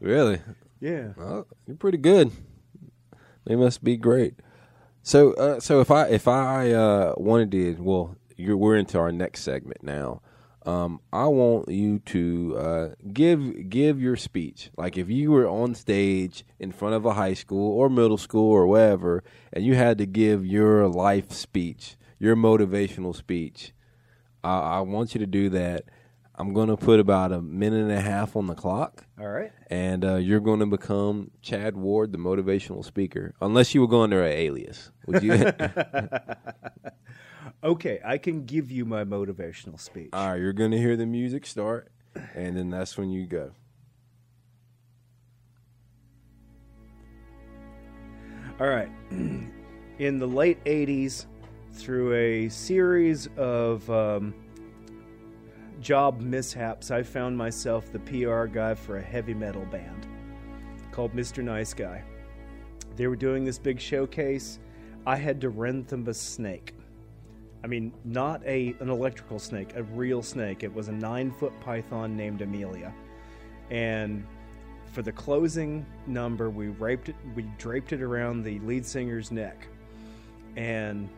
Really? 0.00 0.40
yeah. 0.80 1.14
Oh, 1.18 1.46
you're 1.66 1.76
pretty 1.76 1.96
good. 1.96 2.30
They 3.46 3.56
must 3.56 3.82
be 3.82 3.96
great. 3.96 4.34
So, 5.02 5.32
uh, 5.34 5.60
so 5.60 5.80
if 5.80 5.90
I 5.90 6.08
if 6.08 6.28
I 6.28 6.72
uh, 6.72 7.14
wanted 7.16 7.50
to, 7.52 7.76
well, 7.80 8.16
you're, 8.36 8.56
we're 8.56 8.76
into 8.76 8.98
our 8.98 9.12
next 9.12 9.42
segment 9.42 9.82
now. 9.82 10.20
Um, 10.66 11.00
I 11.12 11.26
want 11.26 11.68
you 11.68 11.98
to 12.00 12.56
uh, 12.58 12.88
give 13.12 13.68
give 13.68 14.00
your 14.00 14.16
speech. 14.16 14.70
Like 14.76 14.96
if 14.96 15.10
you 15.10 15.30
were 15.30 15.46
on 15.46 15.74
stage 15.74 16.44
in 16.58 16.72
front 16.72 16.94
of 16.94 17.04
a 17.04 17.12
high 17.14 17.34
school 17.34 17.72
or 17.78 17.90
middle 17.90 18.16
school 18.16 18.50
or 18.50 18.66
wherever, 18.66 19.22
and 19.52 19.64
you 19.64 19.74
had 19.74 19.98
to 19.98 20.06
give 20.06 20.44
your 20.46 20.88
life 20.88 21.32
speech, 21.32 21.96
your 22.18 22.34
motivational 22.34 23.14
speech. 23.14 23.72
I, 24.44 24.78
I 24.78 24.80
want 24.80 25.14
you 25.14 25.20
to 25.20 25.26
do 25.26 25.48
that. 25.50 25.84
I'm 26.36 26.52
going 26.52 26.68
to 26.68 26.76
put 26.76 26.98
about 26.98 27.30
a 27.32 27.40
minute 27.40 27.80
and 27.82 27.92
a 27.92 28.00
half 28.00 28.34
on 28.34 28.48
the 28.48 28.56
clock 28.56 29.04
All 29.20 29.28
right. 29.28 29.52
and 29.70 30.04
uh, 30.04 30.16
you're 30.16 30.40
going 30.40 30.58
to 30.58 30.66
become 30.66 31.30
Chad 31.42 31.76
Ward, 31.76 32.10
the 32.10 32.18
motivational 32.18 32.84
speaker, 32.84 33.34
unless 33.40 33.72
you 33.72 33.80
were 33.80 33.86
going 33.86 34.04
under 34.12 34.24
an 34.24 34.32
alias. 34.32 34.90
Would 35.06 35.22
you? 35.22 35.32
Okay, 37.62 37.98
I 38.04 38.18
can 38.18 38.44
give 38.44 38.70
you 38.70 38.84
my 38.84 39.04
motivational 39.04 39.80
speech. 39.80 40.10
All 40.12 40.32
right, 40.32 40.40
you're 40.40 40.52
going 40.52 40.70
to 40.72 40.76
hear 40.78 40.98
the 40.98 41.06
music 41.06 41.46
start, 41.46 41.90
and 42.34 42.58
then 42.58 42.68
that's 42.68 42.98
when 42.98 43.08
you 43.08 43.26
go. 43.26 43.52
All 48.60 48.68
right. 48.68 48.90
In 49.98 50.18
the 50.18 50.26
late 50.26 50.62
80s, 50.64 51.24
through 51.74 52.14
a 52.14 52.48
series 52.48 53.28
of 53.36 53.88
um, 53.90 54.34
job 55.80 56.20
mishaps, 56.20 56.90
I 56.90 57.02
found 57.02 57.36
myself 57.36 57.92
the 57.92 57.98
PR 57.98 58.44
guy 58.46 58.74
for 58.74 58.98
a 58.98 59.02
heavy 59.02 59.34
metal 59.34 59.64
band 59.66 60.06
called 60.92 61.12
Mr. 61.14 61.42
Nice 61.42 61.74
Guy. 61.74 62.02
They 62.96 63.08
were 63.08 63.16
doing 63.16 63.44
this 63.44 63.58
big 63.58 63.80
showcase. 63.80 64.60
I 65.06 65.16
had 65.16 65.40
to 65.40 65.50
rent 65.50 65.88
them 65.88 66.06
a 66.06 66.14
snake. 66.14 66.74
I 67.64 67.66
mean, 67.66 67.92
not 68.04 68.44
a 68.44 68.74
an 68.80 68.90
electrical 68.90 69.38
snake, 69.38 69.74
a 69.74 69.82
real 69.82 70.22
snake. 70.22 70.62
It 70.62 70.72
was 70.72 70.88
a 70.88 70.92
nine 70.92 71.30
foot 71.32 71.52
python 71.60 72.16
named 72.16 72.42
Amelia, 72.42 72.92
and 73.70 74.24
for 74.92 75.02
the 75.02 75.12
closing 75.12 75.84
number, 76.06 76.50
we 76.50 76.68
raped 76.68 77.08
it. 77.08 77.16
We 77.34 77.42
draped 77.58 77.92
it 77.92 78.02
around 78.02 78.44
the 78.44 78.60
lead 78.60 78.84
singer's 78.84 79.32
neck, 79.32 79.66
and 80.56 81.08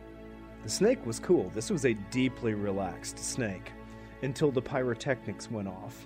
the 0.67 0.73
snake 0.73 1.05
was 1.05 1.17
cool. 1.17 1.49
This 1.55 1.69
was 1.69 1.85
a 1.85 1.93
deeply 2.11 2.53
relaxed 2.53 3.17
snake 3.17 3.71
until 4.21 4.51
the 4.51 4.61
pyrotechnics 4.61 5.49
went 5.49 5.69
off. 5.69 6.05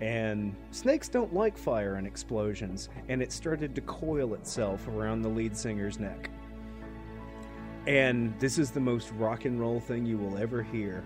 And 0.00 0.54
snakes 0.70 1.08
don't 1.08 1.34
like 1.34 1.58
fire 1.58 1.96
and 1.96 2.06
explosions, 2.06 2.88
and 3.08 3.20
it 3.20 3.32
started 3.32 3.74
to 3.74 3.80
coil 3.80 4.34
itself 4.34 4.86
around 4.86 5.22
the 5.22 5.28
lead 5.28 5.56
singer's 5.56 5.98
neck. 5.98 6.30
And 7.88 8.38
this 8.38 8.58
is 8.58 8.70
the 8.70 8.78
most 8.78 9.10
rock 9.14 9.44
and 9.44 9.58
roll 9.58 9.80
thing 9.80 10.06
you 10.06 10.18
will 10.18 10.38
ever 10.38 10.62
hear. 10.62 11.02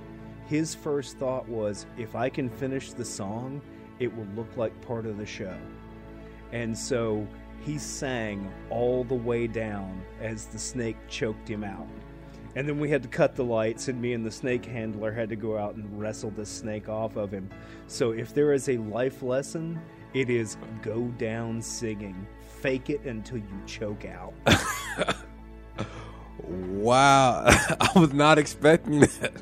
His 0.47 0.75
first 0.75 1.17
thought 1.17 1.49
was 1.49 1.87
if 1.97 2.15
I 2.15 2.29
can 2.29 2.51
finish 2.51 2.93
the 2.93 3.03
song, 3.03 3.63
it 3.99 4.15
will 4.15 4.29
look 4.37 4.59
like 4.59 4.79
part 4.83 5.07
of 5.07 5.17
the 5.17 5.25
show. 5.25 5.57
And 6.53 6.77
so 6.77 7.27
he 7.65 7.79
sang 7.79 8.53
all 8.69 9.05
the 9.05 9.15
way 9.15 9.47
down 9.47 10.03
as 10.21 10.45
the 10.45 10.59
snake 10.59 10.99
choked 11.09 11.49
him 11.49 11.65
out. 11.65 11.89
And 12.57 12.69
then 12.69 12.79
we 12.79 12.91
had 12.91 13.03
to 13.03 13.09
cut 13.09 13.37
the 13.37 13.45
lights, 13.45 13.89
and 13.89 14.01
me 14.01 14.15
and 14.15 14.25
the 14.25 14.31
snake 14.31 14.65
handler 14.65 15.13
had 15.13 15.29
to 15.29 15.37
go 15.37 15.57
out 15.57 15.75
and 15.75 16.01
wrestle 16.01 16.31
the 16.31 16.47
snake 16.47 16.89
off 16.89 17.17
of 17.17 17.31
him. 17.31 17.49
So, 17.87 18.13
if 18.13 18.35
there 18.35 18.53
is 18.53 18.69
a 18.69 18.79
life 18.79 19.23
lesson, 19.23 19.81
it 20.15 20.31
is 20.31 20.57
go 20.83 21.05
down 21.19 21.61
singing. 21.63 22.27
Fake 22.61 22.91
it 22.91 23.03
until 23.05 23.39
you 23.39 23.63
choke 23.67 24.05
out. 24.07 24.35
Wow, 26.49 27.45
I 27.47 27.91
was 27.95 28.13
not 28.13 28.39
expecting 28.39 29.01
that. 29.01 29.33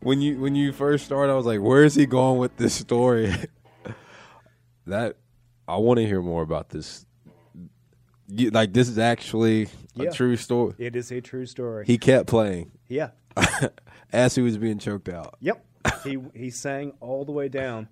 When 0.00 0.20
you 0.20 0.38
when 0.40 0.54
you 0.54 0.72
first 0.72 1.04
started, 1.04 1.32
I 1.32 1.36
was 1.36 1.46
like, 1.46 1.60
"Where 1.60 1.84
is 1.84 1.94
he 1.94 2.06
going 2.06 2.38
with 2.38 2.56
this 2.56 2.72
story?" 2.74 3.34
that 4.86 5.16
I 5.66 5.76
want 5.76 5.98
to 5.98 6.06
hear 6.06 6.22
more 6.22 6.42
about 6.42 6.70
this. 6.70 7.04
You, 8.30 8.50
like 8.50 8.72
this 8.72 8.88
is 8.88 8.98
actually 8.98 9.64
a 9.98 10.04
Yeah. 10.04 10.10
true 10.10 10.36
story. 10.36 10.74
It 10.78 10.96
is 10.96 11.10
a 11.10 11.20
true 11.20 11.46
story. 11.46 11.84
He 11.86 11.98
kept 11.98 12.26
playing 12.28 12.70
yeah. 12.88 13.10
as 14.12 14.34
he 14.34 14.42
was 14.42 14.56
being 14.58 14.78
choked 14.78 15.08
out. 15.08 15.36
Yep. 15.40 15.64
he 16.04 16.18
he 16.34 16.50
sang 16.50 16.92
all 17.00 17.24
the 17.24 17.32
way 17.32 17.48
down. 17.48 17.88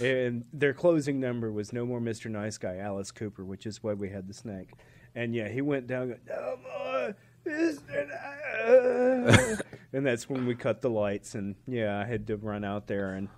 And 0.00 0.44
their 0.52 0.72
closing 0.74 1.20
number 1.20 1.52
was 1.52 1.72
No 1.72 1.86
More 1.86 2.00
Mr. 2.00 2.28
Nice 2.30 2.58
Guy, 2.58 2.78
Alice 2.78 3.12
Cooper, 3.12 3.44
which 3.44 3.66
is 3.66 3.82
why 3.84 3.92
we 3.92 4.10
had 4.10 4.26
the 4.26 4.34
snake. 4.34 4.70
And 5.14 5.32
yeah, 5.34 5.48
he 5.48 5.60
went 5.60 5.86
down 5.86 6.08
going, 6.08 6.20
No 6.28 6.58
more 6.62 7.16
Mr. 7.46 8.08
Nice 8.08 9.62
And 9.92 10.04
that's 10.04 10.28
when 10.28 10.46
we 10.46 10.54
cut 10.54 10.82
the 10.82 10.90
lights 10.90 11.34
and 11.34 11.54
yeah, 11.66 11.98
I 11.98 12.04
had 12.04 12.26
to 12.26 12.36
run 12.36 12.64
out 12.64 12.86
there 12.86 13.14
and 13.14 13.28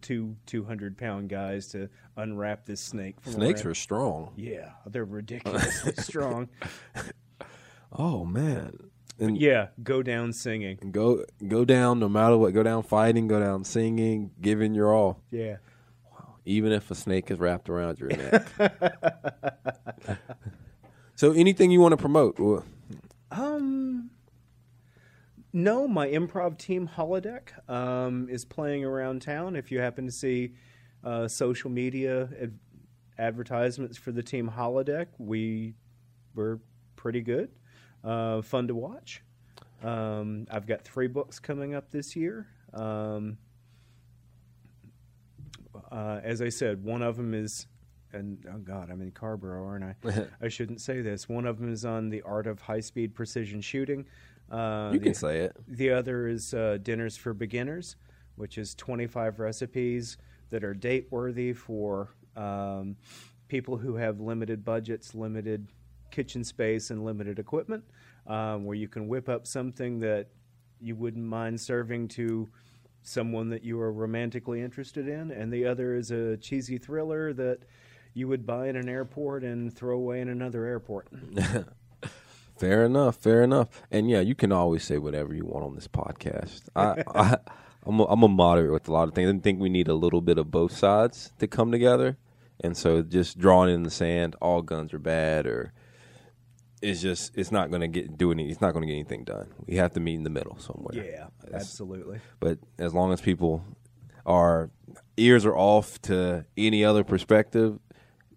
two 0.00 0.36
two 0.46 0.64
hundred 0.64 0.96
pound 0.98 1.28
guys 1.28 1.68
to 1.68 1.88
unwrap 2.16 2.64
this 2.66 2.80
snake 2.80 3.16
Snakes 3.24 3.64
are 3.64 3.74
strong. 3.74 4.32
Yeah, 4.36 4.70
they're 4.86 5.04
ridiculously 5.04 5.92
strong. 5.98 6.48
Oh 7.92 8.24
man, 8.24 8.90
and 9.18 9.36
Yeah, 9.38 9.68
go 9.82 10.02
down 10.02 10.32
singing. 10.32 10.78
go 10.92 11.24
go 11.46 11.64
down 11.64 11.98
no 12.00 12.08
matter 12.08 12.36
what. 12.36 12.52
Go 12.54 12.62
down 12.62 12.82
fighting. 12.82 13.28
Go 13.28 13.38
down 13.40 13.64
singing. 13.64 14.30
Giving 14.40 14.74
your 14.74 14.92
all. 14.94 15.20
Yeah. 15.30 15.56
Wow. 16.10 16.34
Even 16.44 16.72
if 16.72 16.90
a 16.90 16.94
snake 16.94 17.30
is 17.30 17.38
wrapped 17.38 17.68
around 17.68 17.98
your 18.00 18.08
neck. 18.10 18.46
so, 21.14 21.32
anything 21.32 21.70
you 21.70 21.80
want 21.80 21.92
to 21.92 21.96
promote? 21.96 22.36
No, 25.62 25.86
my 25.86 26.08
improv 26.08 26.58
team 26.58 26.90
Holodeck 26.96 27.50
um, 27.70 28.28
is 28.28 28.44
playing 28.44 28.84
around 28.84 29.22
town. 29.22 29.54
If 29.54 29.70
you 29.70 29.78
happen 29.78 30.06
to 30.06 30.12
see 30.12 30.54
uh, 31.04 31.28
social 31.28 31.70
media 31.70 32.28
ad- 32.42 32.58
advertisements 33.16 33.96
for 33.96 34.10
the 34.10 34.24
team 34.24 34.50
Holodeck, 34.50 35.06
we 35.18 35.74
were 36.34 36.58
pretty 36.96 37.20
good, 37.20 37.50
uh, 38.02 38.42
fun 38.42 38.66
to 38.66 38.74
watch. 38.74 39.22
Um, 39.84 40.48
I've 40.50 40.66
got 40.66 40.82
three 40.82 41.06
books 41.06 41.38
coming 41.38 41.76
up 41.76 41.92
this 41.92 42.16
year. 42.16 42.48
Um, 42.74 43.38
uh, 45.92 46.18
as 46.24 46.42
I 46.42 46.48
said, 46.48 46.82
one 46.82 47.02
of 47.02 47.16
them 47.16 47.34
is, 47.34 47.68
and 48.12 48.44
oh 48.52 48.58
God, 48.58 48.90
I'm 48.90 49.00
in 49.00 49.12
Carrboro, 49.12 49.64
aren't 49.64 49.84
I? 49.84 50.26
I 50.42 50.48
shouldn't 50.48 50.80
say 50.80 51.02
this. 51.02 51.28
One 51.28 51.46
of 51.46 51.60
them 51.60 51.72
is 51.72 51.84
on 51.84 52.08
the 52.08 52.22
art 52.22 52.48
of 52.48 52.60
high 52.60 52.80
speed 52.80 53.14
precision 53.14 53.60
shooting. 53.60 54.06
Uh, 54.52 54.90
you 54.92 54.98
the, 54.98 55.04
can 55.06 55.14
say 55.14 55.38
it. 55.38 55.56
the 55.66 55.90
other 55.90 56.28
is 56.28 56.52
uh, 56.52 56.78
Dinners 56.82 57.16
for 57.16 57.32
Beginners, 57.32 57.96
which 58.36 58.58
is 58.58 58.74
25 58.74 59.40
recipes 59.40 60.18
that 60.50 60.62
are 60.62 60.74
date 60.74 61.06
worthy 61.10 61.54
for 61.54 62.10
um, 62.36 62.96
people 63.48 63.78
who 63.78 63.96
have 63.96 64.20
limited 64.20 64.64
budgets, 64.64 65.14
limited 65.14 65.68
kitchen 66.10 66.44
space, 66.44 66.90
and 66.90 67.04
limited 67.04 67.38
equipment, 67.38 67.82
um, 68.26 68.64
where 68.64 68.76
you 68.76 68.88
can 68.88 69.08
whip 69.08 69.28
up 69.28 69.46
something 69.46 69.98
that 70.00 70.28
you 70.80 70.94
wouldn't 70.96 71.24
mind 71.24 71.58
serving 71.58 72.08
to 72.08 72.48
someone 73.02 73.48
that 73.48 73.64
you 73.64 73.80
are 73.80 73.92
romantically 73.92 74.60
interested 74.60 75.08
in. 75.08 75.30
And 75.30 75.52
the 75.52 75.66
other 75.66 75.94
is 75.94 76.10
a 76.10 76.36
cheesy 76.36 76.78
thriller 76.78 77.32
that 77.32 77.60
you 78.14 78.28
would 78.28 78.46
buy 78.46 78.68
in 78.68 78.76
an 78.76 78.88
airport 78.88 79.44
and 79.44 79.74
throw 79.74 79.96
away 79.96 80.20
in 80.20 80.28
another 80.28 80.66
airport. 80.66 81.08
Fair 82.62 82.84
enough. 82.84 83.16
Fair 83.16 83.42
enough. 83.42 83.68
And 83.90 84.08
yeah, 84.08 84.20
you 84.20 84.36
can 84.36 84.52
always 84.52 84.84
say 84.84 84.96
whatever 84.96 85.34
you 85.34 85.44
want 85.44 85.64
on 85.64 85.74
this 85.74 85.88
podcast. 85.88 86.62
I, 86.76 87.02
I 87.14 87.36
I'm 87.84 87.98
a, 87.98 88.04
I'm 88.04 88.22
a 88.22 88.28
moderate 88.28 88.72
with 88.72 88.88
a 88.88 88.92
lot 88.92 89.08
of 89.08 89.14
things. 89.14 89.28
I 89.28 89.36
think 89.38 89.58
we 89.60 89.68
need 89.68 89.88
a 89.88 89.94
little 89.94 90.20
bit 90.20 90.38
of 90.38 90.52
both 90.52 90.70
sides 90.76 91.32
to 91.40 91.48
come 91.48 91.72
together. 91.72 92.18
And 92.60 92.76
so, 92.76 93.02
just 93.02 93.36
drawing 93.40 93.74
in 93.74 93.82
the 93.82 93.90
sand, 93.90 94.36
all 94.40 94.62
guns 94.62 94.94
are 94.94 95.00
bad, 95.00 95.48
or 95.48 95.72
it's 96.80 97.02
just 97.02 97.36
it's 97.36 97.50
not 97.50 97.70
going 97.70 97.80
to 97.80 97.88
get 97.88 98.16
do 98.16 98.30
any. 98.30 98.48
It's 98.48 98.60
not 98.60 98.72
going 98.72 98.82
to 98.82 98.86
get 98.86 98.94
anything 98.94 99.24
done. 99.24 99.52
We 99.66 99.74
have 99.76 99.92
to 99.94 100.00
meet 100.00 100.14
in 100.14 100.22
the 100.22 100.30
middle 100.30 100.56
somewhere. 100.60 100.94
Yeah, 100.94 101.26
That's- 101.40 101.62
absolutely. 101.62 102.20
But 102.38 102.60
as 102.78 102.94
long 102.94 103.12
as 103.12 103.20
people 103.20 103.64
are 104.24 104.70
ears 105.16 105.44
are 105.44 105.56
off 105.56 106.00
to 106.02 106.44
any 106.56 106.84
other 106.84 107.02
perspective, 107.02 107.80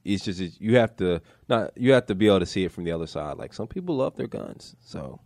it's 0.05 0.23
just 0.23 0.39
it's- 0.39 0.57
you 0.61 0.77
have 0.77 0.95
to 0.97 1.21
not 1.49 1.71
you 1.77 1.91
have 1.93 2.05
to 2.05 2.15
be 2.15 2.27
able 2.27 2.39
to 2.39 2.45
see 2.45 2.63
it 2.63 2.71
from 2.71 2.83
the 2.85 2.91
other 2.91 3.07
side. 3.07 3.37
Like 3.37 3.53
some 3.53 3.67
people 3.67 3.97
love 3.97 4.15
their 4.15 4.27
guns, 4.27 4.75
so 4.81 5.19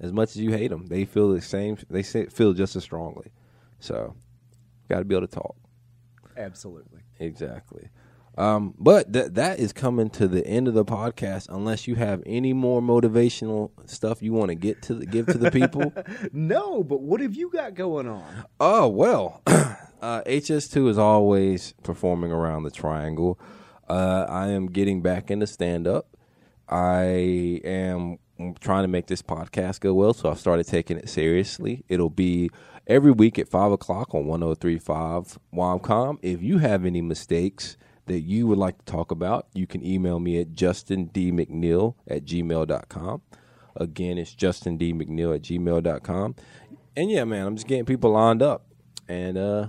as 0.00 0.12
much 0.12 0.30
as 0.30 0.36
you 0.36 0.52
hate 0.52 0.68
them, 0.68 0.86
they 0.86 1.04
feel 1.04 1.30
the 1.32 1.40
same. 1.40 1.76
They 1.90 2.02
say, 2.04 2.26
feel 2.26 2.52
just 2.52 2.76
as 2.76 2.84
strongly. 2.84 3.32
So 3.80 4.14
got 4.88 5.00
to 5.00 5.04
be 5.04 5.14
able 5.16 5.26
to 5.26 5.34
talk. 5.34 5.56
Absolutely. 6.36 7.00
Exactly. 7.18 7.88
Um, 8.36 8.74
but 8.78 9.12
th- 9.12 9.32
that 9.32 9.58
is 9.58 9.72
coming 9.72 10.10
to 10.10 10.28
the 10.28 10.46
end 10.46 10.68
of 10.68 10.74
the 10.74 10.84
podcast. 10.84 11.48
Unless 11.48 11.88
you 11.88 11.96
have 11.96 12.22
any 12.24 12.52
more 12.52 12.80
motivational 12.80 13.72
stuff 13.86 14.22
you 14.22 14.32
want 14.32 14.50
to 14.50 14.54
get 14.54 14.80
to 14.82 14.94
the, 14.94 15.06
give 15.06 15.26
to 15.26 15.38
the 15.38 15.50
people. 15.50 15.92
No, 16.32 16.84
but 16.84 17.00
what 17.00 17.20
have 17.20 17.34
you 17.34 17.50
got 17.50 17.74
going 17.74 18.06
on? 18.06 18.44
Oh 18.60 18.86
well, 18.86 19.42
uh, 19.46 20.22
HS2 20.22 20.88
is 20.90 20.98
always 20.98 21.74
performing 21.82 22.30
around 22.30 22.62
the 22.62 22.70
triangle. 22.70 23.40
Uh, 23.88 24.26
I 24.28 24.48
am 24.48 24.66
getting 24.66 25.02
back 25.02 25.30
into 25.30 25.46
stand 25.46 25.86
up. 25.86 26.16
I 26.68 27.60
am 27.64 28.18
trying 28.60 28.84
to 28.84 28.88
make 28.88 29.06
this 29.06 29.22
podcast 29.22 29.80
go 29.80 29.94
well, 29.94 30.12
so 30.12 30.30
I've 30.30 30.38
started 30.38 30.66
taking 30.66 30.96
it 30.98 31.08
seriously. 31.08 31.84
It'll 31.88 32.10
be 32.10 32.50
every 32.86 33.10
week 33.12 33.38
at 33.38 33.48
five 33.48 33.72
o'clock 33.72 34.14
on 34.14 34.24
103.5 34.26 35.38
Womcom. 35.54 36.18
If 36.22 36.42
you 36.42 36.58
have 36.58 36.84
any 36.84 37.00
mistakes 37.00 37.76
that 38.06 38.20
you 38.20 38.46
would 38.46 38.58
like 38.58 38.78
to 38.78 38.84
talk 38.84 39.10
about, 39.10 39.46
you 39.54 39.66
can 39.66 39.84
email 39.84 40.20
me 40.20 40.40
at 40.40 40.52
justindmcneil 40.52 41.94
at 42.06 42.24
gmail.com. 42.24 43.22
Again, 43.76 44.18
it's 44.18 44.34
justindmcneil 44.34 45.34
at 45.34 45.42
gmail.com. 45.42 46.34
And 46.96 47.10
yeah, 47.10 47.24
man, 47.24 47.46
I'm 47.46 47.54
just 47.56 47.66
getting 47.68 47.84
people 47.84 48.10
lined 48.10 48.42
up 48.42 48.66
and 49.08 49.38
uh 49.38 49.68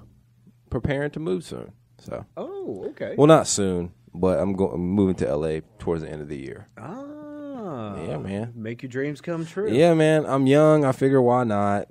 preparing 0.70 1.11
to 1.11 1.20
move 1.20 1.43
soon. 1.43 1.72
So, 1.99 2.26
Oh, 2.38 2.86
okay. 2.91 3.15
well, 3.17 3.28
not 3.28 3.45
soon, 3.47 3.91
but 4.14 4.39
I'm 4.39 4.53
going 4.53 4.74
I'm 4.76 4.82
moving 4.88 5.16
to 5.16 5.36
LA 5.36 5.60
towards 5.80 6.03
the 6.03 6.10
end 6.10 6.22
of 6.22 6.28
the 6.30 6.38
year. 6.38 6.68
ah, 6.78 7.95
Yeah, 8.03 8.18
man. 8.18 8.53
Make 8.55 8.82
your 8.84 8.89
dreams 8.89 9.22
come 9.22 9.45
true. 9.45 9.72
Yeah, 9.72 9.93
man, 9.93 10.26
I'm 10.26 10.47
young. 10.47 10.86
I 10.86 10.91
figure 10.91 11.22
why 11.22 11.43
not? 11.43 11.88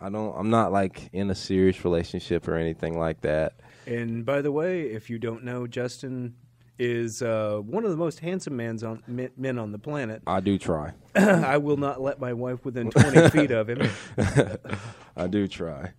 I 0.00 0.10
don't. 0.10 0.34
I'm 0.36 0.50
not 0.50 0.72
like 0.72 1.08
in 1.12 1.30
a 1.30 1.34
serious 1.34 1.84
relationship 1.84 2.48
or 2.48 2.56
anything 2.56 2.98
like 2.98 3.20
that. 3.20 3.54
And 3.86 4.24
by 4.24 4.42
the 4.42 4.50
way, 4.52 4.82
if 4.82 5.08
you 5.10 5.18
don't 5.18 5.44
know, 5.44 5.66
Justin 5.66 6.34
is 6.78 7.22
uh, 7.22 7.58
one 7.64 7.84
of 7.84 7.90
the 7.90 7.96
most 7.96 8.18
handsome 8.18 8.56
men's 8.56 8.82
on, 8.82 9.02
men, 9.06 9.30
men 9.36 9.58
on 9.58 9.70
the 9.70 9.78
planet. 9.78 10.22
I 10.26 10.40
do 10.40 10.58
try. 10.58 10.92
I 11.14 11.58
will 11.58 11.76
not 11.76 12.00
let 12.00 12.18
my 12.18 12.32
wife 12.32 12.64
within 12.64 12.90
20 12.90 13.30
feet 13.30 13.50
of 13.52 13.68
him. 13.68 13.88
I 15.16 15.26
do 15.28 15.46
try. 15.46 15.92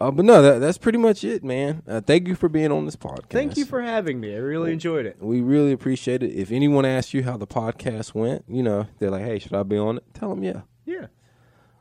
Uh, 0.00 0.10
but 0.10 0.24
no, 0.24 0.42
that, 0.42 0.58
that's 0.58 0.76
pretty 0.78 0.98
much 0.98 1.24
it, 1.24 1.42
man. 1.42 1.82
Uh, 1.88 2.00
thank 2.00 2.28
you 2.28 2.34
for 2.34 2.48
being 2.48 2.70
on 2.70 2.84
this 2.84 2.96
podcast. 2.96 3.30
Thank 3.30 3.56
you 3.56 3.64
for 3.64 3.80
having 3.80 4.20
me. 4.20 4.34
I 4.34 4.38
really 4.38 4.72
enjoyed 4.72 5.06
it. 5.06 5.16
We 5.20 5.40
really 5.40 5.72
appreciate 5.72 6.22
it. 6.22 6.32
If 6.34 6.52
anyone 6.52 6.84
asks 6.84 7.14
you 7.14 7.22
how 7.22 7.36
the 7.38 7.46
podcast 7.46 8.14
went, 8.14 8.44
you 8.46 8.62
know, 8.62 8.86
they're 8.98 9.10
like, 9.10 9.24
hey, 9.24 9.38
should 9.38 9.54
I 9.54 9.62
be 9.62 9.78
on 9.78 9.96
it? 9.98 10.04
Tell 10.12 10.28
them, 10.30 10.42
yeah. 10.42 10.62
Yeah. 10.84 11.06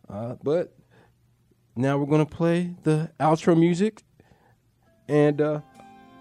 Uh, 0.10 0.36
but 0.42 0.74
now 1.76 1.98
we're 1.98 2.06
going 2.06 2.26
to 2.26 2.32
play 2.36 2.76
the 2.84 3.12
outro 3.20 3.58
music. 3.60 4.04
And 5.10 5.42
uh, 5.42 5.62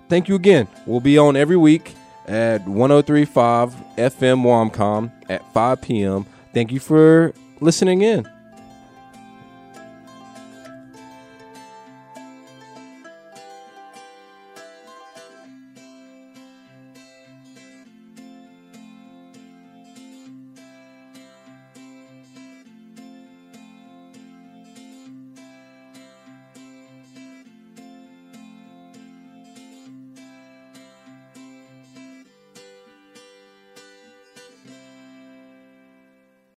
thank 0.08 0.28
you 0.28 0.34
again. 0.34 0.66
We'll 0.86 1.00
be 1.00 1.16
on 1.16 1.36
every 1.36 1.56
week 1.56 1.94
at 2.26 2.66
1035 2.66 3.72
FM 3.96 4.42
Womcom 4.42 5.12
at 5.28 5.52
5 5.52 5.80
p.m. 5.82 6.26
Thank 6.52 6.72
you 6.72 6.80
for 6.80 7.32
listening 7.60 8.02
in. 8.02 8.33